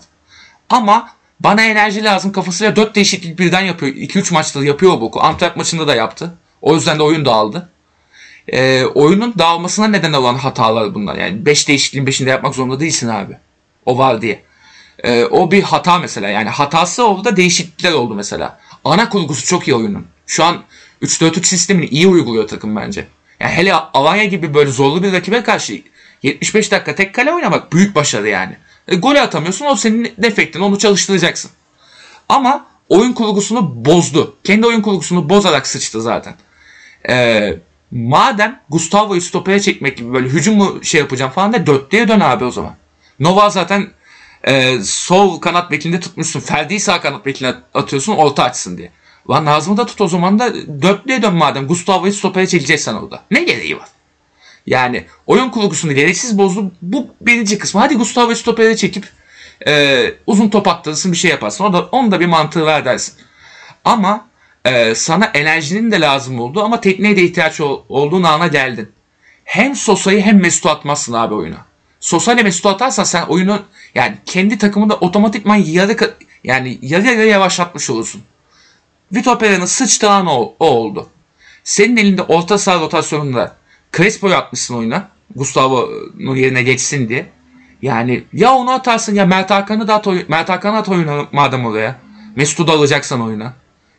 [0.70, 1.10] Ama
[1.40, 3.96] bana enerji lazım kafasıyla dört değişiklik birden yapıyor.
[3.96, 5.24] 2-3 maçta yapıyor bu.
[5.24, 6.38] Antwerp maçında da yaptı.
[6.62, 7.70] O yüzden de oyun dağıldı.
[8.48, 11.16] Ee, oyunun dağılmasına neden olan hatalar bunlar.
[11.16, 13.38] Yani 5 değişikliğin 5'inde yapmak zorunda değilsin abi.
[13.86, 14.44] O var diye.
[15.04, 16.30] Ee, o bir hata mesela.
[16.30, 18.60] Yani hatası oldu da değişiklikler oldu mesela.
[18.86, 20.08] Ana kurgusu çok iyi oyunun.
[20.28, 20.64] Şu an
[21.02, 23.08] 3-4-3 sistemini iyi uyguluyor takım bence.
[23.40, 25.74] Yani hele Alanya gibi böyle zorlu bir rakibe karşı
[26.24, 28.58] 75 dakika tek kale oynamak büyük başarı yani.
[28.88, 31.52] E, golü atamıyorsun o senin defektin onu çalıştıracaksın.
[32.30, 34.36] Ama oyun kurgusunu bozdu.
[34.44, 36.36] Kendi oyun kurgusunu bozarak sıçtı zaten.
[37.10, 37.58] Ee,
[37.92, 42.52] madem Gustavo'yu stopere çekmek gibi böyle hücumu şey yapacağım falan da dörtlüğe dön abi o
[42.52, 42.76] zaman.
[43.20, 43.88] Nova zaten
[44.44, 46.40] e, sol kanat bekinde tutmuşsun.
[46.40, 48.92] Ferdi'yi sağ kanat bekine atıyorsun orta açsın diye.
[49.30, 51.68] Lan Nazım'ı da tut o zaman da dörtlüğe dön madem.
[51.68, 53.24] Gustavo'yu stopere çekeceksen orada.
[53.32, 53.88] Ne gereği var?
[54.70, 56.72] Yani oyun kurgusunu gereksiz bozdu.
[56.82, 57.82] Bu birinci kısmı.
[57.82, 59.10] Hadi Gustavo'yu stopere çekip
[59.68, 61.64] e, uzun top attırırsın bir şey yaparsın.
[61.64, 63.14] O da, onun da bir mantığı var dersin.
[63.86, 64.28] Ama
[64.66, 68.92] e, sana enerjinin de lazım olduğu ama tekneye de ihtiyaç ol, olduğun ana geldin.
[69.46, 71.66] Hem Sosa'yı hem Mesut'u atmazsın abi oyuna.
[72.00, 73.62] Sosa ile Mesut'u atarsan sen oyunu
[73.96, 78.22] yani kendi takımında otomatikman yarı yani yarı yarı yavaşlatmış olursun.
[79.12, 81.10] Vitor Pereira'nın sıçtığı an o, o oldu.
[81.64, 83.59] Senin elinde orta saha rotasyonunda
[83.98, 85.10] Crespo'yu atmışsın oyuna.
[85.36, 87.30] Gustavo'nun yerine geçsin diye.
[87.82, 91.66] Yani ya onu atarsın ya Mert Hakan'ı da at, oy- Mert Hakan'ı at oyuna madem
[91.66, 91.96] oraya.
[92.36, 93.54] Mesut'u da alacaksan oyuna.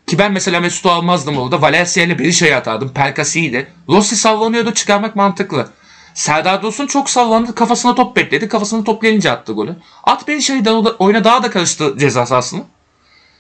[0.06, 1.62] Ki ben mesela Mesut'u almazdım orada.
[1.62, 2.88] Valencia ile şey atardım.
[2.88, 3.72] Pelkas iyiydi.
[3.88, 5.68] Rossi sallanıyordu çıkarmak mantıklı.
[6.14, 7.54] Serdar Dursun çok sallandı.
[7.54, 8.48] Kafasına top bekledi.
[8.48, 9.76] Kafasına top gelince attı golü.
[10.04, 12.62] At şey de oyuna daha da karıştı ceza sahasını.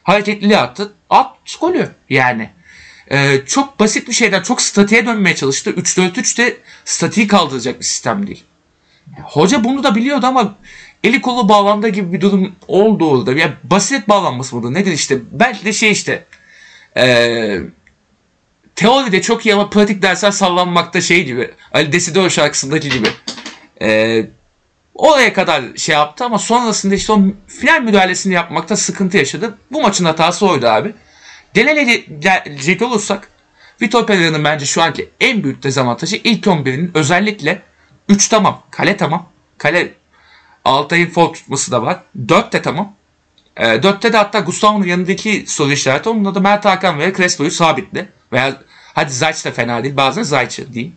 [0.02, 0.92] Hareketliliği attı.
[1.10, 2.50] At golü yani.
[3.12, 5.70] Ee, çok basit bir şeyden çok statiğe dönmeye çalıştı.
[5.70, 8.44] 3-4-3 de statiği kaldıracak bir sistem değil.
[9.22, 10.58] Hoca bunu da biliyordu ama
[11.04, 13.32] eli kolu bağlandı gibi bir durum oldu orada.
[13.32, 15.18] Ya basit bağlanması mıdır nedir işte.
[15.32, 16.26] Belki de şey işte
[16.96, 17.60] ee,
[18.76, 21.50] teoride çok iyi ama pratik dersler sallanmakta şey gibi.
[21.72, 23.08] Ali Desidero şarkısındaki gibi.
[23.82, 24.26] Ee,
[24.94, 29.58] oraya kadar şey yaptı ama sonrasında işte o final müdahalesini yapmakta sıkıntı yaşadı.
[29.72, 30.94] Bu maçın hatası oydu abi.
[31.54, 33.28] Genel gelecek olursak
[33.82, 37.62] Vitor Pereira'nın bence şu anki en büyük dezavantajı ilk 11'in özellikle
[38.08, 38.62] 3 tamam.
[38.70, 39.28] Kale tamam.
[39.58, 39.94] Kale
[40.64, 42.00] Altay'ın for tutması da var.
[42.28, 42.94] 4 de tamam.
[43.56, 48.08] E, 4'te de hatta Gustavo'nun yanındaki soru işareti onunla da Mert Hakan ve Crespo'yu sabitle.
[48.32, 48.62] Veya
[48.94, 49.96] hadi Zayç da fena değil.
[49.96, 50.96] Bazen Zayç'ı diyeyim.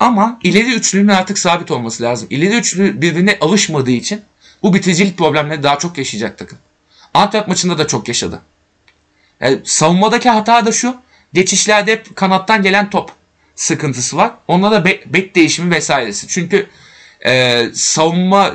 [0.00, 2.28] Ama ileri üçlünün artık sabit olması lazım.
[2.30, 4.22] İleri üçlü birbirine alışmadığı için
[4.62, 6.58] bu bitiricilik problemleri daha çok yaşayacak takım.
[7.14, 8.40] Antwerp maçında da çok yaşadı.
[9.40, 10.96] Yani savunmadaki hata da şu.
[11.32, 13.10] Geçişlerde hep kanattan gelen top
[13.54, 14.30] sıkıntısı var.
[14.48, 16.28] Onda da bek, bek değişimi vesairesi.
[16.28, 16.66] Çünkü
[17.26, 18.54] e, savunma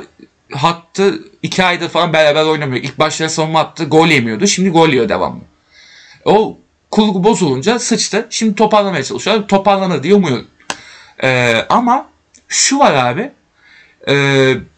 [0.52, 2.84] hattı iki aydır falan beraber oynamıyor.
[2.84, 4.46] İlk başta savunma hattı gol yemiyordu.
[4.46, 5.40] Şimdi gol yiyor devamlı.
[6.24, 6.58] O
[6.90, 8.26] kurgu bozulunca sıçtı.
[8.30, 9.48] Şimdi toparlamaya çalışıyor.
[9.48, 10.46] Toparlanır diye umuyorum.
[11.22, 12.08] E, ama
[12.48, 13.32] şu var abi.
[14.08, 14.14] E,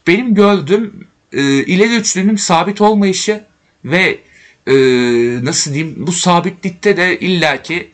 [0.06, 3.44] benim gördüğüm e, ileri üçlünün sabit olmayışı
[3.84, 4.20] ve
[4.66, 4.74] e,
[5.44, 7.90] nasıl diyeyim bu sabitlikte de illaki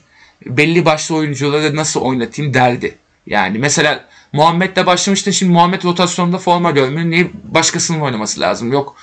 [0.47, 2.99] belli başlı oyuncuları nasıl oynatayım derdi.
[3.27, 7.11] Yani mesela Muhammed'le başlamıştın şimdi Muhammed rotasyonda forma görmüyor.
[7.11, 8.73] Niye başkasının oynaması lazım?
[8.73, 8.97] Yok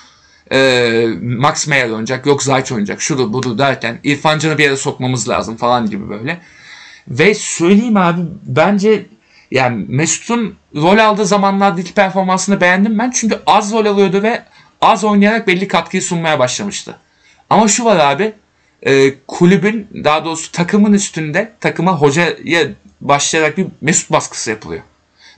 [0.52, 5.28] e, Max Meyer oynayacak, yok Zayt oynayacak, şudur budur derken İrfan Can'ı bir yere sokmamız
[5.28, 6.40] lazım falan gibi böyle.
[7.08, 9.06] Ve söyleyeyim abi bence
[9.50, 13.10] yani Mesut'un rol aldığı zamanlardaki performansını beğendim ben.
[13.10, 14.42] Çünkü az rol alıyordu ve
[14.80, 16.96] az oynayarak belli katkıyı sunmaya başlamıştı.
[17.50, 18.32] Ama şu var abi
[18.82, 22.68] e, kulübün daha doğrusu takımın üstünde takıma hocaya
[23.00, 24.82] başlayarak bir Mesut baskısı yapılıyor.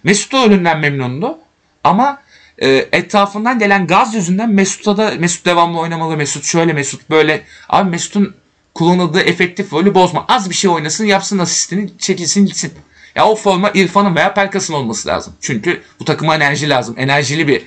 [0.04, 1.38] Mesut da önünden memnundu
[1.84, 2.22] ama
[2.58, 7.90] e, etrafından gelen gaz yüzünden Mesut'a da Mesut devamlı oynamalı Mesut şöyle Mesut böyle abi
[7.90, 8.34] Mesut'un
[8.74, 10.24] kullanıldığı efektif rolü bozma.
[10.28, 12.72] Az bir şey oynasın yapsın asistini çekilsin gitsin.
[13.14, 15.32] Ya o forma İrfan'ın veya Pelkas'ın olması lazım.
[15.40, 16.94] Çünkü bu takıma enerji lazım.
[16.98, 17.62] Enerjili bir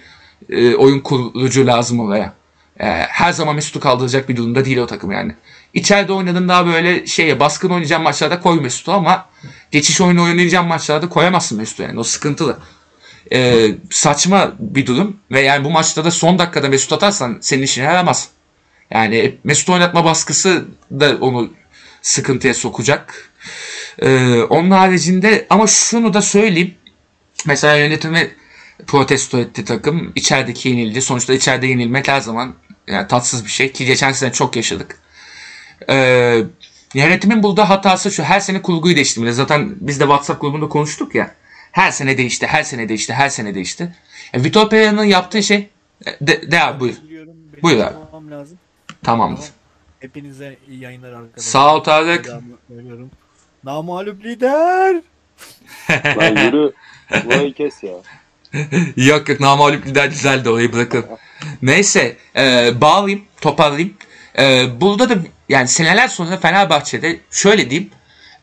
[0.49, 2.33] e, oyun kurucu lazım oraya.
[2.79, 5.35] E, her zaman Mesut'u kaldıracak bir durumda değil o takım yani.
[5.73, 9.29] İçeride oynadığın daha böyle şeye baskın oynayacağın maçlarda koy Mesut'u ama
[9.71, 11.99] geçiş oyunu oynayacağın maçlarda koyamazsın Mesut'u yani.
[11.99, 12.59] O sıkıntılı.
[13.31, 17.83] E, saçma bir durum ve yani bu maçta da son dakikada Mesut atarsan senin işine
[17.83, 18.29] yaramaz.
[18.91, 21.53] Yani Mesut oynatma baskısı da onu
[22.01, 23.31] sıkıntıya sokacak.
[24.01, 26.75] Ee, onun haricinde ama şunu da söyleyeyim.
[27.45, 28.31] Mesela yönetimi
[28.87, 30.11] protesto etti takım.
[30.15, 31.01] İçerideki yenildi.
[31.01, 32.55] Sonuçta içeride yenilmek her zaman
[32.87, 34.99] yani tatsız bir şey ki geçen sene çok yaşadık.
[35.89, 36.43] Ee,
[36.93, 38.23] yönetimin burada hatası şu.
[38.23, 39.33] Her sene kurguyu değiştirmeli.
[39.33, 41.35] Zaten biz de WhatsApp grubunda konuştuk ya.
[41.71, 43.95] Her sene değişti, her sene değişti, her sene değişti.
[44.33, 45.69] E, Vitor Pereira'nın yaptığı şey
[46.21, 46.95] de, de abi buyur.
[47.61, 48.31] Buyur abi.
[48.31, 48.57] lazım.
[49.03, 49.41] Tamamdır.
[49.41, 49.49] Tamam.
[49.99, 51.43] Hepinize iyi yayınlar arkadaşlar.
[51.43, 52.29] Sağ ol Tarık.
[53.63, 55.01] Namalup lider.
[56.17, 56.73] Lan yürü.
[57.25, 57.93] Burayı kes ya.
[58.97, 61.05] yok yok namalip lider güzeldi orayı bırakın.
[61.61, 63.93] Neyse e, bağlayayım toparlayayım.
[64.39, 65.15] E, burada da
[65.49, 67.89] yani seneler sonra Fenerbahçe'de şöyle diyeyim.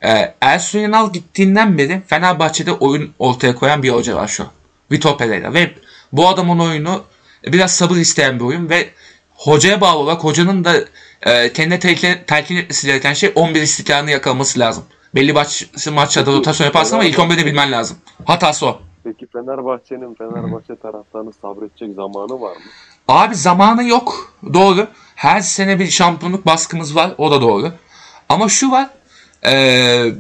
[0.05, 4.43] E, Ersun Yanal gittiğinden beri Fenerbahçe'de oyun ortaya koyan bir hoca var şu.
[4.43, 4.51] an.
[4.93, 5.75] Vitor Pereira ve
[6.13, 7.05] bu adamın oyunu
[7.47, 8.89] biraz sabır isteyen bir oyun ve
[9.35, 10.75] hocaya bağlı olarak hocanın da
[11.23, 11.79] e, kendine
[12.27, 14.85] telkin, etmesi gereken şey 11 istikrarını yakalaması lazım.
[15.15, 17.97] Belli maç, maçlarda rotasyon yaparsın ama ilk 11'de bilmen lazım.
[18.25, 18.83] Hatası o.
[19.05, 22.63] Peki Fenerbahçe'nin Fenerbahçe taraftarının sabredecek zamanı var mı?
[23.09, 24.35] Abi zamanı yok.
[24.55, 24.87] Doğru.
[25.15, 27.15] Her sene bir şampiyonluk baskımız var.
[27.19, 27.73] O da doğru.
[28.29, 28.91] Ama şu var.
[29.47, 30.13] E,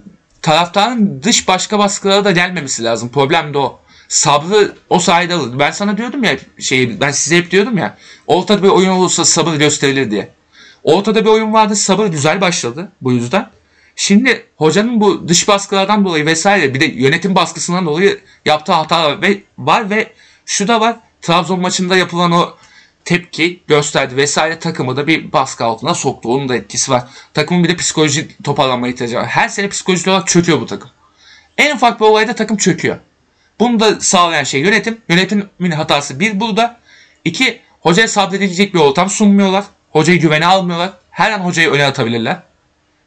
[0.42, 3.08] taraftarın dış başka baskılara da gelmemesi lazım.
[3.08, 3.78] Problem de o.
[4.08, 5.58] Sabrı o sayede alır.
[5.58, 7.96] Ben sana diyordum ya şey ben size hep diyordum ya.
[8.26, 10.28] Ortada bir oyun olursa sabır gösterilir diye.
[10.84, 11.76] Ortada bir oyun vardı.
[11.76, 13.50] Sabır güzel başladı bu yüzden.
[13.96, 19.18] Şimdi hocanın bu dış baskılardan dolayı vesaire bir de yönetim baskısından dolayı yaptığı hata
[19.58, 20.12] var ve,
[20.46, 20.96] şu da var.
[21.22, 22.56] Trabzon maçında yapılan o
[23.04, 26.34] tepki gösterdi vesaire takımı da bir baskı altına soktu.
[26.34, 27.04] Onun da etkisi var.
[27.34, 29.26] Takımın bir de psikoloji toparlanma ihtiyacı var.
[29.26, 30.90] Her sene psikolojik olarak çöküyor bu takım.
[31.58, 32.96] En ufak bir olayda takım çöküyor.
[33.60, 34.98] Bunu da sağlayan şey yönetim.
[35.08, 36.80] Yönetimin hatası bir burada.
[37.24, 39.64] İki hocaya sabredilecek bir ortam sunmuyorlar.
[39.90, 40.92] Hocayı güvene almıyorlar.
[41.10, 42.42] Her an hocayı öne atabilirler.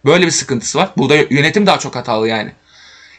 [0.06, 0.90] Böyle bir sıkıntısı var.
[0.98, 2.52] Burada yönetim daha çok hatalı yani.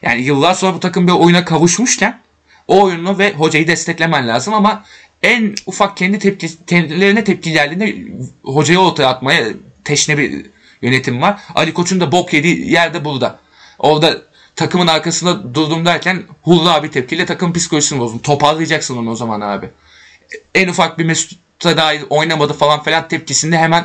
[0.02, 2.20] Yani yıllar sonra bu takım bir oyuna kavuşmuşken
[2.68, 4.84] o oyunu ve hocayı desteklemen lazım ama
[5.22, 8.12] en ufak kendi tepki, kendilerine tepki geldiğinde
[8.42, 9.44] hocayı ortaya atmaya
[9.84, 10.46] teşne bir
[10.82, 11.40] yönetim var.
[11.54, 13.38] Ali Koç'un da bok yediği yerde burada.
[13.78, 14.22] Orada
[14.56, 18.18] takımın arkasında durdum derken hurra bir tepkiyle takım psikolojisini bozdun.
[18.18, 19.70] Toparlayacaksın onu o zaman abi.
[20.54, 23.84] En ufak bir Mesut'a dair oynamadı falan falan tepkisinde hemen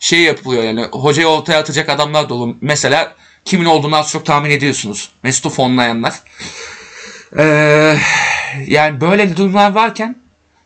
[0.00, 2.56] şey yapılıyor yani hocayı ortaya atacak adamlar dolu.
[2.60, 5.10] Mesela kimin olduğunu az çok tahmin ediyorsunuz.
[5.22, 6.14] Mesut'u fonlayanlar.
[7.38, 7.96] Ee,
[8.66, 10.16] yani böyle durumlar varken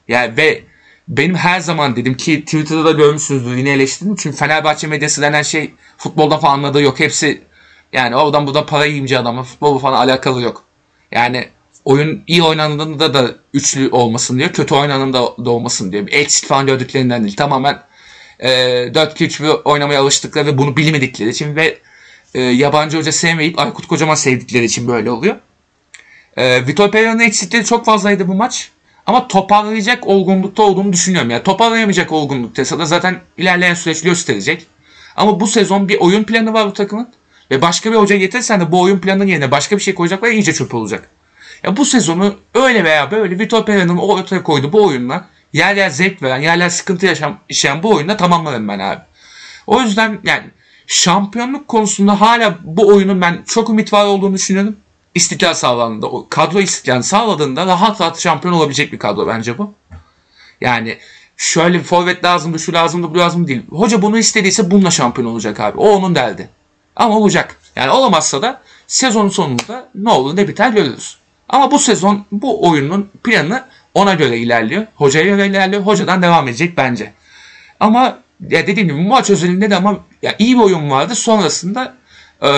[0.09, 0.65] yani ve
[1.09, 4.17] benim her zaman dedim ki Twitter'da da görmüşsünüzdür yine eleştirdim.
[4.17, 7.01] Çünkü Fenerbahçe medyası denen şey futbolda falan anladığı yok.
[7.01, 7.43] Hepsi
[7.93, 10.65] yani oradan buradan para yiyince adamla futbol falan alakalı yok.
[11.13, 11.49] Yani
[11.85, 14.53] oyun iyi oynandığında da üçlü olmasın diyor.
[14.53, 16.09] Kötü oynanında da olmasın diyor.
[16.11, 17.37] Eksik falan gördüklerinden değil.
[17.37, 17.83] Tamamen
[18.41, 21.79] e, 4-2-3-1 oynamaya alıştıkları ve bunu bilmedikleri için ve
[22.35, 25.37] e, yabancı hoca sevmeyip Aykut Kocaman sevdikleri için böyle oluyor.
[26.37, 28.71] E, Vitor Pereira'nın eksikleri çok fazlaydı bu maç.
[29.07, 31.31] Ama toparlayacak olgunlukta olduğunu düşünüyorum.
[31.31, 34.67] Yani toparlayamayacak olgunlukta da zaten ilerleyen süreç gösterecek.
[35.17, 37.09] Ama bu sezon bir oyun planı var bu takımın.
[37.51, 40.53] Ve başka bir hoca getirsen de bu oyun planının yerine başka bir şey koyacaklar iyice
[40.53, 41.09] çöp olacak.
[41.63, 46.23] Ya bu sezonu öyle veya böyle Vitor Pereira'nın ortaya koyduğu bu oyunla yer yer zevk
[46.23, 49.01] veren, yer yer sıkıntı yaşam, yaşayan bu oyunla tamamlarım ben abi.
[49.67, 50.51] O yüzden yani
[50.87, 54.77] şampiyonluk konusunda hala bu oyunun ben çok ümit var olduğunu düşünüyorum.
[55.15, 59.75] İstikrar sağlandığında, o kadro istikrarını sağladığında rahat rahat şampiyon olabilecek bir kadro bence bu.
[60.61, 60.99] Yani
[61.37, 63.63] şöyle bir forvet lazımdı, şu lazımdı, bu lazım değil.
[63.71, 65.79] Hoca bunu istediyse bununla şampiyon olacak abi.
[65.79, 66.49] O onun derdi.
[66.97, 67.57] Ama olacak.
[67.77, 71.17] Yani olamazsa da sezonun sonunda ne olur ne biter görürüz.
[71.49, 73.65] Ama bu sezon bu oyunun planı
[73.95, 74.87] ona göre ilerliyor.
[74.95, 75.83] Hocaya göre ilerliyor.
[75.83, 77.13] Hocadan devam edecek bence.
[77.81, 78.19] Ama
[78.49, 81.15] ya dediğim gibi maç özelinde de ama ya iyi bir oyun vardı.
[81.15, 81.95] Sonrasında
[82.43, 82.51] e,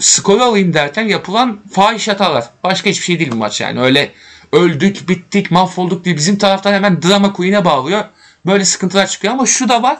[0.00, 2.44] skoru alayım derken yapılan fahiş hatalar.
[2.64, 3.80] Başka hiçbir şey değil bu maç yani.
[3.80, 4.12] Öyle
[4.52, 8.04] öldük, bittik, mahvolduk diye bizim taraftan hemen drama queen'e bağlıyor.
[8.46, 9.98] Böyle sıkıntılar çıkıyor ama şu da var.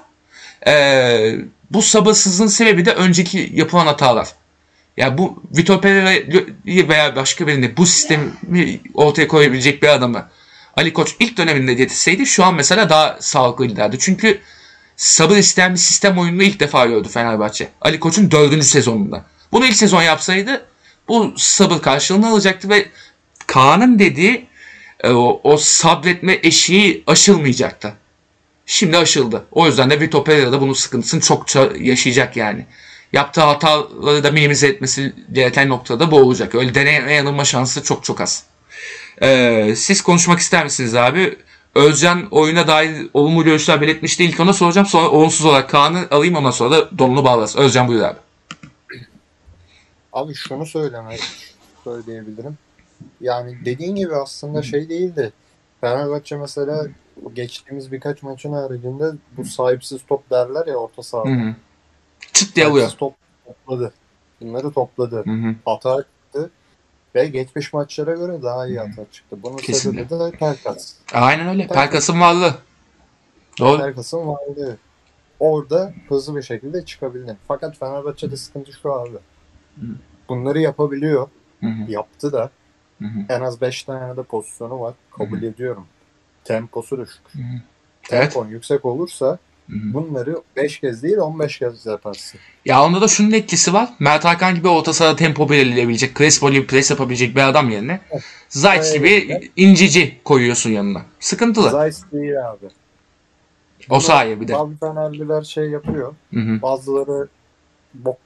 [0.66, 1.34] Ee,
[1.70, 4.28] bu sabırsızlığın sebebi de önceki yapılan hatalar.
[4.96, 8.30] Ya bu Vitor Pereira'yı veya başka birini bu sistemi
[8.94, 10.28] ortaya koyabilecek bir adamı
[10.78, 13.96] Ali Koç ilk döneminde getirseydi şu an mesela daha sağlıklı giderdi.
[14.00, 14.40] Çünkü
[14.96, 17.68] sabır isteyen bir sistem oyununu ilk defa gördü Fenerbahçe.
[17.80, 19.24] Ali Koç'un dördüncü sezonunda.
[19.52, 20.66] Bunu ilk sezon yapsaydı
[21.08, 22.88] bu sabır karşılığını alacaktı ve
[23.46, 24.46] Kaan'ın dediği
[25.00, 27.92] e, o, o sabretme eşiği aşılmayacaktı.
[28.66, 29.46] Şimdi aşıldı.
[29.52, 32.66] O yüzden de Vitor Pereira da bunun sıkıntısını çokça yaşayacak yani.
[33.12, 36.54] Yaptığı hataları da minimize etmesi gereken noktada bu olacak.
[36.54, 38.44] Öyle deneme yanılma şansı çok çok az.
[39.22, 41.38] Ee, siz konuşmak ister misiniz abi?
[41.74, 44.24] Özcan oyuna dair olumlu görüşler belirtmişti.
[44.24, 44.86] İlk ona soracağım.
[44.86, 47.58] Sonra olumsuz olarak Kaan'ı alayım ondan sonra da donunu bağlasın.
[47.58, 48.18] Özcan buyur abi.
[50.12, 51.20] Abi şunu söylemek
[51.84, 52.58] söyleyebilirim.
[53.20, 55.32] Yani dediğin gibi aslında şey değildi.
[55.80, 56.86] Fenerbahçe mesela
[57.32, 61.28] geçtiğimiz birkaç maçın haricinde bu sahipsiz top derler ya orta sahada.
[61.28, 61.54] Hı hı.
[62.32, 62.66] Çıt diye.
[62.66, 63.14] Sahipsiz top
[63.46, 63.92] topladı.
[64.40, 65.24] Bunları topladı.
[65.26, 65.54] Hı hı.
[65.64, 66.50] Hata çıktı.
[67.14, 69.36] Ve geçmiş maçlara göre daha iyi hata çıktı.
[69.42, 70.08] Bunun Kesinlikle.
[70.08, 70.94] sebebi de Pelkas.
[71.12, 71.66] Aynen öyle.
[71.66, 72.54] Pelkas'ın varlığı.
[73.58, 73.78] Doğru.
[73.78, 74.76] Pelkas'ın varlığı.
[75.40, 77.36] Orada hızlı bir şekilde çıkabildi.
[77.48, 79.16] Fakat Fenerbahçe'de sıkıntı şu abi.
[80.28, 81.28] Bunları yapabiliyor.
[81.60, 81.90] Hı hı.
[81.90, 82.50] Yaptı da.
[82.98, 83.18] Hı hı.
[83.28, 84.94] En az 5 tane de pozisyonu var.
[85.18, 85.86] Kabul ediyorum.
[86.44, 87.22] Temposu düşük.
[87.32, 87.60] Hı hı.
[88.10, 88.32] Evet.
[88.32, 89.38] Tempon yüksek olursa.
[89.68, 92.40] Bunları 5 kez değil 15 kez yaparsın.
[92.64, 93.88] Ya onda da şunun etkisi var.
[93.98, 98.00] Mert Hakan gibi orta sahada tempo belirleyebilecek, Crespo gibi pres yapabilecek bir adam yerine
[98.48, 101.02] Zayt gibi incici koyuyorsun yanına.
[101.20, 101.70] Sıkıntılı.
[101.70, 102.66] Zeiss değil abi.
[103.90, 104.52] O sahaya bir de.
[104.52, 106.14] Bazı Fenerliler şey yapıyor.
[106.34, 106.62] Hı hı.
[106.62, 107.28] Bazıları
[107.94, 108.16] bok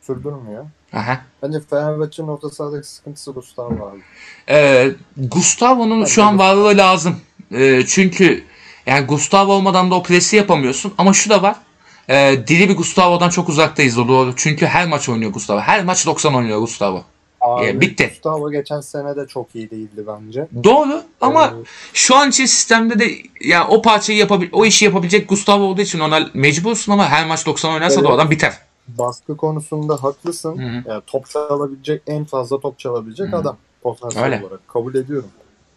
[0.00, 0.64] sürdürmüyor.
[0.92, 1.20] Aha.
[1.42, 4.00] Bence Fenerbahçe'nin orta sahadaki sıkıntısı Gustavo abi.
[4.48, 7.16] Ee, Gustavo'nun şu an varlığı lazım.
[7.52, 8.44] Ee, çünkü
[8.86, 10.94] yani Gustavo olmadan da o presi yapamıyorsun.
[10.98, 11.56] Ama şu da var.
[12.10, 14.32] Ee, diri bir Gustavo'dan çok uzaktayız doğru.
[14.36, 15.60] Çünkü her maç oynuyor Gustavo.
[15.60, 17.04] Her maç 90 oynuyor Gustavo.
[17.40, 18.06] Abi, E, bitti.
[18.08, 20.46] Gustavo geçen sene de çok iyi değildi bence.
[20.64, 23.04] Doğru ama Ee, şu an için sistemde de
[23.40, 27.46] ya o parçayı yapabil o işi yapabilecek Gustavo olduğu için ona mecbursun ama her maç
[27.46, 28.10] 90 oynarsa Evet.
[28.10, 28.58] adam biter.
[28.88, 30.58] baskı konusunda haklısın.
[30.58, 30.82] Hı hı.
[30.90, 33.36] Yani top çalabilecek, en fazla top çalabilecek Hı.
[33.36, 33.56] adam.
[33.82, 34.40] Potansiyel Öyle.
[34.46, 34.68] olarak.
[34.68, 35.28] Kabul ediyorum.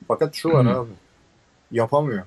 [0.08, 0.80] Fakat şu var Hı.
[0.80, 0.90] abi.
[1.72, 2.24] Yapamıyor.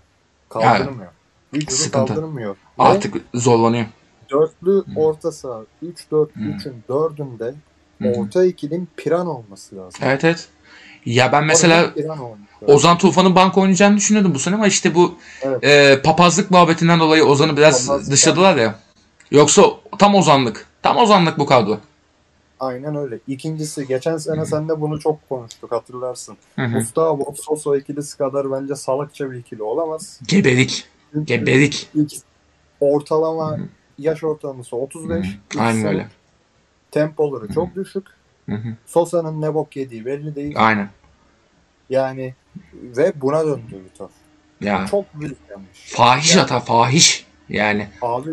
[0.49, 1.11] Kaldırmıyor.
[1.55, 2.15] Vücudu Sıkıntı.
[2.15, 2.51] kaldırmıyor.
[2.79, 3.87] Ve Artık zorlanıyor.
[4.31, 6.41] dörtlü orta saha 3-4 Hı.
[6.41, 7.55] 3'ün 4'ünde
[8.03, 8.13] Hı hı.
[8.21, 10.01] orta ikilin piran olması lazım.
[10.03, 10.49] Evet evet.
[11.07, 11.91] Ya ben mesela.
[12.67, 15.65] Ozan Tufan'ın banka oynayacağını düşünüyordum bu sene ama işte bu Evet.
[15.65, 18.13] e, papazlık muhabbetinden dolayı Ozan'ı biraz Papazlık.
[18.13, 18.75] dışladılar ya.
[19.31, 19.63] Yoksa
[19.99, 20.67] tam Ozanlık.
[20.83, 21.79] Tam Ozanlık bu kadro.
[22.61, 23.19] Aynen öyle.
[23.29, 26.37] İkincisi geçen sene seninle bunu çok konuştuk hatırlarsın.
[26.75, 30.21] Gustavo Soso ikilisi kadar bence salakça bir ikili olamaz.
[30.29, 30.87] Gebelik.
[31.25, 31.91] Gebelik.
[32.81, 33.59] ortalama
[33.99, 35.27] yaş ortalaması 35.
[35.55, 35.61] Hı.
[35.61, 36.09] Aynen öyle.
[36.91, 38.07] Tempoları çok düşük.
[38.87, 40.55] Sosa'nın ne bok yediği belli değil.
[40.59, 40.91] Aynen.
[41.91, 42.35] Yani
[42.83, 44.09] ve buna döndü Vitor.
[44.61, 45.93] Ya Çok büyük yanlış.
[45.93, 47.27] fahiş Yani- hata fahiş.
[47.49, 47.89] Yani.
[48.03, 48.31] Abi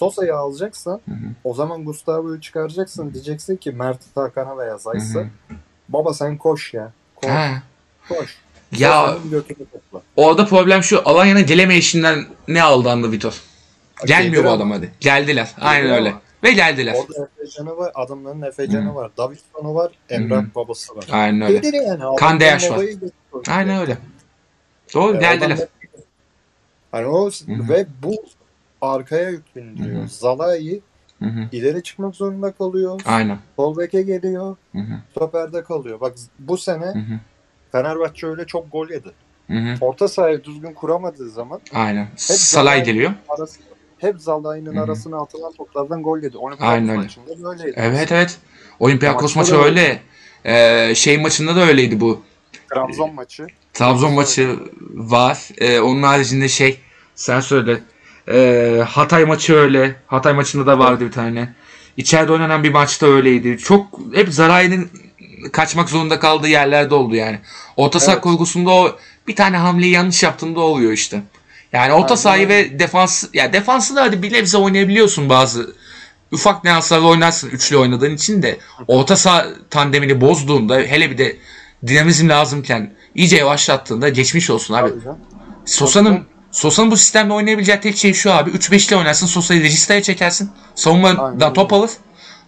[0.00, 1.16] Sosa'yı alacaksan Hı hı.
[1.44, 3.14] o zaman Gustavo'yu çıkaracaksın.
[3.14, 5.26] Diyeceksin ki Mert Hakan'a veya Hı Zayt'sa hı.
[5.88, 6.92] baba sen koş ya.
[7.16, 7.30] Koş.
[7.30, 7.62] Ha.
[8.08, 8.36] koş.
[8.72, 9.18] Ya
[10.16, 13.40] orada problem şu Alanya'nın gelemeyişinden ne aldandı Vitor?
[14.06, 14.92] Gelmiyor bu adam hadi.
[15.00, 15.48] Geldiler.
[15.60, 16.08] Aynen Geldi öyle.
[16.10, 16.20] ama.
[16.44, 16.94] Ve geldiler.
[16.94, 18.94] Orada Efecan'ı var, adamların Efecan'ı Hı.
[18.94, 21.04] var, Davidson'u var, Emrah babası var.
[21.12, 21.76] Aynen öyle.
[21.76, 21.94] Yani.
[22.04, 22.80] adamın Kandeyaş var.
[23.48, 23.98] Aynen öyle.
[24.94, 25.58] Doğru E, geldiler.
[26.92, 27.68] Hani o hı.
[27.68, 28.24] ve bu
[28.80, 30.00] arkaya yük bindiriyor.
[30.00, 30.08] Hı hı.
[30.08, 30.80] Zalai
[31.18, 31.48] Hı hı.
[31.52, 33.00] ileri çıkmak zorunda kalıyor.
[33.06, 33.38] Aynen.
[33.56, 34.56] Sol beke geliyor.
[34.72, 34.94] Hı hı.
[35.10, 36.00] Stoperde kalıyor.
[36.00, 37.20] Bak bu sene Hı hı.
[37.72, 39.10] Fenerbahçe öyle çok gol yedi.
[39.46, 39.74] Hı hı.
[39.80, 42.08] Orta sahayı düzgün kuramadığı zaman Aynen.
[42.16, 43.12] Salay Zalai- geliyor.
[43.28, 43.60] arası,
[43.98, 46.36] hep Zalai'nin arasına atılan toplardan gol yedi.
[46.60, 47.00] Aynen öyle.
[47.00, 47.54] maçında.
[47.76, 48.38] Evet evet.
[48.80, 50.00] Olympiakos maçı da öyle.
[50.44, 52.22] Ee, şey maçında da öyleydi bu.
[52.74, 53.46] Trabzon maçı.
[53.72, 54.58] Trabzon maçı
[54.90, 55.48] var.
[55.58, 56.80] Ee, onun haricinde şey
[57.14, 57.80] sen söyle.
[58.30, 59.96] Ee, Hatay maçı öyle.
[60.06, 61.54] Hatay maçında da vardı bir tane.
[61.96, 63.58] İçeride oynanan bir maçta öyleydi.
[63.58, 64.90] Çok hep Zaray'ın
[65.52, 67.38] kaçmak zorunda kaldığı yerlerde oldu yani.
[67.76, 68.22] Orta saha Evet.
[68.22, 68.96] kurgusunda o
[69.28, 71.22] bir tane hamleyi yanlış yaptığında oluyor işte.
[71.72, 75.74] Yani orta sahayı ve defans ya defansı da hadi bir nebze oynayabiliyorsun bazı
[76.32, 78.58] ufak nüanslarla oynarsın üçlü oynadığın için de
[78.88, 81.36] orta saha tandemini bozduğunda hele bir de
[81.86, 84.90] dinamizm lazımken iyice yavaşlattığında geçmiş olsun abi.
[85.64, 88.50] Sosa'nın Sosa'nın bu sistemde oynayabileceği tek şey şu abi.
[88.50, 89.26] 3-5'li oynarsın.
[89.26, 90.50] Sosa'yı registaya çekersin.
[90.74, 91.90] Savunmadan top alır.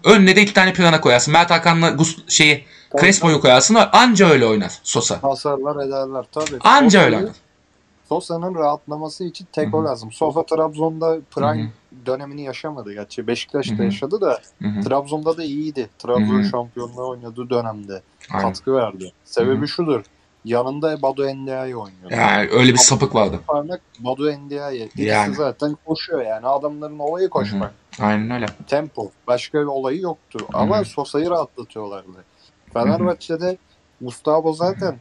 [0.05, 1.33] Önüne de iki tane plana koyarsın.
[1.33, 3.77] Mert Hakan'la Gus şeyi Tabii, Crespo'yu koyarsın.
[3.93, 5.23] Anca öyle oynar Sosa.
[5.23, 6.59] Hasarlar ederler tabii.
[6.61, 7.33] Anca Sosa'yı- öyle oynar.
[8.09, 10.12] Sosa'nın rahatlaması için tek o lazım.
[10.12, 11.69] Sosa Trabzon'da prime Hı
[12.07, 13.27] dönemini yaşamadı gerçi.
[13.27, 13.83] Beşiktaş'ta Hı hı.
[13.85, 14.81] yaşadı da Hı hı.
[14.81, 15.89] Trabzon'da da iyiydi.
[15.99, 16.49] Trabzon Hı hı.
[16.51, 18.47] şampiyonluğu oynadığı dönemde Aynen.
[18.49, 19.12] katkı verdi.
[19.24, 19.69] Sebebi Hı hı.
[19.69, 20.03] şudur.
[20.44, 22.14] Yanında Badu Endia'yı oynuyordu.
[22.14, 23.40] Yani öyle bir sapık vardı.
[23.47, 24.89] Parmak Badu Endia'yı.
[24.97, 25.35] Yani.
[25.35, 26.47] zaten koşuyor yani.
[26.47, 27.74] Adamların olayı koşmak.
[28.01, 28.47] Aynen öyle.
[28.66, 29.10] Tempo.
[29.27, 30.47] Başka bir olayı yoktu.
[30.52, 30.85] Ama Hı.
[30.85, 32.24] Sosa'yı rahatlatıyorlardı.
[32.73, 33.56] Fenerbahçe'de
[34.01, 34.97] Gustavo zaten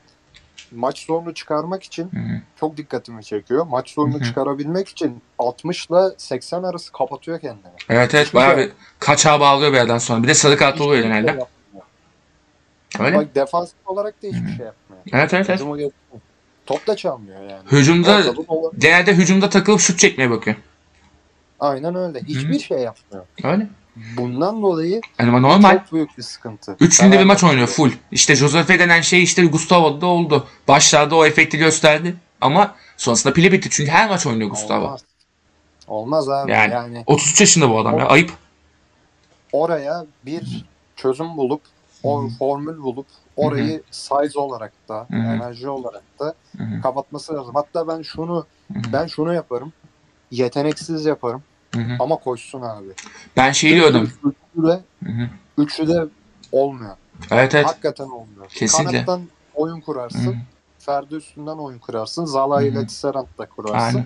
[0.72, 2.42] maç sonunu çıkarmak için Hı hı.
[2.60, 3.68] çok dikkatimi çekiyor.
[3.68, 4.24] Maç sonunu Hı hı.
[4.24, 7.72] çıkarabilmek için 60 ile 80 arası kapatıyor kendini.
[7.90, 10.24] Evet evet Hiçbir bayağı bir kaçağı bağlıyor bir yerden sonra.
[10.24, 11.46] Bir de sarı kart oluyor şey genelde.
[13.00, 13.18] Öyle.
[13.18, 14.91] Bak defansif olarak da hiçbir şey yapmıyor.
[15.14, 15.60] Evet evet evet.
[15.60, 15.78] Hücuma.
[16.66, 17.64] Top da çalmıyor yani.
[17.72, 20.56] Hücumda Ortada dola- genelde hücumda takılıp şut çekmeye bakıyor.
[21.60, 22.20] Aynen öyle.
[22.22, 23.26] Hiçbir şey yapmıyor.
[23.44, 23.68] Öyle.
[24.18, 25.78] Bundan dolayı Yani normal.
[25.78, 26.76] çok büyük bir sıkıntı.
[26.80, 27.92] Üç günde bir maç oynuyor full.
[28.12, 30.48] İşte Josefe denen şey işte Gustavo'da da oldu.
[30.68, 32.16] Başlarda o efekti gösterdi.
[32.42, 33.70] Ama sonrasında pili bitti.
[33.72, 34.86] Çünkü her maç oynuyor Gustavo.
[34.86, 35.04] Olmaz.
[35.88, 36.52] Olmaz abi.
[36.52, 36.74] Yani.
[36.74, 38.06] Yani, 33 yaşında bu adam ya.
[38.06, 38.32] Ayıp.
[39.52, 40.66] oraya bir
[40.96, 41.62] çözüm bulup
[42.04, 45.36] o formül bulup orayı size olarak da Hı hı.
[45.36, 46.82] enerji olarak da Hı hı.
[46.82, 47.56] kapatması lazım.
[47.56, 48.94] Hatta ben şunu Hı hı.
[48.94, 49.74] ben şunu yaparım.
[50.32, 51.44] Yeteneksiz yaparım
[51.76, 51.96] Hı hı.
[52.00, 52.90] ama koşsun abi.
[53.38, 54.12] Ben şey diyordum.
[54.26, 54.82] Üçlü de,
[55.58, 56.06] üçlü de
[56.52, 56.96] olmuyor.
[57.32, 57.66] Evet evet.
[57.66, 58.48] Hakikaten olmuyor.
[58.50, 58.92] Kesinlikle.
[58.92, 59.22] Kanattan
[59.54, 60.34] oyun kurarsın.
[60.34, 60.36] hı.
[60.80, 62.26] Ferdi üstünden oyun kurarsın.
[62.26, 63.98] Zala ile Tisserant'la kurarsın.
[63.98, 64.06] Aynen.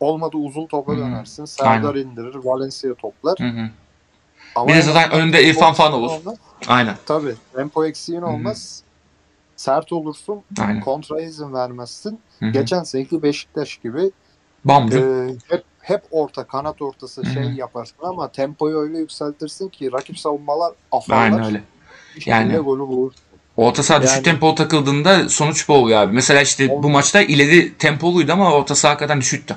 [0.00, 1.00] Olmadı uzun topa Hı hı.
[1.00, 1.44] dönersin.
[1.44, 2.34] Serdar indirir.
[2.34, 3.38] Valencia toplar.
[3.40, 3.70] Hı hı.
[4.58, 6.20] Ama Bir de en zaten önünde İrfan falan tempo olur.
[6.20, 6.38] olmaz.
[6.68, 6.96] Aynen.
[7.06, 7.34] Tabii.
[7.56, 8.82] Tempo eksiğin olmaz.
[9.56, 10.40] Sert olursun.
[10.60, 10.80] Aynen.
[10.80, 12.20] Kontraya izin vermezsin.
[12.40, 12.50] Hı hı.
[12.50, 14.10] Geçen seneki Beşiktaş gibi
[14.64, 14.98] Bamcı.
[14.98, 17.32] e, hep hep orta kanat ortası Hı hı.
[17.32, 21.22] şey yaparsın ama tempoyu öyle yükseltirsin ki rakip savunmalar afarlar.
[21.22, 21.62] Aynen öyle.
[22.26, 23.12] Yani- golü bulur.
[23.56, 26.12] Orta saha düşük Yani- tempolu takıldığında sonuç bu oluyor abi.
[26.14, 26.92] Mesela işte bu Olmuyor.
[26.92, 29.56] maçta ileri tempoluydu ama orta saha hakikaten düşüktü.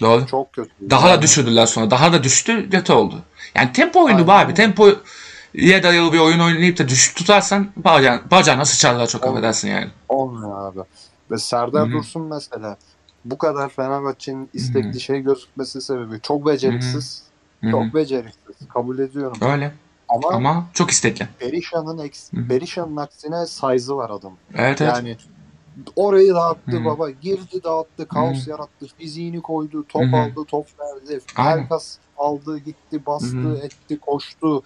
[0.00, 0.26] Doğru.
[0.26, 0.70] Çok kötü.
[0.90, 1.90] Daha Yani da düşürdüler sonra.
[1.90, 2.70] Daha da düştü.
[2.70, 3.22] Kötü oldu.
[3.54, 4.54] Yani tempo oyunu bu abi.
[4.54, 4.90] Tempo
[5.54, 9.36] ya dayalı bir oyun oynayıp da düşük tutarsan bacağın, bacağına sıçarlar çok Olmuyor.
[9.36, 9.88] affedersin yani.
[10.08, 10.80] Olmuyor abi.
[11.30, 11.92] Ve Serdar Hı hı.
[11.92, 12.76] Dursun mesela
[13.24, 17.22] bu kadar Fenerbahçe'nin istekli Hı şey gözükmesi sebebi çok beceriksiz.
[17.60, 17.70] Hı hı.
[17.70, 18.68] Çok beceriksiz.
[18.74, 19.38] Kabul ediyorum.
[19.40, 19.72] Öyle.
[20.08, 21.28] Ama, Ama çok istekli.
[21.40, 22.30] Berisha'nın eks.
[22.32, 24.32] Berisha'nın aksine size'ı var adam.
[24.54, 25.18] Evet evet.
[25.96, 26.84] Orayı dağıttı Hı.
[26.84, 27.10] baba.
[27.10, 28.08] Girdi dağıttı.
[28.08, 28.50] Kaos Hı.
[28.50, 28.86] yarattı.
[28.98, 29.84] Fiziğini koydu.
[29.88, 30.16] Top Hı hı.
[30.16, 30.44] aldı.
[30.48, 31.20] Top verdi.
[31.36, 31.62] Aynen.
[31.62, 32.58] Herkes aldı.
[32.58, 33.06] Gitti.
[33.06, 33.36] Bastı.
[33.36, 33.56] Hı hı.
[33.56, 33.98] Etti.
[33.98, 34.62] Koştu.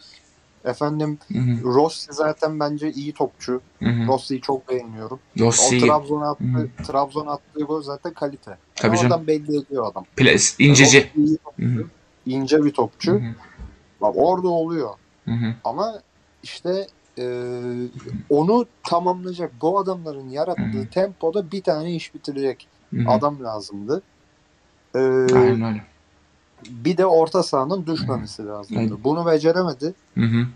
[0.65, 1.63] Efendim Hı hı.
[1.65, 3.61] Rossi zaten bence iyi topçu.
[3.83, 4.07] Hı hı.
[4.07, 5.21] Rossi'yi çok beğeniyorum.
[5.41, 5.79] O Yossi.
[5.79, 6.69] Trabzon'a attığı, Hı.
[6.87, 8.59] Trabzon'a attığı gol zaten kalite.
[8.75, 9.13] Tabii Yani canım.
[9.13, 10.05] oradan belli ediyor adam.
[10.17, 10.57] Ples.
[10.59, 11.11] İnceci.
[11.17, 11.89] Rossi topçu,
[12.27, 13.13] ince bir topçu.
[13.13, 13.35] Hı hı.
[14.01, 14.91] Bak orada oluyor.
[15.25, 15.55] Hı hı.
[15.65, 16.01] Ama
[16.43, 16.87] işte
[17.19, 17.25] e,
[18.31, 23.11] onu tamamlayacak bu adamların yarattığı tempoda bir tane iş bitirecek Hı hı.
[23.11, 24.03] adam lazımdı.
[24.95, 25.85] E, Aynen öyle.
[26.71, 28.81] bir de orta sahanın düşmemesi lazımdı.
[28.81, 28.93] Evet.
[29.05, 29.95] Bunu beceremedi.
[30.19, 30.47] Hı hı.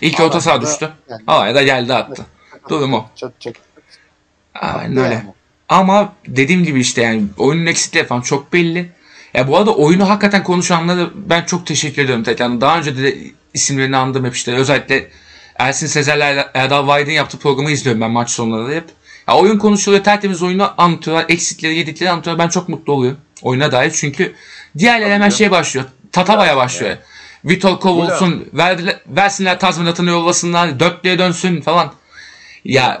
[0.00, 0.92] İlk orta saha düştü.
[1.10, 2.26] Yani, Havaya da geldi attı.
[2.68, 3.06] Durum o.
[3.14, 3.54] çat çat.
[4.54, 5.14] Aynen öyle.
[5.14, 5.34] yani.
[5.68, 8.90] Ama dediğim gibi işte yani oyunun eksikleri falan çok belli.
[9.34, 12.60] Ya bu arada oyunu hakikaten konuşanlara ben çok teşekkür ediyorum tekrar.
[12.60, 13.16] Daha önce de
[13.54, 14.54] isimlerini andım hep işte.
[14.54, 15.10] Özellikle
[15.58, 18.84] Ersin Sezer'le Erdal Vaydin yaptığı programı izliyorum ben maç sonları hep.
[19.28, 21.26] Ya oyun konuşuluyor, tertemiz oyunu anlatıyorlar.
[21.28, 22.44] Eksikleri, yedikleri anlatıyorlar.
[22.44, 23.90] Ben çok mutlu oluyorum oyuna dair.
[23.90, 24.34] Çünkü
[24.78, 25.86] diğerleri hemen Tabii şey başlıyor.
[26.12, 26.96] Tatavaya başlıyor.
[27.44, 31.92] Vitor kovulsun, verdiler, versinler tazminatını yollasınlar, dörtlüğe dönsün falan.
[32.64, 33.00] Ya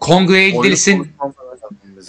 [0.00, 1.12] kongreye gidilsin.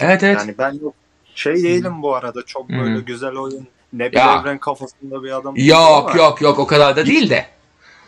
[0.00, 0.36] Evet, evet.
[0.38, 0.94] Yani ben yok
[1.34, 6.14] şey değilim bu arada çok böyle güzel oyun ne bir evren kafasında bir adam Yok
[6.14, 7.46] yok yok o kadar da değil de.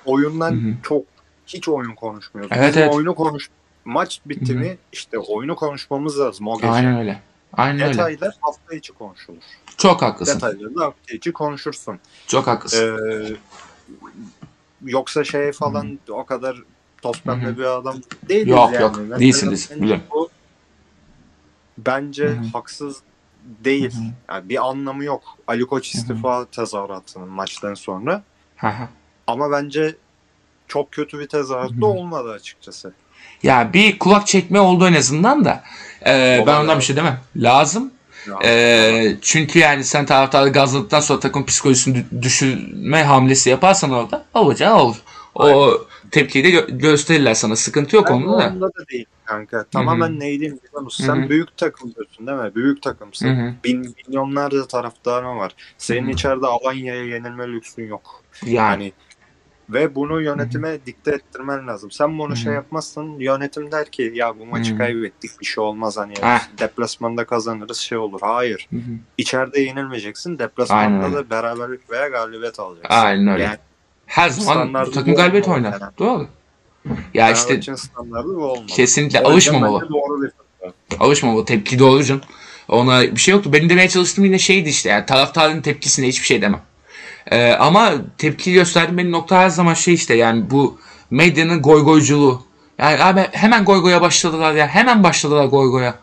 [0.04, 0.74] oyundan Hı hı.
[0.82, 1.02] çok
[1.46, 2.52] hiç oyun konuşmuyoruz.
[2.56, 2.94] Evet, Bizim evet.
[2.94, 3.50] oyunu konuş
[3.84, 6.70] maç bitti mi işte oyunu konuşmamız lazım o gece.
[6.70, 7.20] Aynen öyle.
[7.52, 7.92] Aynen öyle.
[7.92, 9.38] Detaylar hafta içi konuşulur.
[9.76, 10.34] Çok haklısın.
[10.34, 11.98] Detayları da hafta içi konuşursun.
[12.26, 12.98] Çok haklısın.
[13.10, 13.36] Ee,
[14.84, 16.62] yoksa şey falan o kadar
[17.02, 17.96] toz pembe bir adam
[18.28, 18.82] değiliz Yok, yani.
[18.82, 18.96] yok.
[18.98, 19.68] Mesela Değilsin, değilsin.
[19.70, 20.04] bence Biliyorum.
[20.10, 20.28] bu
[21.78, 22.46] bence Hı hı.
[22.52, 22.96] haksız
[23.44, 23.92] değil.
[23.94, 24.02] Hı hı.
[24.28, 25.22] Yani bir anlamı yok.
[25.46, 28.22] Ali Koç istifa tezahüratının maçtan sonra.
[28.56, 28.88] Hı hı.
[29.26, 29.96] Ama bence
[30.68, 32.94] çok kötü bir tezahürat da olmadı açıkçası.
[33.42, 35.62] ya bir kulak çekme oldu en azından da.
[36.06, 36.78] Ee, ben ondan lazım.
[36.78, 37.20] bir şey demem.
[37.36, 37.92] Lazım.
[38.26, 44.24] Ya, Ee, çünkü yani sen taraftarı gazladıktan sonra takım psikolojisini dü- düşürme hamlesi yaparsan orada
[44.34, 44.96] olacağı olur.
[45.34, 45.72] O
[46.10, 47.56] tepkiyi de gö- gösterirler sana.
[47.56, 48.46] Sıkıntı yok ben onda da.
[48.48, 49.64] onda da değil kanka.
[49.64, 51.04] Tamamen neydim biliyor musun?
[51.04, 51.28] Sen hı.
[51.28, 52.54] büyük takımdasın değil mi?
[52.54, 53.28] Büyük takımsın.
[53.28, 53.54] Hı hı.
[53.64, 55.52] Bin, milyonlarca taraftarın var.
[55.78, 56.10] Senin Hı hı.
[56.10, 58.24] içeride Alanya'ya yenilme lüksün yok.
[58.42, 58.84] Yani.
[58.84, 58.92] Yani
[59.70, 61.90] Ve bunu yönetime dikte ettirmen lazım.
[61.90, 62.36] Sen bunu Hı.
[62.36, 64.78] şey yapmazsan yönetim der ki ya bu maçı Hı.
[64.78, 66.40] kaybettik bir şey olmaz hani Heh.
[66.58, 68.20] deplasmanda kazanırız şey olur.
[68.22, 68.68] Hayır.
[68.70, 68.80] Hı hı.
[69.18, 70.38] İçeride yenilmeyeceksin.
[70.38, 72.94] Deplasmanda da beraberlik veya galibiyet alacaksın.
[72.94, 73.42] Aynen öyle.
[73.42, 73.58] Yani
[74.06, 75.72] Her zaman bu takım galibiyet oynar.
[75.80, 75.92] yani.
[75.98, 76.28] Doğru.
[77.14, 77.60] Ya işte
[78.24, 78.66] bu olmalı.
[78.66, 79.88] kesinlikle O alışmamalı.
[79.88, 80.30] Doğru bir
[81.00, 81.44] Alışmamalı.
[81.44, 82.22] Tepki doğru canım.
[82.68, 83.52] Ona bir şey yoktu.
[83.52, 84.88] Benim demeye çalıştığım yine şeydi işte.
[84.88, 86.60] Yani taraftarın tepkisine hiçbir şey demem.
[87.30, 90.78] Ee, ama tepki gösterdiğim nokta her zaman şey işte yani bu
[91.10, 92.42] medyanın goygoyculuğu.
[92.78, 94.66] Yani abi hemen goygoya başladılar ya.
[94.66, 95.94] Hemen başladılar goygoya.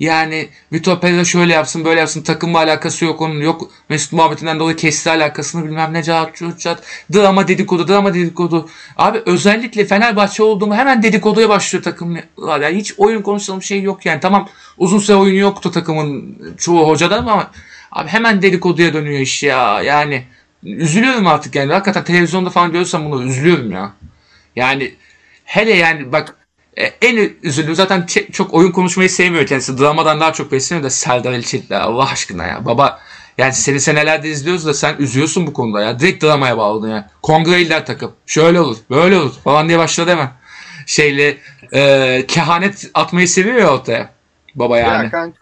[0.00, 4.76] Yani Vitor Pereira şöyle yapsın böyle yapsın takımla alakası yok onun yok Mesut muhabbetinden dolayı
[4.76, 6.82] kesti alakasını bilmem ne cat cut cat
[7.14, 13.22] drama dedikodu drama dedikodu abi özellikle Fenerbahçe olduğumu hemen dedikoduya başlıyor takımlar yani hiç oyun
[13.22, 14.48] konuşalım şey yok yani tamam
[14.78, 17.50] uzun süre oyunu yoktu takımın çoğu hocadan ama
[17.92, 20.24] abi hemen dedikoduya dönüyor iş ya yani
[20.62, 23.92] üzülüyorum artık yani hakikaten televizyonda falan görürsem bunu üzülüyorum ya
[24.56, 24.94] yani
[25.44, 26.36] hele yani bak
[26.76, 29.78] e, en üzüldüğüm zaten çok oyun konuşmayı sevmiyor kendisi.
[29.78, 32.66] Dramadan daha çok besleniyor da Serdar Elçelik'le Allah aşkına ya.
[32.66, 33.00] Baba
[33.38, 36.00] yani seni senelerde izliyoruz da sen üzüyorsun bu konuda ya.
[36.00, 37.10] Direkt dramaya bağladın ya.
[37.22, 38.12] Kongre iller takım.
[38.26, 40.30] Şöyle olur, böyle olur falan diye başladı hemen.
[40.86, 41.36] Şeyle
[41.72, 44.10] e, kehanet atmayı seviyor ya ortaya.
[44.54, 45.04] Baba yani.
[45.04, 45.38] Ya kanka.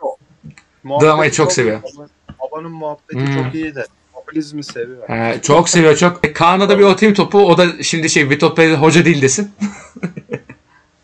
[0.84, 1.82] Dramayı Muhabbeti çok seviyor.
[1.82, 3.34] Babanın, babanın muhabbeti Hmm.
[3.34, 3.86] çok iyi de.
[4.28, 5.08] Popülizmi seviyor.
[5.10, 6.26] E, çok seviyor çok.
[6.26, 7.38] E, Kaan'a da bir atayım topu.
[7.38, 9.50] O da şimdi şey Vitor Pereira hoca değil desin.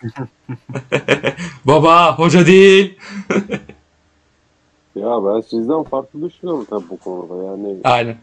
[1.65, 2.99] Baba hoca değil.
[4.97, 7.45] Ya ben sizden farklı düşünüyorum tabii bu konuda.
[7.45, 8.17] Yani Aynen.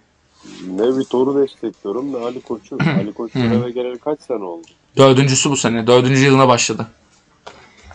[0.68, 2.78] ne Vitor'u destekliyorum ne Ali Koç'u.
[3.00, 3.40] Ali Koç Hı.
[3.40, 4.68] eve geleli kaç sene oldu?
[4.98, 5.88] Dördüncüsü bu sene.
[5.88, 6.88] Dördüncü yılına başladı.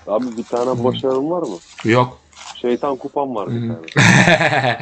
[0.07, 1.57] Abi bir tane başarın var mı?
[1.85, 2.19] Yok.
[2.61, 4.79] Şeytan kupam var bir tane.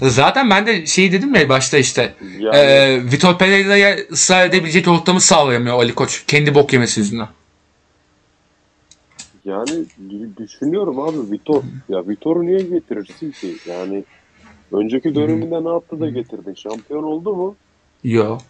[0.10, 2.14] Zaten ben de şey dedim ya başta işte.
[2.38, 6.24] Yani, E, Vitor Pereira'ya ısrar edebilecek ortamı sağlayamıyor Ali Koç.
[6.26, 7.28] Kendi bok yemesi yüzünden.
[9.44, 11.62] yani dü- düşünüyorum abi Vitor.
[11.88, 13.54] Ya Vitor'u niye getirirsin ki?
[13.68, 14.04] Yani
[14.72, 16.54] önceki döneminde ne yaptı da getirdin?
[16.54, 17.56] Şampiyon oldu mu?
[18.04, 18.42] Yok.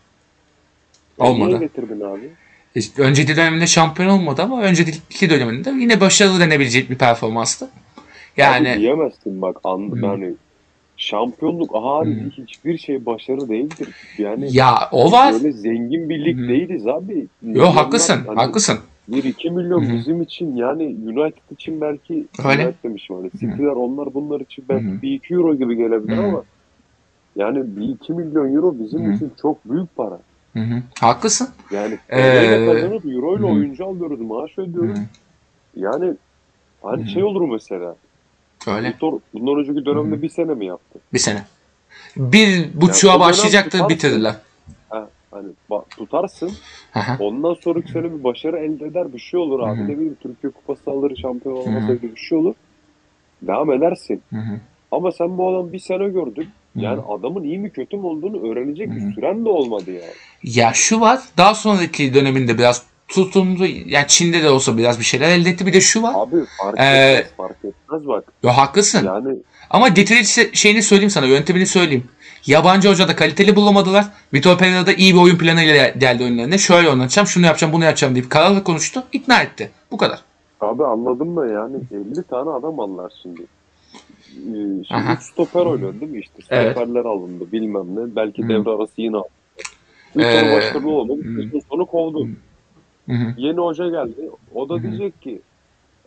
[1.20, 1.48] Ya Olmadı.
[1.48, 2.30] Niye getirdin abi?
[2.74, 7.68] İşte önceki döneminde şampiyon olmadı ama önceki döneminde yine başarılı denebilecek bir performanstı.
[8.36, 10.34] Abi Yani diyemezsin bak an, yani
[10.96, 13.88] şampiyonluk harici hiçbir şey başarı değildir.
[14.18, 15.32] Yani ya o var.
[15.34, 16.48] böyle zengin bir lig Hı.
[16.48, 17.26] değiliz abi.
[17.42, 18.24] Yo haklısın.
[18.26, 18.78] hani Haklısın.
[19.08, 19.98] 1-2 milyon Hı hı.
[19.98, 22.64] bizim için yani United için belki Öyle.
[22.64, 25.02] United demişim hani City'ler onlar bunlar için belki Hı hı.
[25.02, 26.24] 1-2 euro gibi gelebilir Hı hı.
[26.26, 26.44] ama
[27.36, 29.14] yani 1-2 milyon euro bizim Hı hı.
[29.14, 30.18] için çok büyük para.
[30.52, 30.82] Hı hı.
[31.00, 31.48] Haklısın.
[31.72, 34.98] Yani Ee, kazanıp euro ile oyuncu alıyoruz, maaş ödüyoruz.
[34.98, 35.02] hı.
[35.76, 36.14] Yani
[36.82, 37.08] hani Hı hı.
[37.08, 37.96] şey olur mesela.
[38.66, 38.88] Öyle.
[38.88, 40.22] Vitor bundan önceki dönemde Hı hı.
[40.22, 40.98] bir sene mi yaptı?
[41.12, 41.42] Bir sene.
[42.16, 43.88] Bir buçuğa dönem başlayacaktı tutarsın.
[43.96, 44.34] bitirdiler.
[44.88, 46.52] Ha, hani ba- tutarsın.
[46.92, 47.00] Hı.
[47.18, 49.84] Ondan sonraki sene bir başarı elde eder bir şey olur abi.
[49.84, 51.58] Ne bileyim Türkiye Kupası alır, şampiyon hı.
[51.58, 52.54] olmasaydı bir şey olur.
[53.42, 54.22] Devam edersin.
[54.30, 54.60] Hı hı.
[54.90, 56.48] Ama sen bu adam bir sene gördün.
[56.76, 57.12] Yani hı.
[57.12, 58.96] adamın iyi mi kötü mü olduğunu öğrenecek Hı hı.
[58.96, 60.12] bir süren de olmadı yani.
[60.42, 61.20] Ya şu var.
[61.36, 63.66] Daha sonraki döneminde biraz tutumlu.
[63.66, 65.66] Yani Çin'de de olsa biraz bir şeyler elde etti.
[65.66, 66.12] Bir de şu var.
[66.16, 68.24] Abi fark Ee, etmez, fark etmez bak.
[68.42, 69.04] Yo haklısın.
[69.06, 69.36] Yani
[69.70, 72.04] Ama getirici şeyini söyleyeyim sana, yöntemini söyleyeyim.
[72.46, 74.04] Yabancı hoca da kaliteli bulamadılar.
[74.34, 76.58] Vitor Pereira da iyi bir oyun planıyla geldi önlerine.
[76.58, 79.02] Şöyle oynatacağım, şunu yapacağım, bunu yapacağım deyip kararlı konuştu.
[79.12, 79.70] ikna etti.
[79.90, 80.20] Bu kadar.
[80.60, 81.76] abi anladın mı yani
[82.12, 83.40] 50 tane adam anlar şimdi.
[83.42, 85.16] Ee, Şimdi Aha.
[85.16, 86.72] stoper oynuyor değil mi işte Evet.
[86.76, 88.16] stoperler alındı bilmem ne.
[88.16, 88.48] Belki Hı.
[88.48, 89.28] devre arası yine alındı.
[90.16, 91.20] Bir Ee, başarılı olmadı.
[91.22, 92.28] sene sonra kovdu.
[93.08, 93.34] Hı hı.
[93.36, 94.30] Yeni hoca geldi.
[94.54, 94.82] O da Hı hı.
[94.82, 95.40] diyecek ki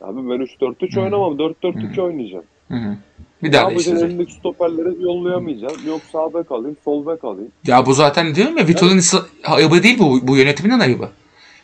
[0.02, 1.02] abi ben 3-4-3 Hı.
[1.02, 1.38] oynamam.
[1.40, 2.02] 4-4-2 Hı.
[2.02, 2.44] oynayacağım.
[2.72, 2.96] Hı hı.
[3.44, 4.10] Bir daha değiştirecek.
[4.10, 5.76] elindeki stoperleri yollayamayacağım.
[5.88, 7.52] Yok sağ bek alayım, sol bek alayım.
[7.68, 10.28] Ya bu zaten diyorum ya Vitor'un ısı- ayıbı değil bu.
[10.28, 11.10] Bu yönetiminin ayıbı.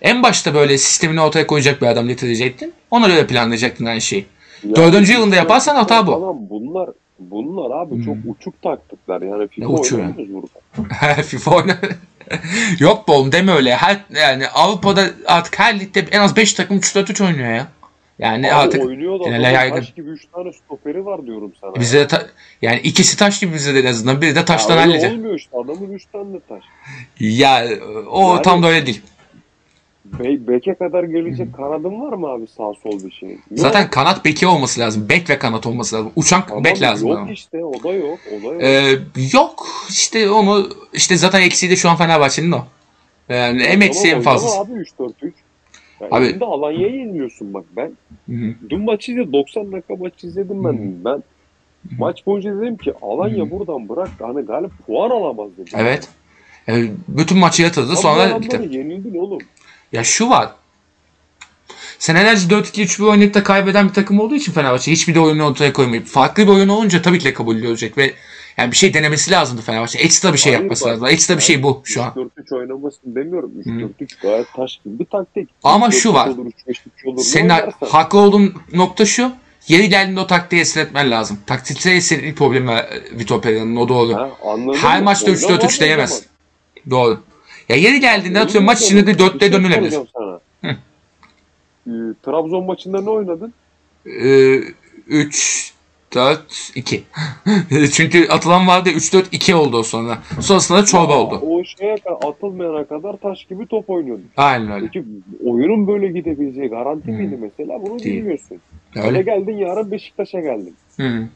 [0.01, 2.73] En başta böyle sistemini ortaya koyacak bir adam getirecektin.
[2.91, 4.25] Ona göre planlayacaktın aynı şeyi.
[4.63, 6.11] Yani Dördüncü yılında yaparsan hata bu.
[6.11, 6.89] Falan bunlar
[7.19, 8.03] bunlar abi Hmm.
[8.03, 9.21] çok uçuk taktikler.
[9.21, 11.21] Yani FIFA uçuğu oynamıyoruz burada.
[11.23, 11.77] FIFA oyna.
[12.79, 13.75] Yok be oğlum deme öyle.
[13.75, 17.67] Her, yani Avrupa'da artık her ligde en az 5 takım 3-4-3 oynuyor ya.
[18.19, 19.75] Yani Abi artık oynuyor da yaygın.
[19.77, 21.75] taş gibi 3 tane stoperi var diyorum sana.
[21.75, 22.27] Bize de ta-
[22.61, 24.21] yani ikisi taş gibi bize de en azından.
[24.21, 25.07] Biri de taştan ya hallice.
[25.07, 26.63] olmuyor işte adamın 3 tane de taş.
[27.19, 27.65] Ya
[28.09, 29.01] o Yani- tam da öyle değil.
[30.05, 33.29] Be beke kadar gelecek kanadın var mı abi sağ sol bir şey?
[33.29, 33.39] Yok.
[33.51, 35.09] Zaten kanat beki olması lazım.
[35.09, 36.11] Bek ve kanat olması lazım.
[36.15, 37.09] Uçan Tamam, bek lazım.
[37.09, 37.31] Yok ama.
[37.31, 38.19] işte o da yok.
[38.29, 38.63] O da yok.
[38.63, 38.97] Ee,
[39.33, 42.61] yok işte onu işte zaten eksiği de şu an Fenerbahçe'nin o.
[43.29, 44.59] Yani hem eksiği hem fazlası.
[44.59, 45.31] abi 3-4-3.
[46.01, 47.91] Ya Abi- elinde Alanya'yı yeniliyorsun bak ben.
[48.29, 48.53] Hı hı.
[48.69, 49.33] Dün maçı izledim.
[49.33, 51.05] 90 dakika maçı izledim ben.
[51.05, 51.23] Ben
[51.97, 53.51] maç boyunca dedim ki Alanya Hı.
[53.51, 54.09] buradan bırak.
[54.19, 55.73] Hani galip puan alamaz dedim.
[55.77, 56.09] Evet.
[56.69, 56.73] E,
[57.07, 58.23] bütün maçı yatırdı Abi sonra
[58.69, 59.39] yenildin oğlum.
[59.93, 60.51] Ya şu var.
[61.99, 66.07] Senelerce 4-2-3-1 oynayıp da kaybeden bir takım olduğu için Fenerbahçe hiçbir de oyunu ortaya koymayıp
[66.07, 68.13] farklı bir oyun olunca tabii ki de kabul edilecek ve
[68.57, 69.99] yani bir şey denemesi lazımdı Fenerbahçe.
[69.99, 71.05] Ekstra bir şey Hayır yapması lazım.
[71.07, 72.13] Ekstra bir şey bu şu an.
[72.15, 73.51] 3-4-3 oynamasını demiyorum.
[73.65, 75.49] 3-4-3 gayet taş gibi bir taktik.
[75.63, 76.27] Ama 3-4-3 şu var.
[76.27, 77.17] Olur, 3-5-3 olur.
[77.17, 77.51] Ne Senin
[77.89, 79.31] haklı olduğun nokta şu.
[79.67, 81.39] Yeri geldiğinde o taktiği esnetmen lazım.
[81.47, 84.13] Taktikte esnetlik problemi var Vitor Pereira'nın o doğru.
[84.13, 84.29] Ha,
[84.81, 85.03] Her mı?
[85.05, 86.23] maçta Oyna 3-4-3 var diyemez.
[86.89, 87.23] Doğru.
[87.69, 89.11] Ya yeri geldiğinde Öyle atıyorum maç içinde de?
[89.11, 89.99] 4'te Bir şey dönülebilir.
[91.87, 91.91] Ee,
[92.25, 93.53] Trabzon maçında ne oynadın?
[94.05, 94.61] Ee,
[95.07, 95.73] 3
[96.15, 97.03] 4 2.
[97.93, 100.17] Çünkü atılan vardı 3 4 2 oldu o sonra.
[100.41, 101.39] Sonrasında da çorba oldu.
[101.41, 104.25] O şeye kadar atılmayana kadar taş gibi top oynuyordun.
[104.37, 104.85] Aynen öyle.
[104.85, 105.05] Peki
[105.45, 107.11] oyunun böyle gidebileceği garanti Hı.
[107.11, 107.81] miydi mesela?
[107.81, 108.15] Bunu Değil.
[108.15, 108.57] bilmiyorsun.
[108.95, 109.21] Öyle Öyle.
[109.21, 110.75] geldin yarın Beşiktaş'a geldin.
[110.97, 111.27] Hı.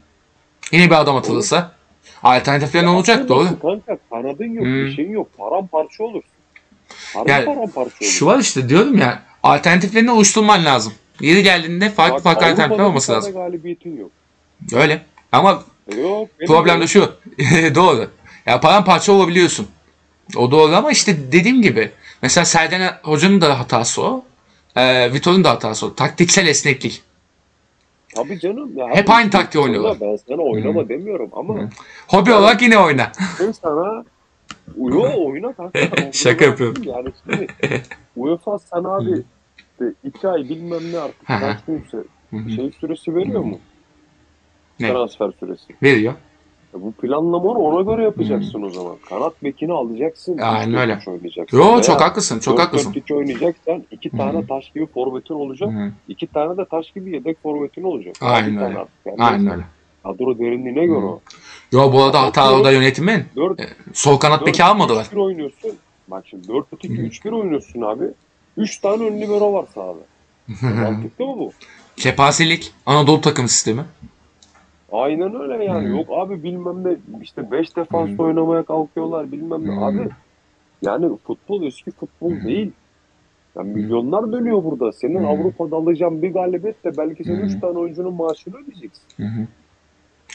[0.72, 1.72] Yine bir adam atılırsa
[2.22, 3.60] alternatiflerin olacak Atılmasın doğru.
[3.86, 4.70] Kanka kanadın yok, Hı.
[4.70, 5.28] bir şeyin yok.
[5.38, 6.30] Paramparça olursun.
[7.14, 8.06] Harbi Yani paramparça olursun.
[8.06, 10.92] Şu var işte diyorum ya alternatiflerini oluşturman lazım.
[11.20, 13.32] Yeri geldiğinde farklı Bak, farklı alternatifler olması lazım.
[13.32, 14.10] galibiyetin yok.
[14.72, 15.02] Öyle.
[15.32, 15.62] Ama
[15.92, 16.28] E Yok.
[16.46, 17.00] problem de şu.
[17.74, 18.10] doğru.
[18.46, 19.68] Ya paramparça olabiliyorsun.
[20.36, 21.90] O doğru ama işte dediğim gibi.
[22.22, 24.24] Mesela Serden Hoca'nın da hatası o.
[24.76, 25.94] Ee, Vitor'un da hatası o.
[25.94, 27.02] Taktiksel esneklik.
[28.14, 28.72] Tabii canım.
[28.76, 30.00] Ya Hep aynı taktiği oynuyorlar.
[30.00, 30.88] Ben sana oynama Hı.
[30.88, 31.68] demiyorum ama Hı.
[32.08, 33.12] Hobi olarak yine oyna.
[33.40, 34.04] ben sana
[34.76, 35.78] Yo oyna kanka.
[36.12, 36.82] Şaka yapıyorum.
[36.84, 37.46] Yani şimdi
[38.16, 39.22] UEFA sana abi
[40.04, 41.98] iki ay bilmem ne artık kaç günse
[42.56, 43.58] şey süresi veriyor mu?
[44.80, 44.88] Ne?
[44.88, 45.76] Transfer süresi.
[45.82, 46.14] Veriyor.
[46.74, 48.96] Ya bu planlamanı ona göre yapacaksın o zaman.
[49.08, 50.38] Kanat bekini alacaksın.
[50.38, 50.98] Aynen dört öyle.
[51.06, 51.58] oynayacaksın.
[51.58, 52.38] Yo Veya çok haklısın.
[52.38, 52.88] Çok dört haklısın.
[52.88, 55.70] dört iki oynayacaksan iki tane taş gibi forvetin olacak.
[55.70, 55.92] Hı.
[56.08, 58.14] iki tane de taş gibi yedek forvetin olacak.
[58.20, 58.78] Aynen tane öyle.
[58.78, 58.92] artık.
[59.06, 59.62] Yani Aynen öyle.
[60.02, 61.20] Kadro derinliğine göre o.
[61.72, 63.24] Yo bu arada hata orada yönetimin.
[63.36, 63.60] Dört,
[63.92, 65.04] Sol kanat beki almadılar.
[65.04, 65.70] 4-2-3-1 oynuyorsun.
[66.08, 68.04] Bak şimdi 4-2-3-1 oynuyorsun abi.
[68.56, 69.98] 3 tane ön libero var sahada.
[70.82, 71.52] Mantıklı mı bu?
[71.96, 72.72] Kepazelik.
[72.86, 73.82] Anadolu takım sistemi.
[74.92, 75.88] Aynen öyle yani.
[75.88, 75.92] Hı.
[75.96, 78.22] Yok abi bilmem ne işte 5 defans Hı.
[78.22, 79.76] oynamaya kalkıyorlar bilmem ne.
[79.76, 79.80] Hı.
[79.84, 80.08] Abi
[80.82, 82.44] yani futbol eski futbol Hı.
[82.44, 82.72] değil.
[83.56, 84.92] Yani milyonlar dönüyor burada.
[84.92, 85.26] Senin Hı.
[85.26, 87.42] Avrupa'da alacağın bir galibiyet de belki sen Hı.
[87.42, 89.04] 3 tane oyuncunun maaşını ödeyeceksin.
[89.16, 89.46] Hı.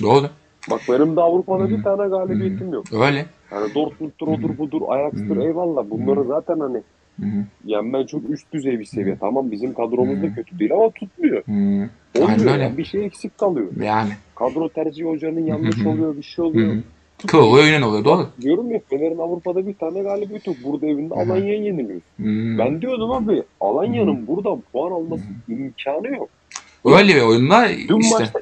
[0.04, 0.26] Doğru.
[0.72, 1.70] Bak benim de Avrupa'da Hı.
[1.70, 2.86] bir tane galibiyetim yok.
[2.94, 3.26] Öyle.
[3.52, 5.42] Yani Dortmund'dur, odur budur, Ajax'tır Hı.
[5.42, 5.86] eyvallah.
[5.90, 6.78] Bunları zaten hani
[7.20, 7.46] Hı hı.
[7.66, 9.18] yani ben çok üst düzey bir seviye.
[9.20, 11.44] Tamam bizim kadromuz da kötü değil ama tutmuyor.
[11.46, 11.52] Hı.
[11.52, 12.64] Olmuyor Aynen öyle.
[12.64, 12.78] yani.
[12.78, 13.68] Bir şey eksik kalıyor.
[13.82, 14.10] Yani.
[14.44, 16.74] Kadro tercihi hocanın yanlış oluyor, bir şey oluyor.
[16.74, 16.78] hı.
[17.28, 18.06] Kıvı oyunun oluyor.
[18.06, 18.28] Doğru.
[18.42, 20.58] Diyorum ya Fener'in Avrupa'da bir tane galibiyeti yok.
[20.64, 21.14] Burada evinde.
[21.14, 22.02] Alanya'ya yeniliyor.
[22.60, 26.30] Ben diyordum abi Alanya'nın buradan puan alması imkanı yok.
[26.86, 28.18] Öyle bir oyunlar Dün işte.
[28.20, 28.40] maçta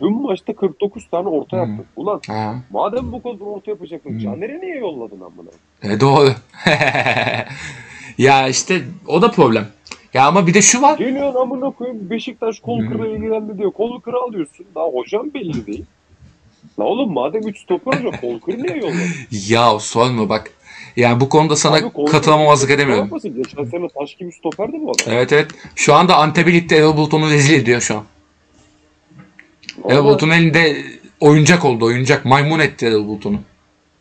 [0.00, 1.60] dün maçta 49 tane orta Hı.
[1.60, 1.86] yaptık.
[1.96, 2.54] Ulan Ha.
[2.70, 4.18] madem bu kadar orta yapacaktın Hı.
[4.18, 5.50] Caner'e niye yolladın amına?
[5.82, 6.30] E, doğru.
[8.18, 9.66] ya işte o da problem.
[10.14, 10.98] Ya ama bir de şu var.
[10.98, 12.88] Geliyorsun amına koyayım Beşiktaş kol Hı.
[12.88, 13.72] kırığı ilgilendi diyor.
[13.72, 14.66] Kol kırığı alıyorsun.
[14.74, 15.84] Daha hocam belli değil.
[16.78, 19.10] La oğlum madem 3 stoper hoca kol kırığı niye yolladın?
[19.48, 20.50] Ya sorma bak.
[20.96, 23.10] Yani bu konuda sana Abi katılamamazlık edemiyorum.
[23.22, 25.14] Geçen sene taş gibi stoperdi bu adam.
[25.14, 25.50] Evet evet.
[25.74, 28.04] Şu anda Antep'e gitti Erol Bulut'unu rezil ediyor şu an.
[29.84, 30.76] Erol Ama Bulut'un elinde
[31.20, 31.84] oyuncak oldu.
[31.84, 33.40] Oyuncak maymun etti Erol Bulut'unu.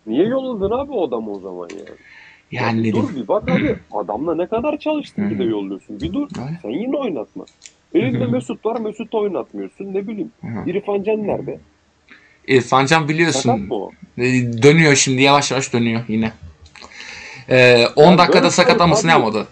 [0.08, 1.86] Niye yolladın abi o adamı o zaman ya?
[2.52, 3.76] Yani ne dur bir bak abi.
[3.92, 5.48] Adamla ne kadar çalıştın ki de Hı.
[5.50, 6.02] yolluyorsun.
[6.02, 6.30] Bir dur.
[6.62, 7.46] Sen yine oynatma.
[7.94, 8.26] Elinde.
[8.26, 8.80] Mesut var.
[8.80, 9.94] Mesut oynatmıyorsun.
[9.94, 10.32] Ne bileyim.
[10.66, 11.60] İrfan Can nerede?
[12.48, 13.90] İrfan Can Sakat biliyorsun o?
[14.18, 14.24] e,
[14.64, 16.32] dönüyor şimdi yavaş yavaş dönüyor yine.
[17.50, 19.48] Ee, 10 Ya dakikada böyle sakatlamasını abi- yapmadı.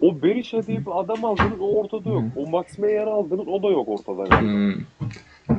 [0.00, 2.22] O Berisha diye bir adam aldınız o ortada yok.
[2.36, 4.24] O Max Meyer'i aldınız o da yok ortada.
[4.24, 4.40] galiba.
[4.52, 4.74] Hmm.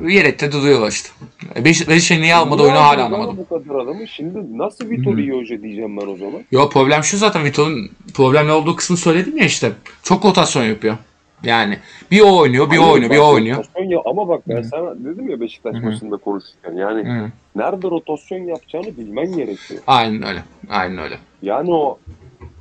[0.08, 1.08] Yedekte duruyorlar işte.
[1.56, 3.36] Beş, Beşiktaş'ı niye almadı oyunu hala anlamadım.
[3.36, 4.08] Bu kadar adamı.
[4.08, 5.20] Şimdi nasıl Vitor Hı.
[5.20, 6.44] iyi hoca diyeceğim ben o zaman.
[6.52, 9.72] Yo problem şu zaten Vitor'un problemli olduğu kısmı söyledim ya işte.
[10.02, 10.96] Çok rotasyon yapıyor.
[11.44, 11.78] Yani
[12.10, 13.64] bir o oynuyor, bir o Hayır, oynuyor, bir o oynuyor.
[13.84, 14.64] ya- ama bak ben Hı.
[14.64, 15.84] sana dedim ya Beşiktaş Hı hı.
[15.84, 17.30] maçında konuşurken yani Hı.
[17.56, 19.80] nerede rotasyon yapacağını bilmen gerekiyor.
[19.86, 20.42] Aynen öyle.
[20.70, 21.18] Aynen öyle.
[21.42, 21.98] Yani o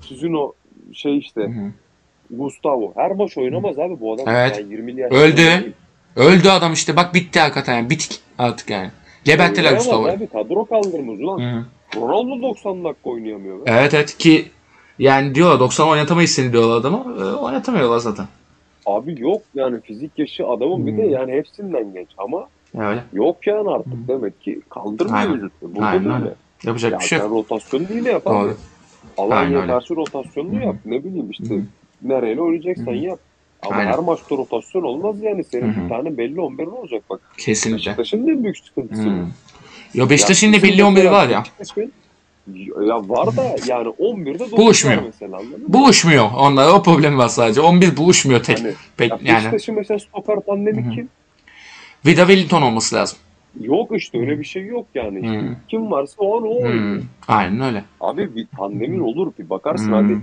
[0.07, 0.53] sizin o
[0.93, 1.71] şey işte Hı hı.
[2.29, 4.25] Gustavo her maç oynamaz abi bu adam.
[4.27, 4.57] Evet.
[4.59, 5.11] Yani 20 yaş.
[5.11, 5.73] Öldü.
[6.15, 8.91] Öldü adam işte bak bitti hakikaten yani bitik artık yani.
[9.23, 10.13] Gebettiler Oynayamaz Gustavo'yu.
[10.13, 11.39] Abi kadro kaldırmaz ulan.
[11.39, 11.65] Hı.
[11.95, 13.57] Ronaldo 90 dakika oynayamıyor.
[13.59, 13.63] Be.
[13.65, 14.45] Evet evet ki
[14.99, 16.97] yani diyorlar 90 oynatamayız seni diyorlar adama.
[17.19, 18.25] E, oynatamıyorlar zaten.
[18.85, 21.09] Abi yok yani fizik yaşı adamın bir de Hmm.
[21.09, 22.47] yani hepsinden genç ama
[22.77, 23.03] Öyle.
[23.13, 24.07] yok yani artık Hmm.
[24.07, 25.33] demek ki kaldırmıyor Aynen.
[25.33, 25.75] vücutunu.
[25.75, 26.15] Burada Aynen böyle.
[26.15, 26.33] öyle.
[26.63, 27.33] Yapacak Ya bir şey sen yok.
[27.33, 28.33] rotasyonu yine yap abi.
[28.35, 28.55] Doğru.
[29.17, 29.71] Aynen Alanya'ya öyle.
[29.71, 30.75] karşı rotasyonunu yap.
[30.85, 31.55] Ne bileyim işte
[32.01, 32.95] nereyle oynayacaksan Hı.
[32.95, 33.19] yap.
[33.61, 33.91] Ama Aynen.
[33.91, 35.43] her maçta rotasyon olmaz yani.
[35.43, 35.83] Senin Hı hı.
[35.83, 37.21] bir tane belli 11'in olacak bak.
[37.37, 37.77] Kesinlikle.
[37.77, 39.03] Beşiktaş'ın en büyük sıkıntısı.
[39.03, 39.27] Hmm.
[39.93, 41.43] Yo Beşiktaş'ın Ya da belli bizim 11'i mesela var ya.
[42.87, 45.01] Ya var da yani 11'de dokuz Buluşmuyor.
[45.05, 45.39] mesela?
[45.67, 46.25] Buluşmuyor.
[46.37, 47.61] Onlar o problem var sadece.
[47.61, 48.59] 11 buluşmuyor tek.
[48.59, 49.37] Hani, pek ya yani.
[49.37, 50.91] Beşiktaş'ın mesela stoper tandemi Hı hı.
[50.95, 51.09] kim?
[52.05, 53.17] Vida Wellington olması lazım.
[53.61, 55.29] Yok işte öyle bir şey yok yani.
[55.29, 55.55] Hı.
[55.67, 56.95] Kim varsa o an o oynuyor.
[56.97, 57.03] Hmm.
[57.27, 57.83] Aynen öyle.
[58.01, 59.93] Abi bir tandemin olur bir bakarsın Hmm.
[59.93, 60.17] hadi.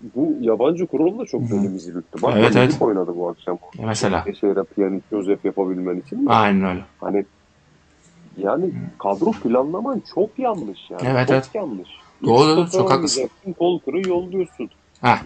[0.00, 2.22] Bu yabancı kurul da çok önümüzü büktü.
[2.22, 3.58] Bak Evet, evet, oynadı bu akşam.
[3.84, 4.24] Mesela.
[4.40, 6.26] Şeyde Pjanic Joseph yapabilmen için.
[6.26, 6.84] de Aynen öyle.
[7.00, 7.24] Hani
[8.36, 11.02] yani kadro planlaman çok yanlış yani.
[11.06, 11.50] Evet, çok evet.
[11.54, 11.88] yanlış.
[12.24, 13.20] Doğru, stoper çok haklısın.
[13.20, 14.70] oynayacaksın, Kolkır'ı yolluyorsun.
[15.00, 15.16] Heh.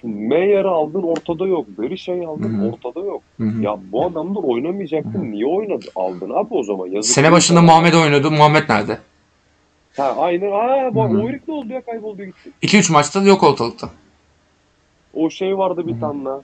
[0.00, 1.66] Şimdi Meyer'i aldın ortada yok.
[1.78, 2.68] Berisha'yı aldın Hı hı.
[2.70, 3.22] ortada yok.
[3.36, 3.62] Hı hı.
[3.62, 5.32] Ya bu adamlar oynamayacaktın.
[5.32, 5.86] Niye oynadı?
[5.96, 6.86] Aldın abi o zaman.
[6.86, 7.62] Yazık Sene başında.
[7.62, 8.30] Muhammed oynuyordu.
[8.30, 8.98] Muhammed nerede?
[9.96, 10.52] Ha, aynen.
[10.52, 11.22] Aa, bu, Hı hı.
[11.22, 11.80] o herif ne oldu ya?
[11.80, 12.50] Kayboldu gitti.
[12.62, 13.88] 2-3 maçta yok ortalıkta.
[15.18, 16.40] O şey vardı bir tane daha.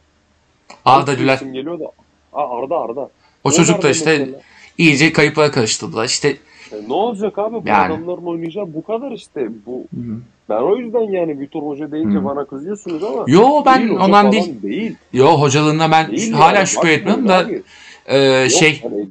[0.84, 1.38] Arda Güler.
[1.38, 1.84] geliyor da.
[2.32, 3.08] Aa, Arda Arda.
[3.44, 4.38] O çocuk da işte mesela?
[4.78, 6.04] iyice kayıplara karıştırdılar.
[6.04, 6.36] İşte
[6.72, 7.54] E, ne olacak abi?
[7.54, 7.94] Bu Yani.
[7.94, 9.48] adamların oynayacağı bu kadar işte.
[9.66, 10.00] Bu Hı.
[10.48, 12.24] Ben o yüzden yani Vitor Hoca deyince Hı.
[12.24, 14.62] bana kızıyorsunuz ama Yo ben değil, ondan değil.
[14.62, 14.96] değil.
[15.12, 17.62] Yo hocalığında ben Değil hala yani, şüphe etmiyorum da abi.
[18.06, 19.08] e, Yok, şey hani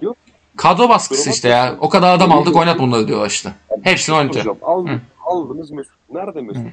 [0.56, 1.76] kadro baskısı işte ya.
[1.82, 3.50] O kadar adam aldık oynat bunları diyor işte.
[3.84, 4.56] Hepsini oynatıyor.
[5.26, 5.94] Aldınız Mesut.
[6.14, 6.64] Nerede Mesut?
[6.64, 6.68] Hı.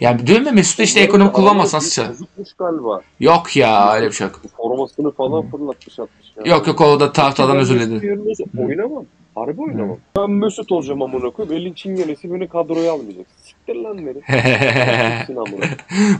[0.00, 2.08] Yani diyorum ya Mesut işte ekonomi kullanmaz nasıl?
[2.08, 3.00] Bozukmuş galiba.
[3.20, 4.40] Yok ya öyle bir şey yok.
[4.56, 6.32] Formasını falan fırlatmış atmış.
[6.36, 6.54] Ya.
[6.56, 8.18] Yok yok orada tahtadan Ben özür diledi.
[8.58, 9.04] Oynamam.
[9.34, 9.96] Harbi oynamam.
[10.16, 11.56] Ben Mesut olacağım amına koyayım.
[11.56, 13.26] Elin çingenesi beni kadroya almayacak.
[13.42, 14.14] Siktir lan beni.
[15.18, 15.64] Siktir amına.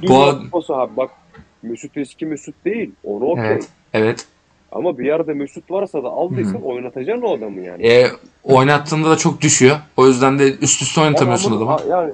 [0.08, 1.10] Bu ad- abi bak
[1.62, 2.90] Mesut eski Mesut değil.
[3.04, 3.44] Onu okey.
[3.44, 3.68] Evet.
[3.92, 4.26] evet.
[4.72, 7.86] Ama bir yerde Mesut varsa da aldıysan oynatacaksın o adamı yani.
[7.86, 8.06] E,
[8.44, 9.76] oynattığında da çok düşüyor.
[9.96, 11.76] O yüzden de üst üste oynatamıyorsun adamı.
[11.90, 12.12] Yani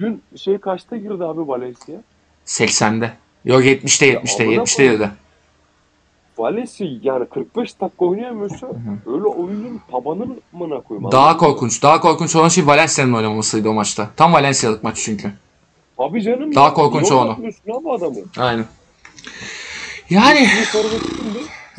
[0.00, 1.94] dün şey kaçta girdi abi Valencia?
[2.46, 3.12] 80'de.
[3.44, 5.10] Yok 70'te 70'te amına 70'te girdi.
[6.38, 8.66] Valencia yani 45 dakika oynayamıyorsa
[9.06, 11.12] öyle oyunun tabanını mına koyayım.
[11.12, 11.82] Daha korkunç.
[11.82, 14.10] Daha korkunç olan şey Valencia'nın oynamasıydı o maçta.
[14.16, 15.32] Tam Valencia'lık maç çünkü.
[15.98, 16.54] Abi canım.
[16.54, 17.22] Daha ya, korkunç niye o onu.
[17.28, 18.16] oynatmıyorsun abi adamı?
[18.38, 18.64] Aynen.
[20.10, 20.72] Yani Bir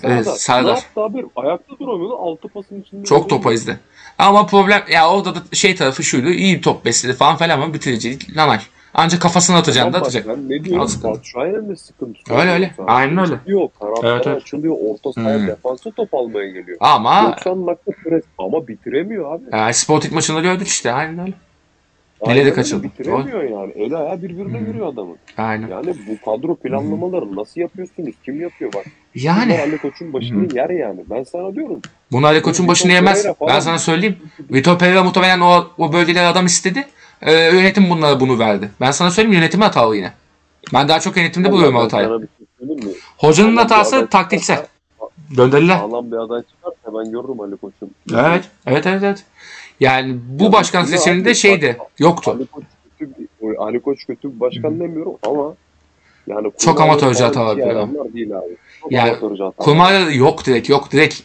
[0.01, 0.29] forvet kimdi?
[0.29, 0.69] Evet, Serdar.
[0.69, 1.25] Yaptı abi?
[1.35, 2.15] Ayakta duramıyordu.
[2.17, 3.03] Altı pasın içinde.
[3.05, 3.79] çok topa izdi.
[4.17, 6.29] Ama problem ya orada da şey tarafı şuydu.
[6.29, 8.59] iyi top besledi falan falan ama bitiricilik nanay.
[8.97, 10.27] Ancak kafasına atacağını da atacak.
[10.27, 10.91] Ben ne diyorum?
[11.03, 12.33] Batshuayi'nin de sıkıntı.
[12.33, 12.73] Öyle öyle.
[12.77, 13.35] Sonra Aynen öyle.
[13.35, 13.69] Açılıyor.
[13.79, 14.41] Kanatlar Evet, evet.
[14.41, 14.75] açılıyor.
[14.89, 15.47] Orta sahaya Hmm.
[15.47, 16.77] defansa top almaya geliyor.
[16.79, 18.23] Ama 90 dakika pres.
[18.37, 19.69] Ama bitiremiyor abi.
[19.69, 20.91] e, Sporting maçında gördük işte.
[20.93, 21.33] Aynen öyle.
[22.21, 22.83] Aynen Nerede öyle, kaçırdı?
[22.83, 23.71] Bitiremiyor yani.
[23.75, 24.65] El ayağı birbirine Hmm.
[24.65, 25.17] giriyor adamın.
[25.37, 25.67] Aynen.
[25.67, 28.15] Yani bu kadro planlamaları nasıl yapıyorsunuz?
[28.25, 28.85] Kim yapıyor bak?
[29.15, 30.99] Bunlar Yani Ali Koç'un başını yer yani.
[31.09, 31.81] Ben sana diyorum.
[32.11, 33.17] bunu Ali Koç'un başını Vitor yemez.
[33.21, 34.17] Pereira falan- Ben sana söyleyeyim.
[34.51, 36.87] Vitor Pereira muhtemelen o, o bölgeler adam istedi.
[37.21, 38.69] Ee, yönetim bunlara bunu verdi.
[38.81, 40.13] Ben sana söyleyeyim yönetimi hatalı yine.
[40.73, 42.07] Ben daha çok yönetimde buluyorum hatayı.
[42.07, 42.93] şey?
[43.17, 44.65] Hocanın hatası taktiksel.
[45.37, 45.77] Gönderiler.
[45.77, 47.91] Sağlam bir aday çıkarsa ben görürüm Ali Koç'un.
[48.13, 48.49] Evet.
[48.65, 49.23] Evet evet evet.
[49.79, 51.77] Yani bu Ya başkan seçiminde abi, şeydi.
[51.99, 52.31] Yoktu.
[52.31, 52.63] Ali Koç
[52.99, 53.11] kötü
[53.41, 55.55] bir, Ali Koç kötü bir başkan demiyorum ama
[56.27, 57.79] yani Çok amatörce hatalar iyi yapıyor.
[57.79, 58.57] adamlar değil abi.
[58.81, 59.15] Çok Yani.
[59.57, 61.19] Kurmayla yok direkt yok direkt.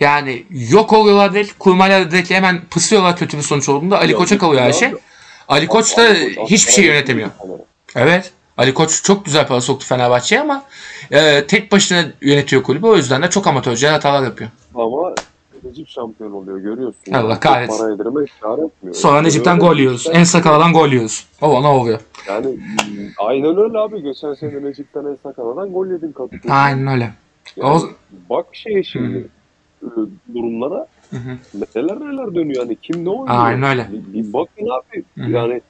[0.00, 1.52] Yani yok oluyorlar direkt.
[1.58, 4.92] Kurmayla direkt hemen pısıyorlar kötü bir sonuç olduğunda Ali Koç'a kalıyor her şey.
[5.48, 7.30] Ali Koç da Ali Koç hiçbir şey yönetemiyor.
[7.96, 8.32] Evet.
[8.56, 10.64] Ali Koç çok güzel para soktu Fenerbahçe'ye ama
[11.10, 12.86] e, tek başına yönetiyor kulübü.
[12.86, 14.50] O yüzden de çok amatörce hatalar yapıyor.
[14.74, 15.14] Ama
[15.64, 17.12] Necip şampiyon oluyor görüyorsun.
[17.12, 17.78] Allah Yani kahretsin.
[17.78, 18.94] Para yedirmek kar etmiyor.
[18.94, 20.00] Sonra Necip'ten Öyle gol yiyoruz.
[20.06, 21.26] Necip'ten- En sakaladan gol yiyoruz.
[21.42, 21.98] O ne oluyor?
[22.28, 24.02] Yani mm, aynen öyle abi.
[24.02, 26.52] Geçen sene Necip'ten en sakaladan gol yedin Kadıköy'de.
[26.52, 27.10] Aynen öyle.
[27.56, 27.88] Yani O-
[28.30, 29.30] Bak şeye şimdi
[29.82, 29.86] e,
[30.34, 31.38] durumlara Hı hı.
[31.74, 32.62] neler neler dönüyor.
[32.62, 33.38] Yani kim ne oynuyor?
[33.44, 33.88] Aynen öyle.
[33.92, 35.04] Bir, bir bakın abi.
[35.18, 35.30] Hı hı.
[35.30, 35.62] Yani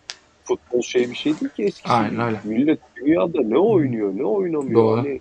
[0.45, 1.95] futbol şey bir şey değil ki eskisi.
[1.95, 2.41] Aynen öyle.
[2.45, 4.81] Millet dünyada ne oynuyor ne oynamıyor.
[4.81, 4.97] Doğru.
[4.99, 5.21] Hani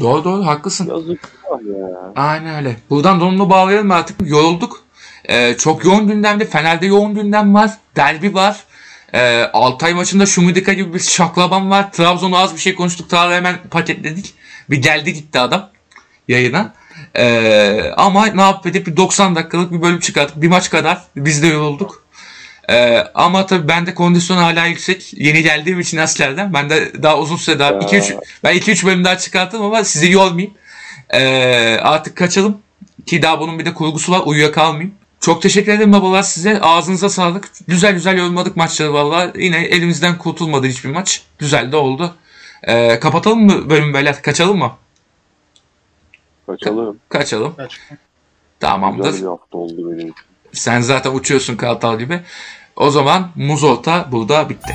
[0.00, 0.88] Doğru doğru haklısın.
[0.88, 1.20] yazık
[1.50, 2.12] ya.
[2.16, 2.76] Aynen öyle.
[2.90, 4.16] Buradan donunu bağlayalım artık.
[4.28, 4.82] Yorulduk.
[5.24, 6.44] Ee, çok yoğun gündemde.
[6.44, 7.70] Fener'de yoğun gündem var.
[7.96, 8.56] Derbi var.
[9.14, 11.92] Ee, Altay maçında Şumidika gibi bir şaklaban var.
[11.92, 13.10] Trabzon'u az bir şey konuştuk.
[13.10, 14.34] Daha hemen paketledik.
[14.70, 15.70] Bir geldi gitti adam
[16.28, 16.72] yayına.
[17.16, 20.42] Ee, ama ne yapıp bir 90 dakikalık bir bölüm çıkarttık.
[20.42, 21.02] Bir maç kadar.
[21.16, 22.04] Biz de yorulduk.
[22.70, 25.12] Ee, ama tabii bende kondisyon hala yüksek.
[25.12, 26.54] Yeni geldiğim için askerden.
[26.54, 27.78] Ben de daha uzun süre daha Ya.
[27.78, 30.54] 2-3 ben 2-3 bölüm daha çıkarttım ama sizi yormayayım.
[31.10, 32.58] Ee, artık kaçalım.
[33.06, 34.22] Ki daha bunun bir de kurgusu var.
[34.24, 34.94] Uyuyakalmayayım.
[35.20, 36.60] Çok teşekkür ederim babalar size.
[36.60, 37.48] Ağzınıza sağlık.
[37.68, 39.32] Güzel güzel yorumladık maçları valla.
[39.38, 41.22] Yine elimizden kurtulmadı hiçbir maç.
[41.38, 42.14] Güzel de oldu.
[42.62, 44.22] Ee, kapatalım mı bölümü beyler?
[44.22, 44.72] Kaçalım mı?
[46.46, 46.98] Kaçalım.
[47.08, 47.54] Kaçalım.
[47.56, 47.80] Kaç.
[48.60, 49.04] Tamamdır.
[49.04, 50.14] Güzel bir hafta oldu benim.
[50.52, 52.20] Sen zaten uçuyorsun Kartal gibi.
[52.80, 54.72] O zaman Muzolta burada bitti.